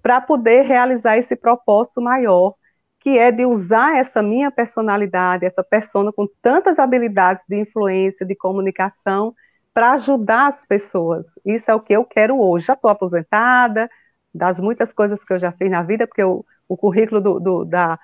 [0.00, 2.54] para poder realizar esse propósito maior,
[3.00, 8.36] que é de usar essa minha personalidade, essa persona com tantas habilidades de influência, de
[8.36, 9.34] comunicação,
[9.78, 11.38] para ajudar as pessoas.
[11.46, 12.66] Isso é o que eu quero hoje.
[12.66, 13.88] Já estou aposentada,
[14.34, 17.64] das muitas coisas que eu já fiz na vida, porque o, o currículo do, do,
[17.64, 17.96] da,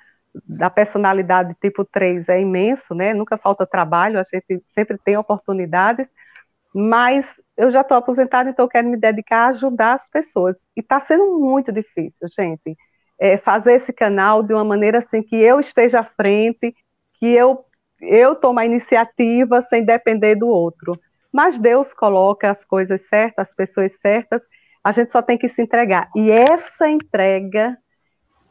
[0.46, 3.12] da personalidade tipo 3 é imenso, né?
[3.12, 6.08] Nunca falta trabalho, a gente sempre tem oportunidades,
[6.72, 10.56] mas eu já estou aposentada, então eu quero me dedicar a ajudar as pessoas.
[10.76, 12.76] E está sendo muito difícil, gente,
[13.18, 16.72] é, fazer esse canal de uma maneira assim que eu esteja à frente,
[17.18, 17.64] que eu,
[18.00, 20.96] eu tome a iniciativa sem depender do outro.
[21.34, 24.40] Mas Deus coloca as coisas certas, as pessoas certas,
[24.84, 26.08] a gente só tem que se entregar.
[26.14, 27.76] E essa entrega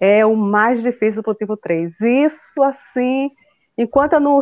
[0.01, 2.01] é o mais difícil para o tipo 3.
[2.01, 3.31] Isso, assim,
[3.77, 4.41] enquanto eu não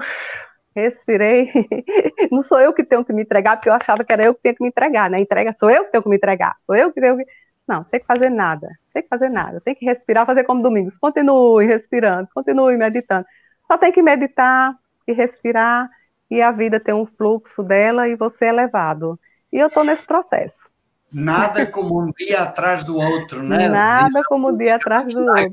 [0.75, 1.51] respirei,
[2.31, 4.41] não sou eu que tenho que me entregar, porque eu achava que era eu que
[4.41, 5.19] tinha que me entregar, né?
[5.19, 7.25] Entrega sou eu que tenho que me entregar, sou eu que tenho que.
[7.67, 10.97] Não, tem que fazer nada, tem que fazer nada, tem que respirar, fazer como domingos,
[10.97, 13.25] continue respirando, continue meditando.
[13.67, 14.73] Só tem que meditar
[15.07, 15.87] e respirar,
[16.31, 19.19] e a vida tem um fluxo dela e você é levado.
[19.51, 20.71] E eu estou nesse processo.
[21.11, 23.67] Nada como um dia atrás do outro, né?
[23.67, 25.51] Nada como um dia atrás do outro.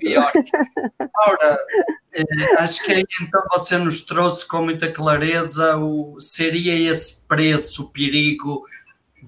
[1.27, 1.59] Ora,
[2.15, 2.23] eh,
[2.59, 7.91] acho que aí então você nos trouxe com muita clareza o seria esse preço, o
[7.91, 8.65] perigo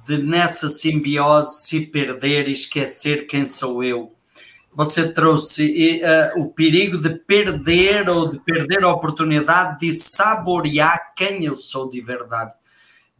[0.06, 4.14] de nessa simbiose se perder e esquecer quem sou eu.
[4.72, 11.44] Você trouxe uh, o perigo de perder ou de perder a oportunidade de saborear quem
[11.44, 12.52] eu sou de verdade,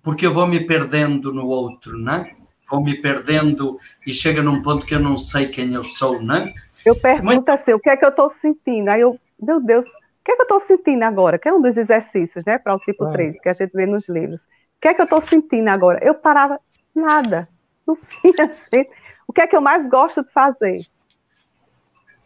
[0.02, 2.34] porque eu vou me perdendo no outro, não é?
[2.70, 6.54] vou me perdendo e chega num ponto que eu não sei quem eu sou, né?
[6.86, 7.48] Eu pergunto Muito...
[7.50, 8.88] assim, o que é que eu estou sentindo?
[8.88, 11.38] Aí eu, meu Deus, o que é que eu estou sentindo agora?
[11.38, 13.12] Que é um dos exercícios, né, para o tipo é.
[13.12, 14.42] 3, que a gente vê nos livros.
[14.42, 15.98] O que é que eu estou sentindo agora?
[16.02, 16.58] Eu parava,
[16.94, 17.48] nada.
[17.86, 18.88] No fim, a gente,
[19.26, 20.78] o que é que eu mais gosto de fazer?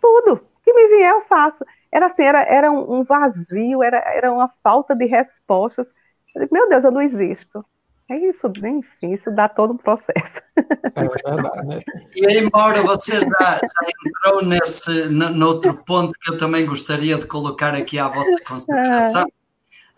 [0.05, 0.35] Tudo.
[0.35, 1.65] O que me vier, eu faço.
[1.91, 5.87] Era assim, era, era um, vazio, era, era uma falta de respostas.
[6.35, 7.65] Eu digo, meu Deus, eu não existo.
[8.11, 10.43] É isso, enfim, isso dá todo um processo.
[10.95, 11.79] É verdade, né?
[12.15, 17.25] E aí, Maura, você já, já entrou nesse, noutro ponto que eu também gostaria de
[17.25, 19.27] colocar aqui à vossa consideração.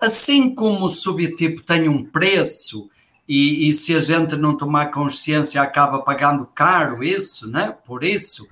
[0.01, 2.89] Assim como o subtipo tem um preço,
[3.28, 7.74] e, e, se a gente não tomar consciência acaba pagando caro isso, né?
[7.85, 8.47] Por isso,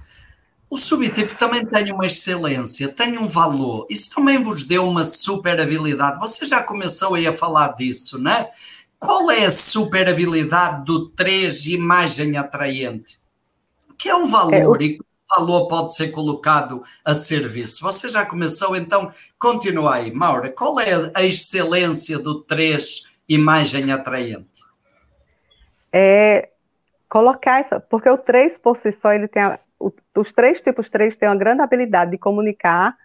[0.74, 3.86] o subtipo também tem uma excelência, tem um valor.
[3.88, 6.18] Isso também vos deu uma super habilidade.
[6.18, 8.48] Você já começou aí a falar disso, né?
[8.98, 13.20] Qual é a super habilidade do 3 imagem atraente?
[13.96, 14.74] Que é um valor é, o...
[14.82, 15.04] e que
[15.38, 17.80] valor pode ser colocado a serviço.
[17.84, 20.12] Você já começou, então continua aí.
[20.12, 24.64] Maura, qual é a excelência do 3 imagem atraente?
[25.92, 26.48] É
[27.08, 29.60] colocar essa, porque o 3 por si só, ele tem a,
[30.16, 32.96] os três tipos 3 têm uma grande habilidade de comunicar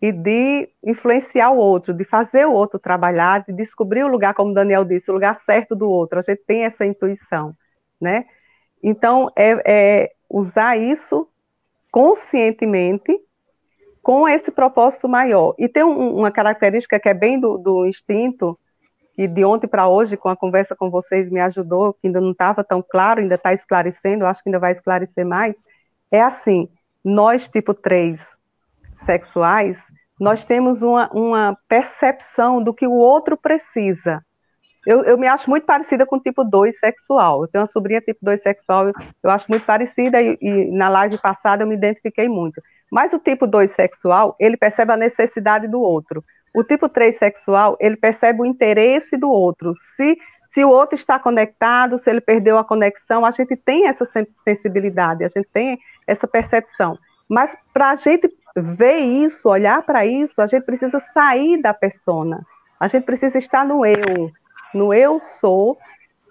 [0.00, 4.54] e de influenciar o outro, de fazer o outro trabalhar, de descobrir o lugar, como
[4.54, 6.18] Daniel disse, o lugar certo do outro.
[6.18, 7.54] A gente tem essa intuição,
[8.00, 8.24] né?
[8.82, 11.28] Então, é, é usar isso
[11.90, 13.18] conscientemente
[14.02, 15.54] com esse propósito maior.
[15.58, 18.58] E tem um, uma característica que é bem do, do instinto,
[19.14, 22.30] que de ontem para hoje, com a conversa com vocês, me ajudou, que ainda não
[22.30, 25.62] estava tão claro, ainda está esclarecendo, acho que ainda vai esclarecer mais,
[26.10, 26.68] é assim,
[27.04, 28.20] nós, tipo 3,
[29.04, 29.78] sexuais,
[30.20, 34.22] nós temos uma, uma percepção do que o outro precisa.
[34.86, 37.42] Eu, eu, me acho muito parecida com o tipo 2 sexual.
[37.42, 40.88] Eu tenho uma sobrinha tipo 2 sexual, eu, eu acho muito parecida e, e, na
[40.88, 42.62] live passada eu me identifiquei muito.
[42.90, 46.24] Mas o tipo 2 sexual, ele percebe a necessidade do outro.
[46.54, 49.72] O tipo 3 sexual, ele percebe o interesse do outro.
[49.96, 50.18] Se,
[50.48, 54.06] se o outro está conectado, se ele perdeu a conexão, a gente tem essa
[54.44, 55.78] sensibilidade, a gente tem
[56.10, 56.98] essa percepção.
[57.28, 62.44] Mas para a gente ver isso, olhar para isso, a gente precisa sair da persona.
[62.78, 64.30] A gente precisa estar no eu,
[64.74, 65.78] no eu sou,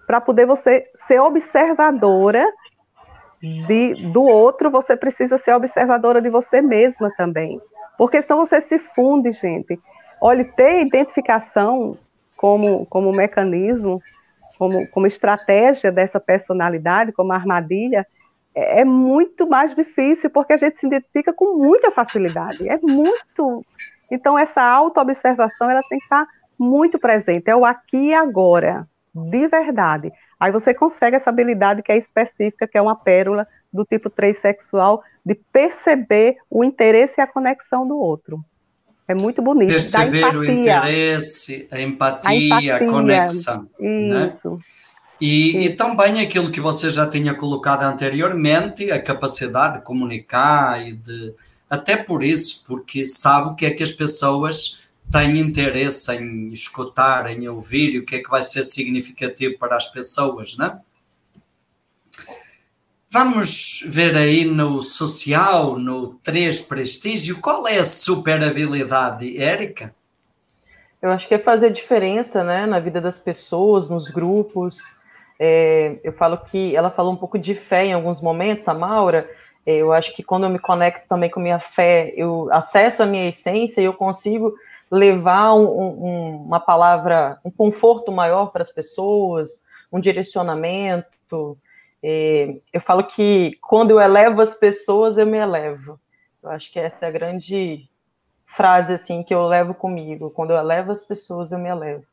[0.06, 2.46] para poder você ser observadora
[3.40, 7.60] de, do outro, você precisa ser observadora de você mesma também.
[7.96, 9.80] Porque senão você se funde, gente.
[10.20, 11.96] Olha, ter identificação
[12.36, 14.02] como, como mecanismo,
[14.58, 18.06] como, como estratégia dessa personalidade, como armadilha,
[18.54, 22.68] é, é muito mais difícil, porque a gente se identifica com muita facilidade.
[22.68, 23.64] É muito.
[24.10, 26.26] Então, essa autoobservação ela tem que estar
[26.58, 27.48] muito presente.
[27.48, 30.12] É o aqui e agora, de verdade.
[30.38, 34.36] Aí você consegue essa habilidade que é específica, que é uma pérola do tipo 3
[34.36, 38.42] sexual, de perceber o interesse e a conexão do outro.
[39.06, 39.70] É muito bonito.
[39.70, 43.68] Perceber o interesse, a empatia, a, empatia, a conexão.
[43.78, 44.32] Né?
[44.34, 44.50] Isso.
[44.50, 44.56] Né?
[45.20, 50.94] E, e, também aquilo que você já tinha colocado anteriormente, a capacidade de comunicar e
[50.94, 51.34] de.
[51.68, 54.80] Até por isso, porque sabe o que é que as pessoas
[55.12, 59.76] têm interesse em escutar, em ouvir e o que é que vai ser significativo para
[59.76, 60.78] as pessoas, não é?
[63.12, 69.92] Vamos ver aí no social, no 3 prestígio, qual é a super habilidade, Érica?
[71.02, 74.78] Eu acho que é fazer diferença né, na vida das pessoas, nos grupos.
[75.42, 79.26] É, eu falo que ela falou um pouco de fé em alguns momentos, a Maura.
[79.64, 83.06] É, eu acho que quando eu me conecto também com minha fé, eu acesso a
[83.06, 84.54] minha essência e eu consigo
[84.90, 91.56] levar um, um, uma palavra, um conforto maior para as pessoas, um direcionamento.
[92.02, 95.98] É, eu falo que quando eu elevo as pessoas, eu me elevo.
[96.42, 97.88] Eu acho que essa é a grande
[98.44, 100.30] frase assim que eu levo comigo.
[100.30, 102.04] Quando eu elevo as pessoas, eu me elevo.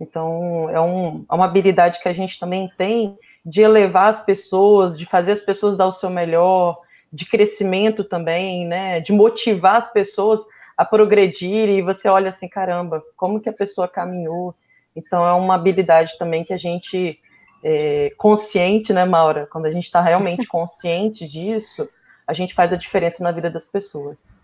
[0.00, 4.98] Então, é, um, é uma habilidade que a gente também tem de elevar as pessoas,
[4.98, 6.80] de fazer as pessoas dar o seu melhor,
[7.12, 9.00] de crescimento também, né?
[9.00, 10.40] De motivar as pessoas
[10.76, 14.54] a progredir e você olha assim, caramba, como que a pessoa caminhou.
[14.96, 17.18] Então, é uma habilidade também que a gente
[17.62, 19.46] é, consciente, né, Maura?
[19.50, 21.88] Quando a gente está realmente consciente disso,
[22.26, 24.34] a gente faz a diferença na vida das pessoas.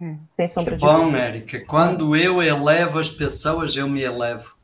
[0.00, 0.18] Hum.
[0.32, 1.64] Sem sombra que de bom, Érica.
[1.66, 4.55] Quando eu elevo as pessoas, eu me elevo.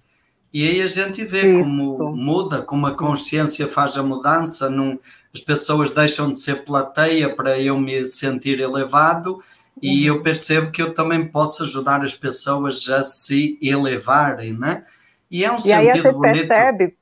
[0.52, 1.62] E aí a gente vê Isso.
[1.62, 4.68] como muda, como a consciência faz a mudança.
[4.68, 4.98] Não,
[5.32, 9.40] as pessoas deixam de ser plateia para eu me sentir elevado
[9.80, 10.16] e uhum.
[10.16, 14.84] eu percebo que eu também posso ajudar as pessoas a se elevarem, né?
[15.30, 16.48] E é um e sentido aí a gente bonito.
[16.48, 16.96] percebe,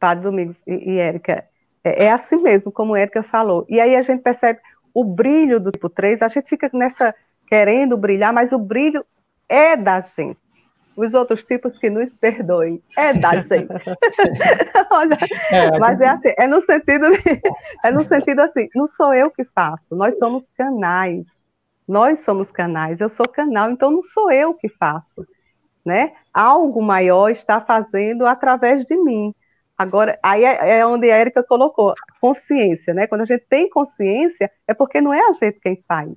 [0.00, 1.44] Padre Domingos e, Érica,
[1.84, 3.66] é, é, assim mesmo, como a Érica falou.
[3.68, 4.58] E aí a gente percebe
[4.94, 7.14] o brilho do tipo 3, a gente fica nessa
[7.46, 9.04] querendo brilhar, mas o brilho
[9.48, 10.38] é da gente.
[10.96, 13.68] Os outros tipos que nos perdoem, é da gente.
[14.90, 15.18] Olha,
[15.50, 17.42] é, mas é assim, é no sentido, de,
[17.84, 21.26] é no sentido assim, não sou eu que faço, nós somos canais.
[21.86, 25.24] Nós somos canais, eu sou canal, então não sou eu que faço,
[25.84, 26.14] né?
[26.34, 29.32] Algo maior está fazendo através de mim.
[29.78, 33.06] Agora, aí é, é onde a Erika colocou, consciência, né?
[33.06, 36.10] Quando a gente tem consciência, é porque não é a gente quem faz.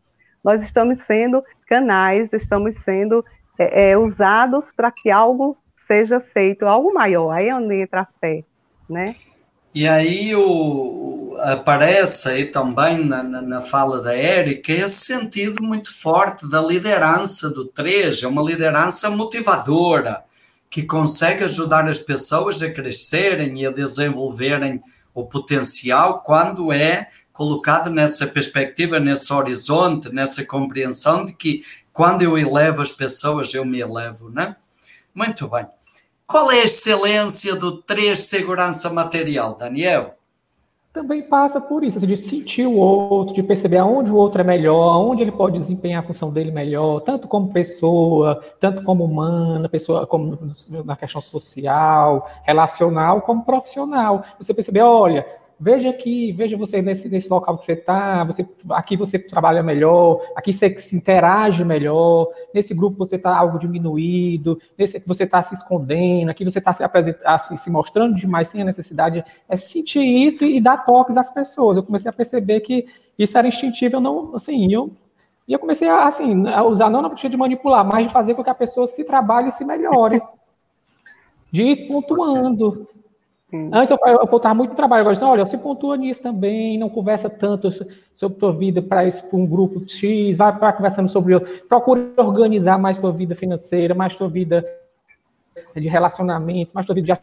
[0.43, 3.23] Nós estamos sendo canais, estamos sendo
[3.59, 7.31] é, é, usados para que algo seja feito, algo maior.
[7.31, 8.43] Aí é onde entra a fé,
[8.89, 9.15] né?
[9.75, 15.93] E aí o, aparece aí também na, na, na fala da Érica esse sentido muito
[15.93, 20.23] forte da liderança do 3, é uma liderança motivadora,
[20.69, 24.81] que consegue ajudar as pessoas a crescerem e a desenvolverem
[25.13, 31.63] o potencial quando é colocado nessa perspectiva, nesse horizonte, nessa compreensão de que
[31.99, 34.55] quando eu elevo as pessoas, eu me elevo, né?
[35.13, 35.67] Muito bem.
[36.25, 40.15] Qual é a excelência do 3 segurança material, Daniel?
[40.91, 44.43] também passa por isso, assim, de sentir o outro, de perceber aonde o outro é
[44.43, 49.69] melhor, aonde ele pode desempenhar a função dele melhor, tanto como pessoa, tanto como humana,
[49.69, 50.37] pessoa como
[50.83, 54.23] na questão social, relacional, como profissional.
[54.39, 55.25] Você perceber, olha,
[55.59, 60.21] veja aqui, veja você nesse, nesse local que você está, você, aqui você trabalha melhor,
[60.35, 65.53] aqui você se interage melhor, nesse grupo você está algo diminuído, nesse você está se
[65.55, 66.83] escondendo, aqui você está se,
[67.39, 71.75] se, se, mostrando demais sem a necessidade, é sentir isso e, dar toques às pessoas.
[71.75, 72.87] Eu comecei a perceber que
[73.17, 74.91] isso era instintivo, eu não, assim, eu
[75.49, 78.35] e eu comecei a, assim, a usar não na postura de manipular, mas de fazer
[78.35, 80.21] com que a pessoa se trabalhe e se melhore.
[81.51, 82.87] De ir pontuando,
[83.51, 83.71] Hum.
[83.73, 87.29] Antes eu, eu, eu muito no trabalho, agora olha, você pontua nisso também, não conversa
[87.29, 87.69] tanto
[88.13, 92.99] sobre tua vida para um grupo X, vai para conversando sobre outro, procura organizar mais
[92.99, 94.63] tua vida financeira, mais tua vida
[95.75, 97.19] de relacionamentos, mais tua vida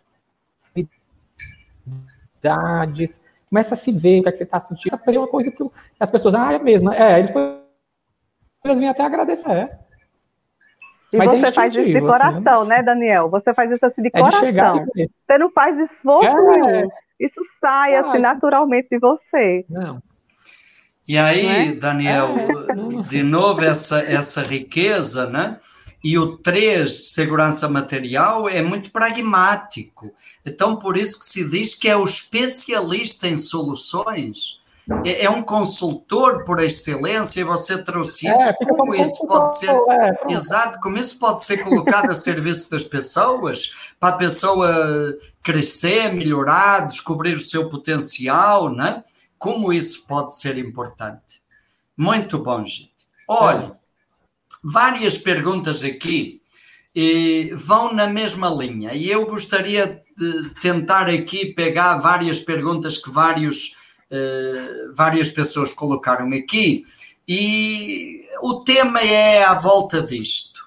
[0.74, 0.84] de
[2.42, 5.28] atividades, começa a se ver o que, é que você está sentindo, essa é uma
[5.28, 5.64] coisa que
[6.00, 7.54] as pessoas, ah, é mesmo, é, depois
[8.64, 9.85] eles vêm até agradecer, é.
[11.12, 13.28] E Mas é você é faz isso de coração, assim, né, Daniel?
[13.28, 14.86] você faz isso assim de é coração.
[14.94, 16.58] De você não faz esforço é.
[16.58, 16.88] nenhum.
[17.18, 19.64] Isso sai assim naturalmente de você.
[19.70, 20.02] Não.
[21.08, 21.72] E aí, é?
[21.74, 23.08] Daniel, é.
[23.08, 25.58] de novo essa, essa riqueza, né?
[26.02, 30.12] E o 3, segurança material, é muito pragmático.
[30.44, 34.60] Então, por isso que se diz que é o especialista em soluções
[35.04, 38.42] é, é um consultor por excelência e você trouxe isso.
[38.42, 42.84] É, como isso pode ser, é, exato, como isso pode ser colocado a serviço das
[42.84, 49.02] pessoas, para a pessoa crescer, melhorar, descobrir o seu potencial, né?
[49.38, 51.42] Como isso pode ser importante.
[51.96, 52.90] Muito bom, gente.
[53.28, 53.72] Olha,
[54.62, 56.40] várias perguntas aqui.
[56.94, 58.94] e vão na mesma linha.
[58.94, 63.76] E eu gostaria de tentar aqui pegar várias perguntas que vários,
[64.94, 66.84] várias pessoas colocaram aqui.
[67.28, 70.64] E o tema é à volta disto.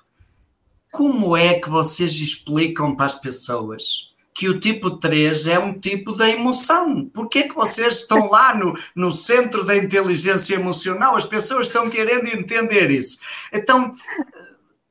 [0.91, 6.13] Como é que vocês explicam para as pessoas que o tipo 3 é um tipo
[6.13, 7.05] da emoção?
[7.05, 11.15] Por que é que vocês estão lá no, no centro da inteligência emocional?
[11.15, 13.19] As pessoas estão querendo entender isso.
[13.53, 13.93] Então,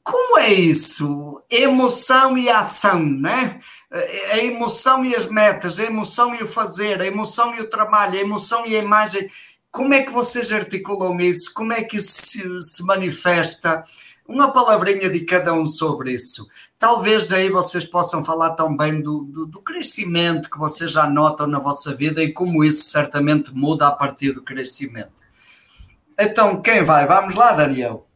[0.03, 1.43] como é isso?
[1.51, 3.59] Emoção e ação, né?
[3.91, 8.19] A emoção e as metas, a emoção e o fazer, a emoção e o trabalho,
[8.19, 9.31] a emoção e a imagem.
[9.71, 11.53] Como é que vocês articulam isso?
[11.55, 13.83] Como é que isso se, se manifesta?
[14.27, 16.47] Uma palavrinha de cada um sobre isso.
[16.79, 21.59] Talvez aí vocês possam falar também do, do, do, crescimento que vocês já notam na
[21.59, 25.13] vossa vida e como isso certamente muda a partir do crescimento.
[26.19, 27.07] Então, quem vai?
[27.07, 28.08] Vamos lá, Daniel.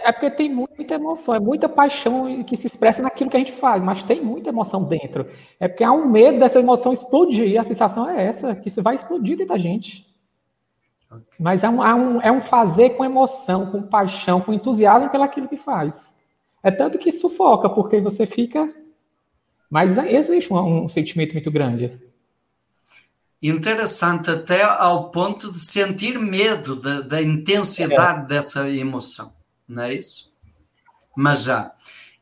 [0.00, 3.52] É porque tem muita emoção, é muita paixão que se expressa naquilo que a gente
[3.52, 5.26] faz, mas tem muita emoção dentro.
[5.58, 8.82] É porque há um medo dessa emoção explodir, e a sensação é essa, que isso
[8.82, 10.06] vai explodir dentro da gente.
[11.10, 11.24] Okay.
[11.40, 15.48] Mas é um, é, um, é um fazer com emoção, com paixão, com entusiasmo pelaquilo
[15.48, 16.14] que faz.
[16.62, 18.72] É tanto que sufoca, porque você fica.
[19.70, 22.06] Mas existe um, um sentimento muito grande
[23.42, 28.26] interessante até ao ponto de sentir medo da, da intensidade é.
[28.26, 29.32] dessa emoção,
[29.68, 30.32] não é isso?
[31.16, 31.72] Mas já.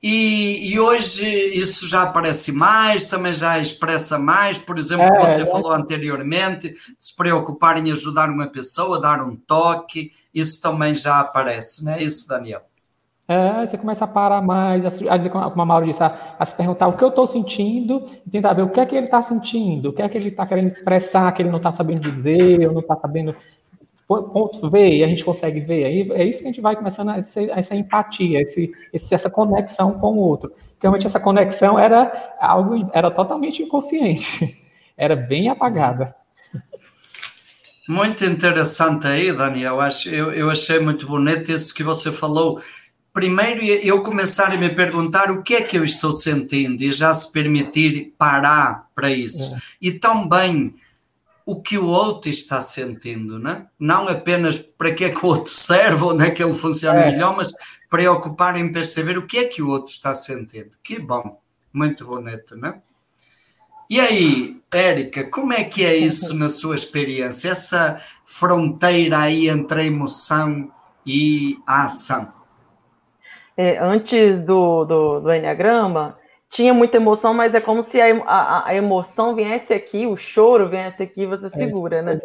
[0.06, 5.42] E, e, hoje isso já aparece mais, também já expressa mais, por exemplo, é, você
[5.42, 5.46] é.
[5.46, 11.20] falou anteriormente, de se preocupar em ajudar uma pessoa, dar um toque, isso também já
[11.20, 12.68] aparece, não é isso, Daniel?
[13.26, 16.54] É, você começa a parar mais, a, dizer, como a Mauro disse, a, a, se
[16.54, 19.22] perguntar o que eu estou sentindo e tentar ver o que é que ele está
[19.22, 22.66] sentindo, o que é que ele está querendo expressar, que ele não está sabendo dizer,
[22.66, 23.34] ou não está sabendo
[24.06, 25.84] ponto ver, e a gente consegue ver.
[25.84, 29.98] Aí é isso que a gente vai começando a ser, essa empatia, esse, essa conexão
[29.98, 30.50] com o outro.
[30.50, 34.54] Porque realmente essa conexão era algo, era totalmente inconsciente,
[34.98, 36.14] era bem apagada.
[37.88, 39.78] Muito interessante aí, Daniel.
[40.06, 42.58] Eu, eu achei muito bonito isso que você falou
[43.14, 47.14] primeiro eu começar a me perguntar o que é que eu estou sentindo e já
[47.14, 49.54] se permitir parar para isso.
[49.54, 49.58] É.
[49.80, 50.74] E também
[51.46, 53.66] o que o outro está sentindo, né?
[53.78, 57.12] não apenas para que é que o outro serve, onde é que ele funciona é.
[57.12, 57.52] melhor, mas
[57.88, 60.72] preocupar em perceber o que é que o outro está sentindo.
[60.82, 61.40] Que bom,
[61.72, 62.80] muito bonito, né?
[63.88, 67.50] E aí, Érica, como é que é isso na sua experiência?
[67.50, 70.72] Essa fronteira aí entre a emoção
[71.06, 72.33] e a ação?
[73.56, 76.18] É, antes do, do, do Enneagrama,
[76.48, 80.68] tinha muita emoção, mas é como se a, a, a, emoção viesse aqui, o choro
[80.68, 81.50] viesse aqui, você é.
[81.50, 82.18] segura, né?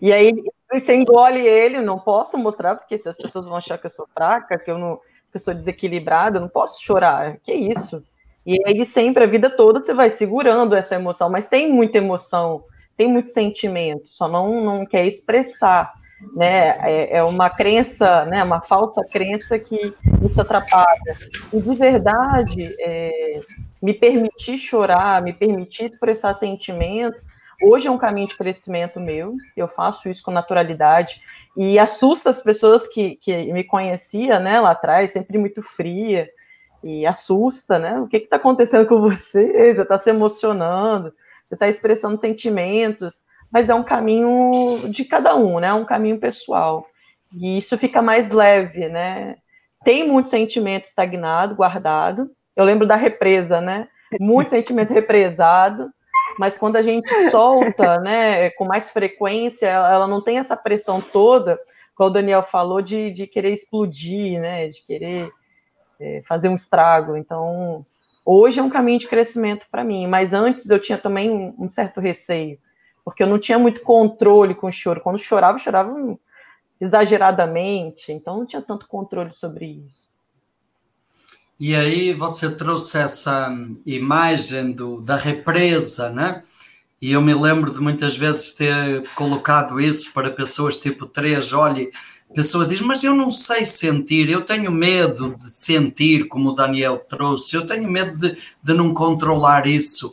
[0.00, 0.32] E aí
[0.72, 4.06] você engole ele, não posso mostrar, porque se as pessoas vão achar que eu sou
[4.14, 4.96] fraca, que eu não
[5.30, 7.36] que eu sou desequilibrada, eu não posso chorar.
[7.42, 8.02] Que isso?
[8.46, 12.64] E aí sempre, a vida toda, você vai segurando essa emoção, mas tem muita emoção,
[12.96, 15.92] tem muito sentimento, só não, não quer expressar
[16.34, 16.78] né?
[16.80, 18.42] É, é, uma crença, né?
[18.42, 21.16] Uma falsa crença que isso atrapalha.
[21.52, 23.40] E de verdade, é,
[23.82, 27.20] me permitir chorar, me permitir expressar sentimento,
[27.62, 29.34] hoje é um caminho de crescimento meu.
[29.56, 31.20] Eu faço isso com naturalidade
[31.56, 34.60] e assusta as pessoas que, que me conhecia, né?
[34.60, 36.28] Lá atrás, sempre muito fria
[36.82, 37.98] e assusta, né?
[38.00, 39.74] O que está acontecendo com você?
[39.74, 41.12] Você está se emocionando,
[41.44, 45.72] você está expressando sentimentos mas é um caminho de cada um, né?
[45.72, 46.86] Um caminho pessoal.
[47.34, 49.36] E isso fica mais leve, né?
[49.84, 52.30] Tem muito sentimento estagnado, guardado.
[52.54, 53.88] Eu lembro da represa, né?
[54.20, 55.90] Muito sentimento represado,
[56.38, 61.58] mas quando a gente solta, né, com mais frequência, ela não tem essa pressão toda,
[61.94, 64.68] como o Daniel falou, de, de querer explodir, né?
[64.68, 65.30] De querer
[66.00, 67.16] é, fazer um estrago.
[67.16, 67.84] Então,
[68.24, 71.68] hoje é um caminho de crescimento para mim, mas antes eu tinha também um, um
[71.68, 72.58] certo receio
[73.06, 75.00] porque eu não tinha muito controle com o choro.
[75.00, 75.94] Quando chorava, chorava
[76.80, 80.10] exageradamente, então não tinha tanto controle sobre isso.
[81.58, 83.48] E aí você trouxe essa
[83.86, 86.42] imagem do, da represa, né?
[87.00, 91.92] E eu me lembro de muitas vezes ter colocado isso para pessoas tipo 3, olhe,
[92.34, 96.98] pessoa diz, mas eu não sei sentir, eu tenho medo de sentir, como o Daniel
[97.08, 100.12] trouxe, eu tenho medo de, de não controlar isso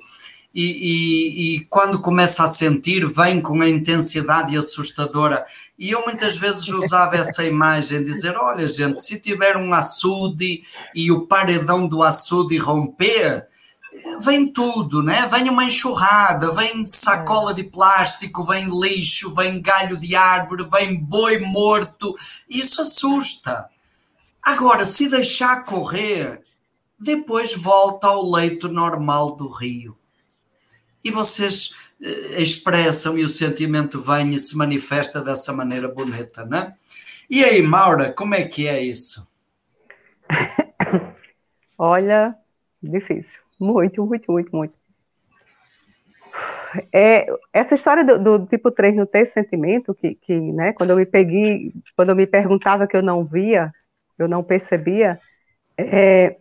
[0.53, 5.43] e, e, e, quando começa a sentir, vem com a intensidade assustadora.
[5.79, 10.61] E eu muitas vezes usava essa imagem, dizer: olha, gente, se tiver um açude
[10.93, 13.47] e o paredão do açude romper,
[14.19, 15.27] vem tudo, né?
[15.31, 21.39] Vem uma enxurrada, vem sacola de plástico, vem lixo, vem galho de árvore, vem boi
[21.39, 22.15] morto.
[22.47, 23.67] Isso assusta.
[24.39, 26.43] Agora, se deixar correr,
[26.99, 29.97] depois volta ao leito normal do rio.
[31.03, 36.73] E vocês eh, expressam e o sentimento vem e se manifesta dessa maneira bonita, né?
[37.29, 39.27] E aí, Maura, como é que é isso?
[41.77, 42.35] Olha,
[42.81, 43.39] difícil.
[43.59, 44.73] Muito, muito, muito, muito.
[46.91, 50.95] É, essa história do, do, tipo 3 não ter sentimento, que, que né, quando eu
[50.95, 53.71] me peguei, quando eu me perguntava que eu não via,
[54.17, 55.19] eu não percebia,
[55.77, 56.37] é,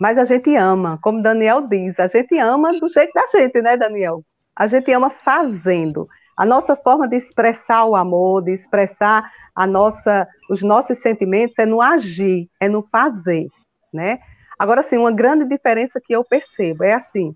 [0.00, 3.76] mas a gente ama, como Daniel diz, a gente ama do jeito da gente, né,
[3.76, 4.24] Daniel?
[4.54, 6.08] A gente ama fazendo.
[6.36, 11.66] A nossa forma de expressar o amor, de expressar a nossa, os nossos sentimentos é
[11.66, 13.46] no agir, é no fazer,
[13.92, 14.18] né?
[14.58, 17.34] Agora, sim, uma grande diferença que eu percebo é assim,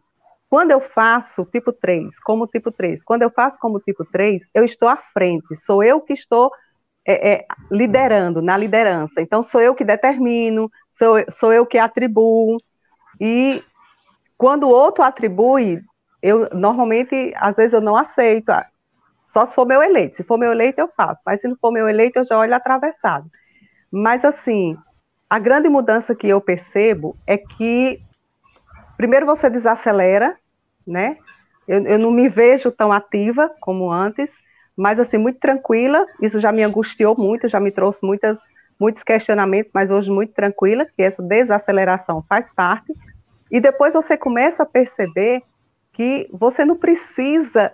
[0.48, 4.64] quando eu faço tipo 3, como tipo 3, quando eu faço como tipo 3, eu
[4.64, 6.50] estou à frente, sou eu que estou
[7.06, 9.20] é, é, liderando, na liderança.
[9.20, 12.56] Então, sou eu que determino, sou, sou eu que atribuo.
[13.20, 13.62] E
[14.36, 15.82] quando o outro atribui,
[16.23, 18.51] eu normalmente, às vezes, eu não aceito.
[18.51, 18.66] Ah,
[19.32, 20.16] só se for meu eleito.
[20.16, 21.23] Se for meu eleito, eu faço.
[21.24, 23.31] Mas se não for meu eleito, eu já olho atravessado.
[23.90, 24.77] Mas, assim,
[25.28, 28.01] a grande mudança que eu percebo é que,
[28.97, 30.36] primeiro, você desacelera,
[30.86, 31.16] né?
[31.66, 34.31] Eu, eu não me vejo tão ativa como antes,
[34.77, 36.06] mas, assim, muito tranquila.
[36.20, 38.40] Isso já me angustiou muito, já me trouxe muitas,
[38.78, 42.92] muitos questionamentos, mas hoje muito tranquila, que essa desaceleração faz parte.
[43.50, 45.42] E depois você começa a perceber
[45.92, 47.72] que você não precisa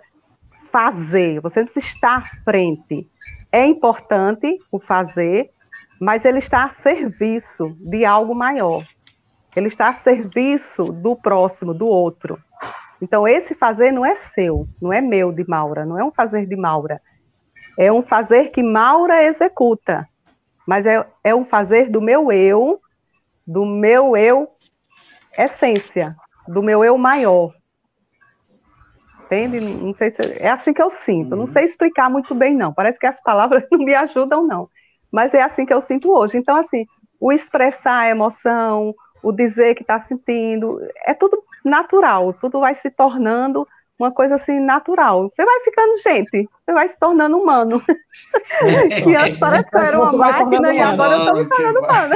[0.71, 3.07] fazer, você não precisa estar à frente.
[3.51, 5.51] É importante o fazer,
[5.99, 8.83] mas ele está a serviço de algo maior.
[9.55, 12.39] Ele está a serviço do próximo, do outro.
[13.01, 16.45] Então, esse fazer não é seu, não é meu de Maura, não é um fazer
[16.45, 17.01] de Maura.
[17.77, 20.07] É um fazer que Maura executa,
[20.67, 22.81] mas é, é um fazer do meu eu,
[23.45, 24.49] do meu eu
[25.37, 26.15] essência,
[26.47, 27.53] do meu eu maior.
[29.25, 29.59] Entende?
[29.59, 31.31] Não sei se é assim que eu sinto.
[31.31, 31.39] Uhum.
[31.39, 32.73] Não sei explicar muito bem, não.
[32.73, 34.69] Parece que as palavras não me ajudam, não
[35.13, 36.39] mas é assim que eu sinto hoje.
[36.39, 36.87] Então, assim,
[37.19, 42.89] o expressar a emoção, o dizer que está sentindo, é tudo natural, tudo vai se
[42.89, 43.67] tornando
[44.03, 45.29] uma coisa assim natural.
[45.29, 47.81] Você vai ficando gente, você vai se tornando humano.
[49.07, 52.15] e antes parece que eu era uma máquina e agora eu estou me tornando humana.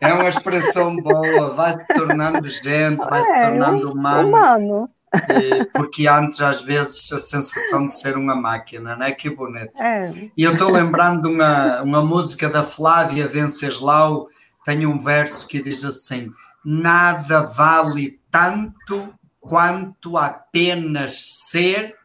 [0.00, 4.28] É uma expressão boa, vai se tornando gente, vai é, se tornando humano.
[4.28, 4.90] humano.
[5.74, 9.12] porque antes às vezes a sensação de ser uma máquina, não é?
[9.12, 9.80] Que bonito.
[9.82, 10.10] É.
[10.36, 14.28] E eu estou lembrando de uma, uma música da Flávia Venceslau,
[14.64, 16.30] tem um verso que diz assim:
[16.64, 19.12] Nada vale tanto
[19.42, 21.96] quanto apenas ser,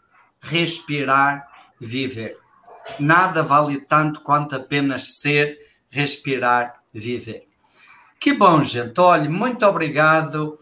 [0.41, 1.47] respirar,
[1.79, 2.35] viver.
[2.99, 5.57] Nada vale tanto quanto apenas ser,
[5.89, 7.47] respirar, viver.
[8.19, 8.99] Que bom, gente.
[8.99, 10.59] Olha, muito obrigado.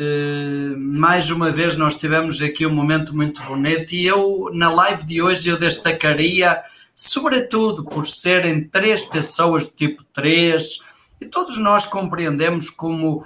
[0.00, 5.04] Uh, mais uma vez nós tivemos aqui um momento muito bonito e eu na live
[5.04, 6.60] de hoje eu destacaria
[6.92, 10.80] sobretudo por serem três pessoas do tipo 3
[11.20, 13.24] e todos nós compreendemos como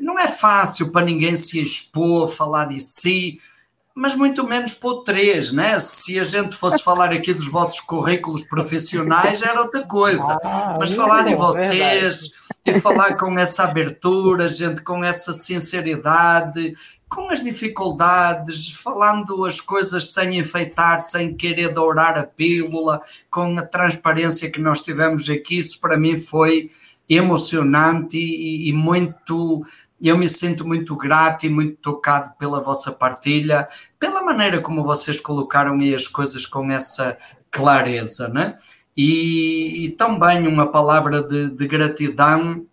[0.00, 3.38] não é fácil para ninguém se expor, falar de si,
[3.94, 5.80] mas muito menos para o 3, né?
[5.80, 10.92] Se a gente fosse falar aqui dos vossos currículos profissionais era outra coisa, ah, mas
[10.92, 12.30] falar de vocês
[12.64, 16.76] e falar com essa abertura, gente, com essa sinceridade,
[17.08, 23.00] com as dificuldades, falando as coisas sem enfeitar, sem querer dourar a pílula,
[23.30, 26.70] com a transparência que nós tivemos aqui, isso para mim foi
[27.08, 29.62] emocionante e, e muito.
[30.00, 33.66] Eu me sinto muito grato e muito tocado pela vossa partilha,
[33.98, 37.16] pela maneira como vocês colocaram aí as coisas com essa
[37.50, 38.56] clareza, né?
[38.96, 42.64] e, e também uma palavra de, de gratidão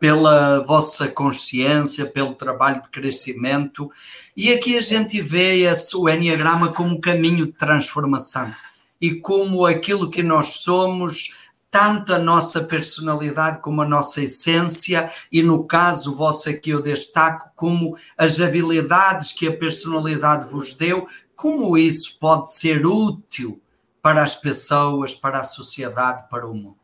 [0.00, 3.90] pela vossa consciência, pelo trabalho de crescimento.
[4.34, 8.50] E aqui a gente vê esse, o Enneagrama como um caminho de transformação
[8.98, 11.43] e como aquilo que nós somos,
[11.74, 17.50] tanto a nossa personalidade como a nossa essência, e no caso vosso aqui eu destaco
[17.56, 23.60] como as habilidades que a personalidade vos deu, como isso pode ser útil
[24.00, 26.76] para as pessoas, para a sociedade, para o mundo.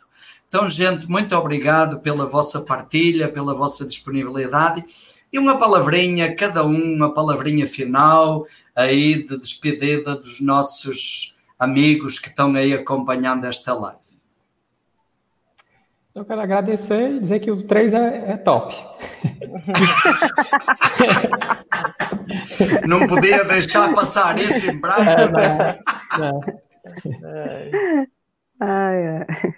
[0.49, 4.85] Então, gente, muito obrigado pela vossa partilha, pela vossa disponibilidade
[5.33, 8.45] e uma palavrinha, cada um, uma palavrinha final
[8.75, 14.00] aí de despedida dos nossos amigos que estão aí acompanhando esta live.
[16.21, 18.77] Eu quero agradecer e dizer que o 3 é, é top.
[22.87, 25.01] Não podia deixar passar isso em branco.
[25.01, 25.57] É, não,
[26.19, 26.39] não.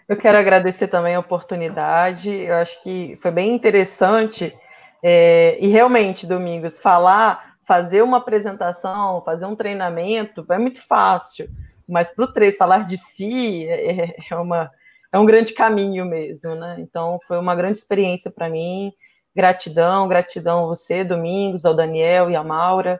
[0.08, 2.30] Eu quero agradecer também a oportunidade.
[2.30, 4.56] Eu acho que foi bem interessante
[5.02, 11.48] É, e realmente, Domingos, falar, fazer uma apresentação, fazer um treinamento é muito fácil,
[11.88, 14.70] mas para o 3 falar de si é, é, uma,
[15.12, 16.76] é um grande caminho mesmo, né?
[16.78, 18.90] Então, foi uma grande experiência para mim.
[19.36, 22.98] Gratidão, gratidão a você, Domingos, ao Daniel e à Maura.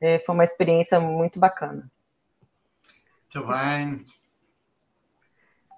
[0.00, 1.88] É, foi uma experiência muito bacana.
[3.34, 4.04] Muito bem.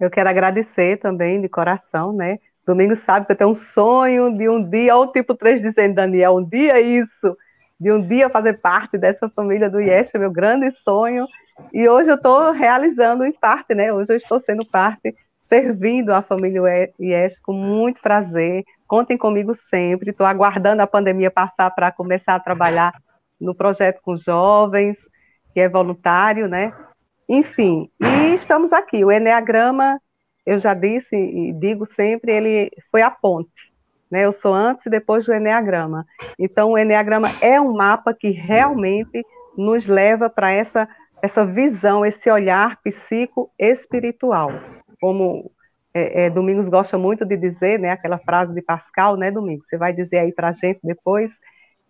[0.01, 2.39] Eu quero agradecer também de coração, né?
[2.67, 5.97] Domingo sabe que eu tenho um sonho de um dia, ou o tipo 3 dizendo,
[5.97, 7.37] Daniel, um dia isso,
[7.79, 11.29] de um dia fazer parte dessa família do IES, meu grande sonho.
[11.73, 13.93] E hoje eu estou realizando em parte, né?
[13.93, 15.15] Hoje eu estou sendo parte,
[15.55, 18.65] servindo a família IES com muito prazer.
[18.89, 20.11] Contem comigo sempre.
[20.11, 22.93] Estou aguardando a pandemia passar para começar a trabalhar
[23.41, 24.97] no projeto com jovens,
[25.53, 26.73] que é voluntário, né?
[27.29, 29.05] Enfim, e estamos aqui.
[29.05, 30.01] O Enneagrama,
[30.45, 33.73] eu já disse e digo sempre, ele foi a ponte.
[34.11, 34.25] Né?
[34.25, 36.05] Eu sou antes e depois do Enneagrama.
[36.37, 39.25] Então, o Enneagrama é um mapa que realmente
[39.57, 40.89] nos leva para essa,
[41.23, 44.51] essa visão, esse olhar psico-espiritual.
[45.05, 45.53] Como
[45.93, 49.69] é, é, Domingos gosta muito de dizer, né, aquela frase de Pascal, né, Domingos?
[49.69, 51.31] Você vai dizer aí para a gente depois.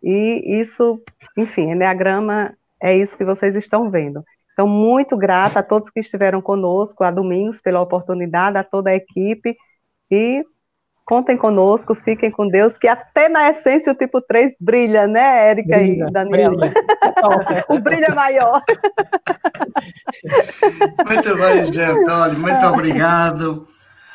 [0.03, 1.01] E isso,
[1.36, 4.24] enfim, Enneagrama é isso que vocês estão vendo.
[4.53, 8.97] Então, muito grata a todos que estiveram conosco, a Domingos pela oportunidade, a toda a
[8.97, 9.57] equipe,
[10.11, 10.45] e
[11.05, 15.81] contem conosco, fiquem com Deus, que até na essência o tipo 3 brilha, né, Érica
[15.81, 16.57] e Daniel?
[16.57, 16.75] Brilha.
[17.69, 18.63] o brilho é maior.
[21.07, 23.67] Muito bem, gente, olha, muito obrigado,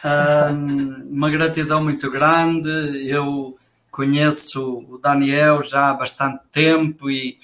[0.03, 3.55] um, uma gratidão muito grande, eu
[3.91, 7.37] conheço o Daniel já há bastante tempo e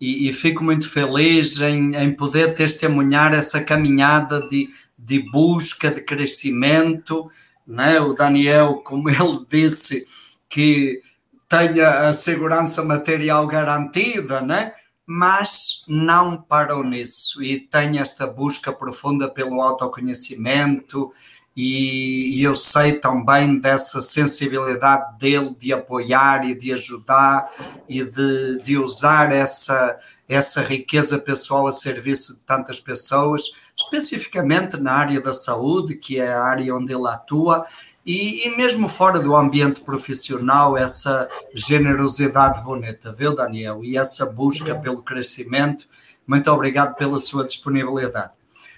[0.00, 6.00] e, e fico muito feliz em, em, poder testemunhar essa caminhada de, de busca, de
[6.00, 7.28] crescimento.
[7.68, 8.00] Né?
[8.00, 10.06] O Daniel, como ele disse,
[10.48, 11.00] que
[11.48, 14.72] tenha a segurança material garantida, né?
[15.10, 21.10] mas não parou nisso e tem esta busca profunda pelo autoconhecimento
[21.60, 27.50] e, e, eu sei também dessa sensibilidade dele de apoiar e de ajudar
[27.88, 29.98] e de, de usar essa,
[30.28, 33.42] essa riqueza pessoal a serviço de tantas pessoas,
[33.76, 37.66] especificamente na área da saúde, que é a área onde ele atua,
[38.06, 43.82] e, e mesmo fora do ambiente profissional, essa generosidade bonita, viu, Daniel?
[43.82, 45.88] E essa busca pelo crescimento.
[46.24, 48.30] Muito obrigado pela sua disponibilidade.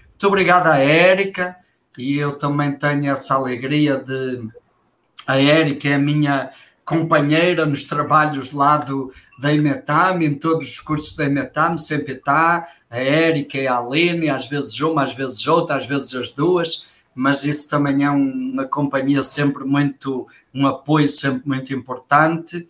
[0.09, 1.55] Muito obrigado à Érica
[1.99, 4.49] e eu também tenho essa alegria de
[5.27, 6.51] a Érica é a minha
[6.85, 12.67] companheira nos trabalhos lá do, da Imetam, em todos os cursos da Imetam, sempre está,
[12.91, 16.87] a Érica e a Aline, às vezes uma, às vezes outra, às vezes as duas,
[17.15, 22.67] mas isso também é uma companhia sempre muito, um apoio sempre muito importante,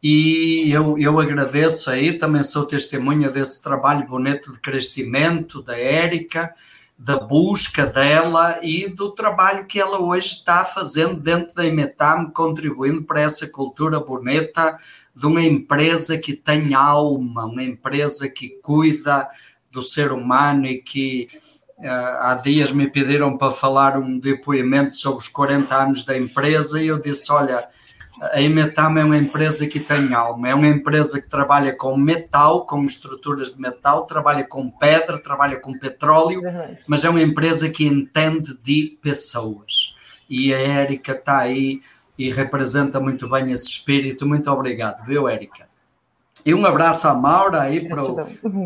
[0.00, 6.54] e eu, eu agradeço aí, também sou testemunha desse trabalho bonito de crescimento da Érica,
[6.98, 13.02] da busca dela e do trabalho que ela hoje está fazendo dentro da Imetam, contribuindo
[13.02, 14.76] para essa cultura bonita
[15.14, 19.28] de uma empresa que tem alma, uma empresa que cuida
[19.70, 21.28] do ser humano e que
[21.78, 21.86] uh,
[22.20, 26.86] há dias me pediram para falar um depoimento sobre os 40 anos da empresa e
[26.86, 27.68] eu disse, olha,
[28.20, 32.64] a Imetam é uma empresa que tem alma, é uma empresa que trabalha com metal,
[32.64, 36.40] com estruturas de metal, trabalha com pedra, trabalha com petróleo,
[36.86, 39.94] mas é uma empresa que entende de pessoas.
[40.28, 41.80] E a Érica está aí
[42.18, 44.26] e representa muito bem esse espírito.
[44.26, 45.68] Muito obrigado, viu, Érica?
[46.44, 48.14] E um abraço à Maura aí para o,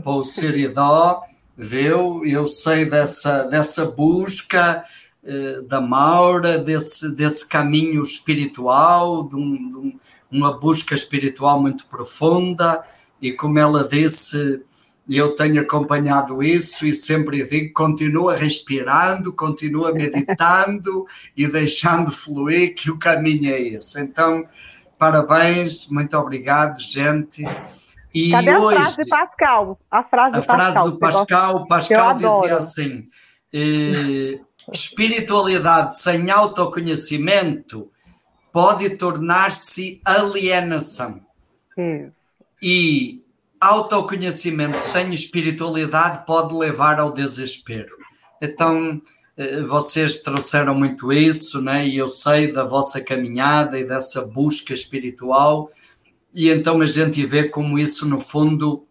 [0.02, 1.22] para o Seridó,
[1.56, 2.24] viu?
[2.24, 4.85] Eu sei dessa, dessa busca
[5.68, 9.98] da Maura, desse, desse caminho espiritual, de, um, de um,
[10.30, 12.82] uma busca espiritual muito profunda,
[13.20, 14.62] e como ela disse,
[15.09, 21.05] eu tenho acompanhado isso e sempre digo: continua respirando, continua meditando
[21.36, 24.01] e deixando fluir, que o caminho é esse.
[24.01, 24.47] Então,
[24.98, 27.44] parabéns, muito obrigado, gente.
[28.12, 29.80] E Cadê hoje, a frase de Pascal?
[29.90, 33.09] A frase, a frase Pascal, do Pascal, Pascal dizia assim:
[33.52, 34.40] eh,
[34.72, 37.90] espiritualidade sem autoconhecimento
[38.52, 41.20] pode tornar-se alienação.
[41.76, 42.10] Hum.
[42.62, 43.22] E
[43.60, 47.97] autoconhecimento sem espiritualidade pode levar ao desespero.
[48.40, 49.01] Então,
[49.36, 51.86] eh, vocês trouxeram muito isso, né?
[51.86, 55.70] e eu sei da vossa caminhada e dessa busca espiritual,
[56.32, 58.86] e então a gente vê como isso, no fundo,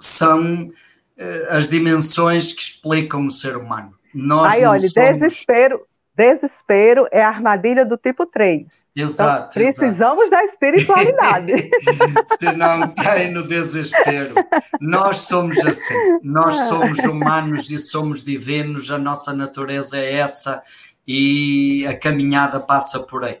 [0.00, 0.70] são
[1.16, 3.94] eh, as dimensões que explicam o ser humano.
[4.14, 5.20] Nós Aí, olha, somos...
[5.20, 5.86] desespero,
[6.16, 8.66] desespero é a armadilha do tipo 3.
[8.94, 9.58] Exato.
[9.58, 10.30] Então, precisamos exato.
[10.30, 11.70] da espiritualidade.
[12.38, 14.34] Senão cai no desespero.
[14.80, 15.94] Nós somos assim.
[16.22, 18.90] Nós somos humanos e somos divinos.
[18.90, 20.62] A nossa natureza é essa
[21.06, 23.38] e a caminhada passa por aí.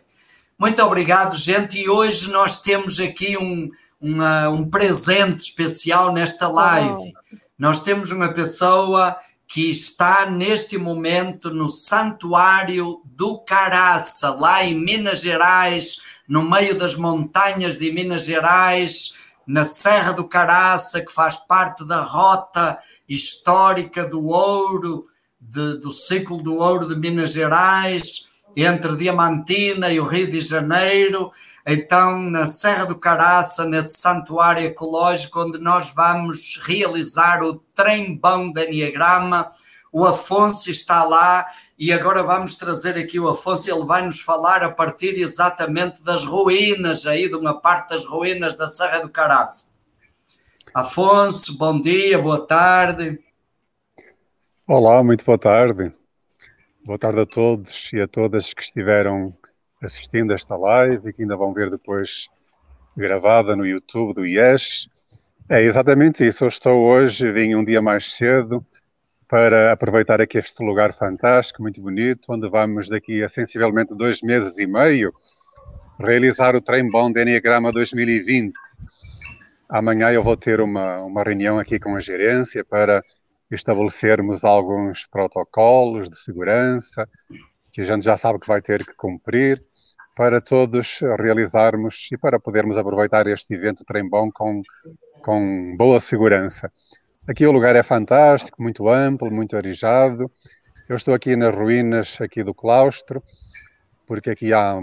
[0.58, 1.78] Muito obrigado, gente.
[1.78, 3.70] E hoje nós temos aqui um,
[4.00, 7.12] uma, um presente especial nesta live.
[7.12, 7.36] Oh.
[7.58, 9.16] Nós temos uma pessoa
[9.52, 16.96] que está neste momento no Santuário do Caraça, lá em Minas Gerais, no meio das
[16.96, 19.12] montanhas de Minas Gerais,
[19.46, 25.06] na Serra do Caraça, que faz parte da rota histórica do ouro,
[25.38, 31.30] de, do ciclo do ouro de Minas Gerais, entre Diamantina e o Rio de Janeiro.
[31.66, 38.64] Então, na Serra do Caraça, nesse santuário ecológico, onde nós vamos realizar o trem-bão da
[38.64, 39.52] Enneagrama,
[39.92, 41.46] o Afonso está lá
[41.78, 46.24] e agora vamos trazer aqui o Afonso, ele vai nos falar a partir exatamente das
[46.24, 49.70] ruínas, aí de uma parte das ruínas da Serra do Caraça.
[50.74, 53.18] Afonso, bom dia, boa tarde.
[54.66, 55.92] Olá, muito boa tarde.
[56.84, 59.32] Boa tarde a todos e a todas que estiveram
[59.80, 62.28] assistindo esta live e que ainda vão ver depois
[62.96, 64.88] gravada no YouTube do IES.
[65.48, 66.42] É exatamente isso.
[66.42, 68.66] Eu estou hoje, vim um dia mais cedo
[69.28, 74.58] para aproveitar aqui este lugar fantástico, muito bonito, onde vamos daqui a sensivelmente dois meses
[74.58, 75.14] e meio
[76.00, 78.52] realizar o Trem Bom de Enneagrama 2020.
[79.68, 82.98] Amanhã eu vou ter uma, uma reunião aqui com a gerência para
[83.54, 87.08] estabelecermos alguns protocolos de segurança
[87.70, 89.62] que a gente já sabe que vai ter que cumprir
[90.14, 94.62] para todos realizarmos e para podermos aproveitar este evento Trem Bom com,
[95.22, 96.70] com boa segurança.
[97.26, 100.30] Aqui o lugar é fantástico, muito amplo, muito arejado.
[100.88, 103.22] Eu estou aqui nas ruínas aqui do claustro,
[104.06, 104.78] porque aqui há,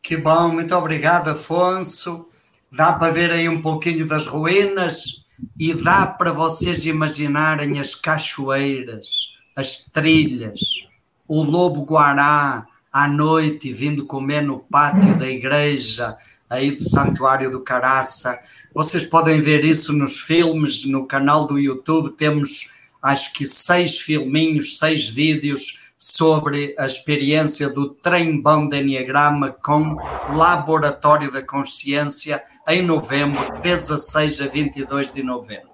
[0.02, 2.30] Que bom, muito obrigado, Afonso.
[2.72, 5.26] Dá para ver aí um pouquinho das ruínas
[5.60, 10.88] e dá para vocês imaginarem as cachoeiras, as trilhas,
[11.28, 16.16] o lobo guará à noite vindo comer no pátio da igreja,
[16.56, 18.40] aí do Santuário do Caraça.
[18.74, 22.16] Vocês podem ver isso nos filmes, no canal do YouTube.
[22.16, 22.72] Temos
[23.02, 29.96] acho que seis filminhos, seis vídeos sobre a experiência do trem-bão de Enneagrama com
[30.36, 35.70] Laboratório da Consciência em novembro, 16 a 22 de novembro.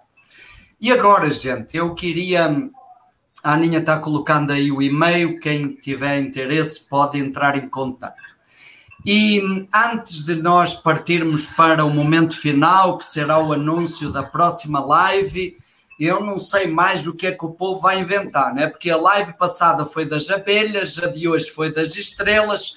[0.80, 2.70] E agora, gente, eu queria.
[3.44, 5.40] A Aninha está colocando aí o e-mail.
[5.40, 8.21] Quem tiver interesse pode entrar em contato.
[9.06, 14.80] E antes de nós partirmos para o momento final, que será o anúncio da próxima
[14.80, 15.58] live,
[16.00, 18.68] eu não sei mais o que é que o povo vai inventar, né?
[18.68, 22.76] Porque a live passada foi das abelhas, a de hoje foi das estrelas.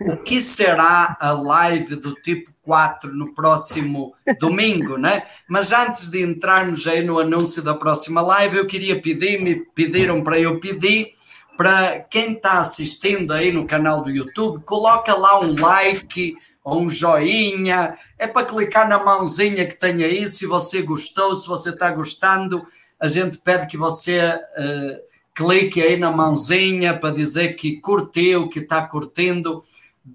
[0.00, 5.22] O que será a live do tipo 4 no próximo domingo, né?
[5.48, 10.22] Mas antes de entrarmos aí no anúncio da próxima live, eu queria pedir, me pediram
[10.22, 11.12] para eu pedir
[11.56, 16.90] para quem está assistindo aí no canal do YouTube, coloca lá um like ou um
[16.90, 21.90] joinha, é para clicar na mãozinha que tem aí, se você gostou, se você está
[21.90, 22.64] gostando,
[22.98, 25.00] a gente pede que você uh,
[25.34, 29.62] clique aí na mãozinha para dizer que curtiu, que está curtindo,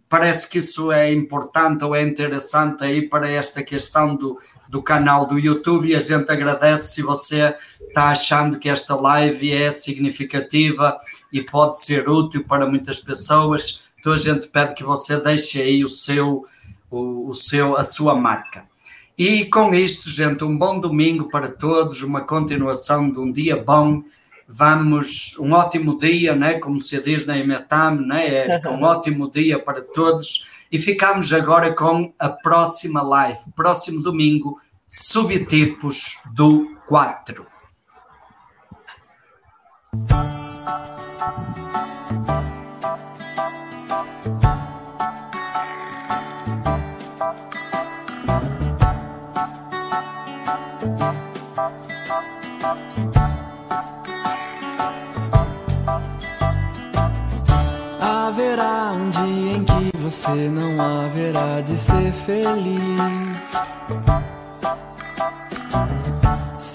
[0.08, 4.38] parece que isso é importante ou é interessante aí para esta questão do
[4.68, 7.56] do canal do YouTube e a gente agradece se você
[7.98, 11.00] está achando que esta live é significativa
[11.34, 13.82] e pode ser útil para muitas pessoas.
[14.00, 16.46] Então a gente pede que você deixe aí o seu,
[16.92, 18.66] o, o seu, a sua marca.
[19.18, 24.04] E com isto, gente, um bom domingo para todos, uma continuação de um dia bom.
[24.48, 26.60] Vamos, um ótimo dia, né?
[26.60, 28.46] como se diz na Imetam, né?
[28.46, 30.48] É um ótimo dia para todos.
[30.72, 37.57] E ficamos agora com a próxima live, próximo domingo, subtipos do 4.
[58.00, 64.07] Haverá um dia em que você não haverá de ser feliz.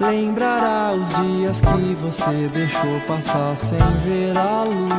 [0.00, 4.92] Lembrará os dias que você deixou passar sem ver a luz.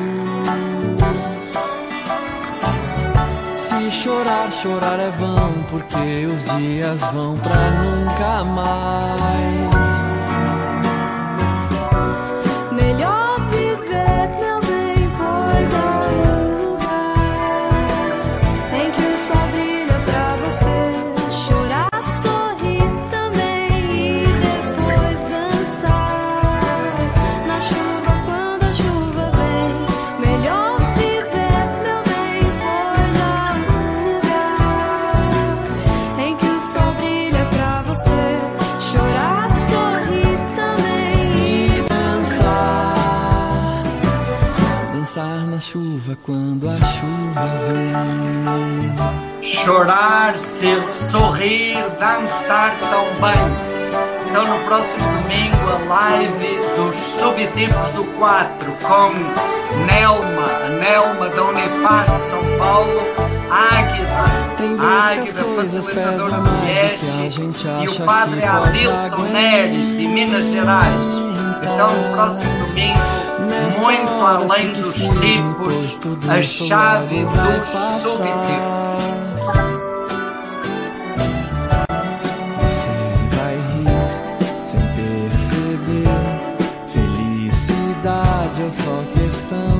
[3.56, 9.89] Se chorar, chorar é vão, porque os dias vão pra nunca mais.
[45.60, 49.42] Chuva quando a chuva vem.
[49.42, 53.70] Chorar, ser, sorrir, dançar tão bem.
[54.30, 59.10] Então, no próximo domingo, a live dos subtipos do 4 com
[59.86, 63.02] Nelma, a Nelma da Unipaz de São Paulo,
[63.50, 64.50] Águida,
[64.82, 67.40] Águida, facilitadora do IESH,
[67.84, 71.22] e o padre Adilson Neres, de Minas Gerais.
[71.62, 73.19] Então, no próximo domingo,
[73.50, 76.00] muito além dos tipos,
[76.30, 79.14] a chave dos subtipos.
[82.60, 82.90] Você
[83.36, 86.10] vai rir sem perceber.
[86.94, 89.80] Felicidade é só questão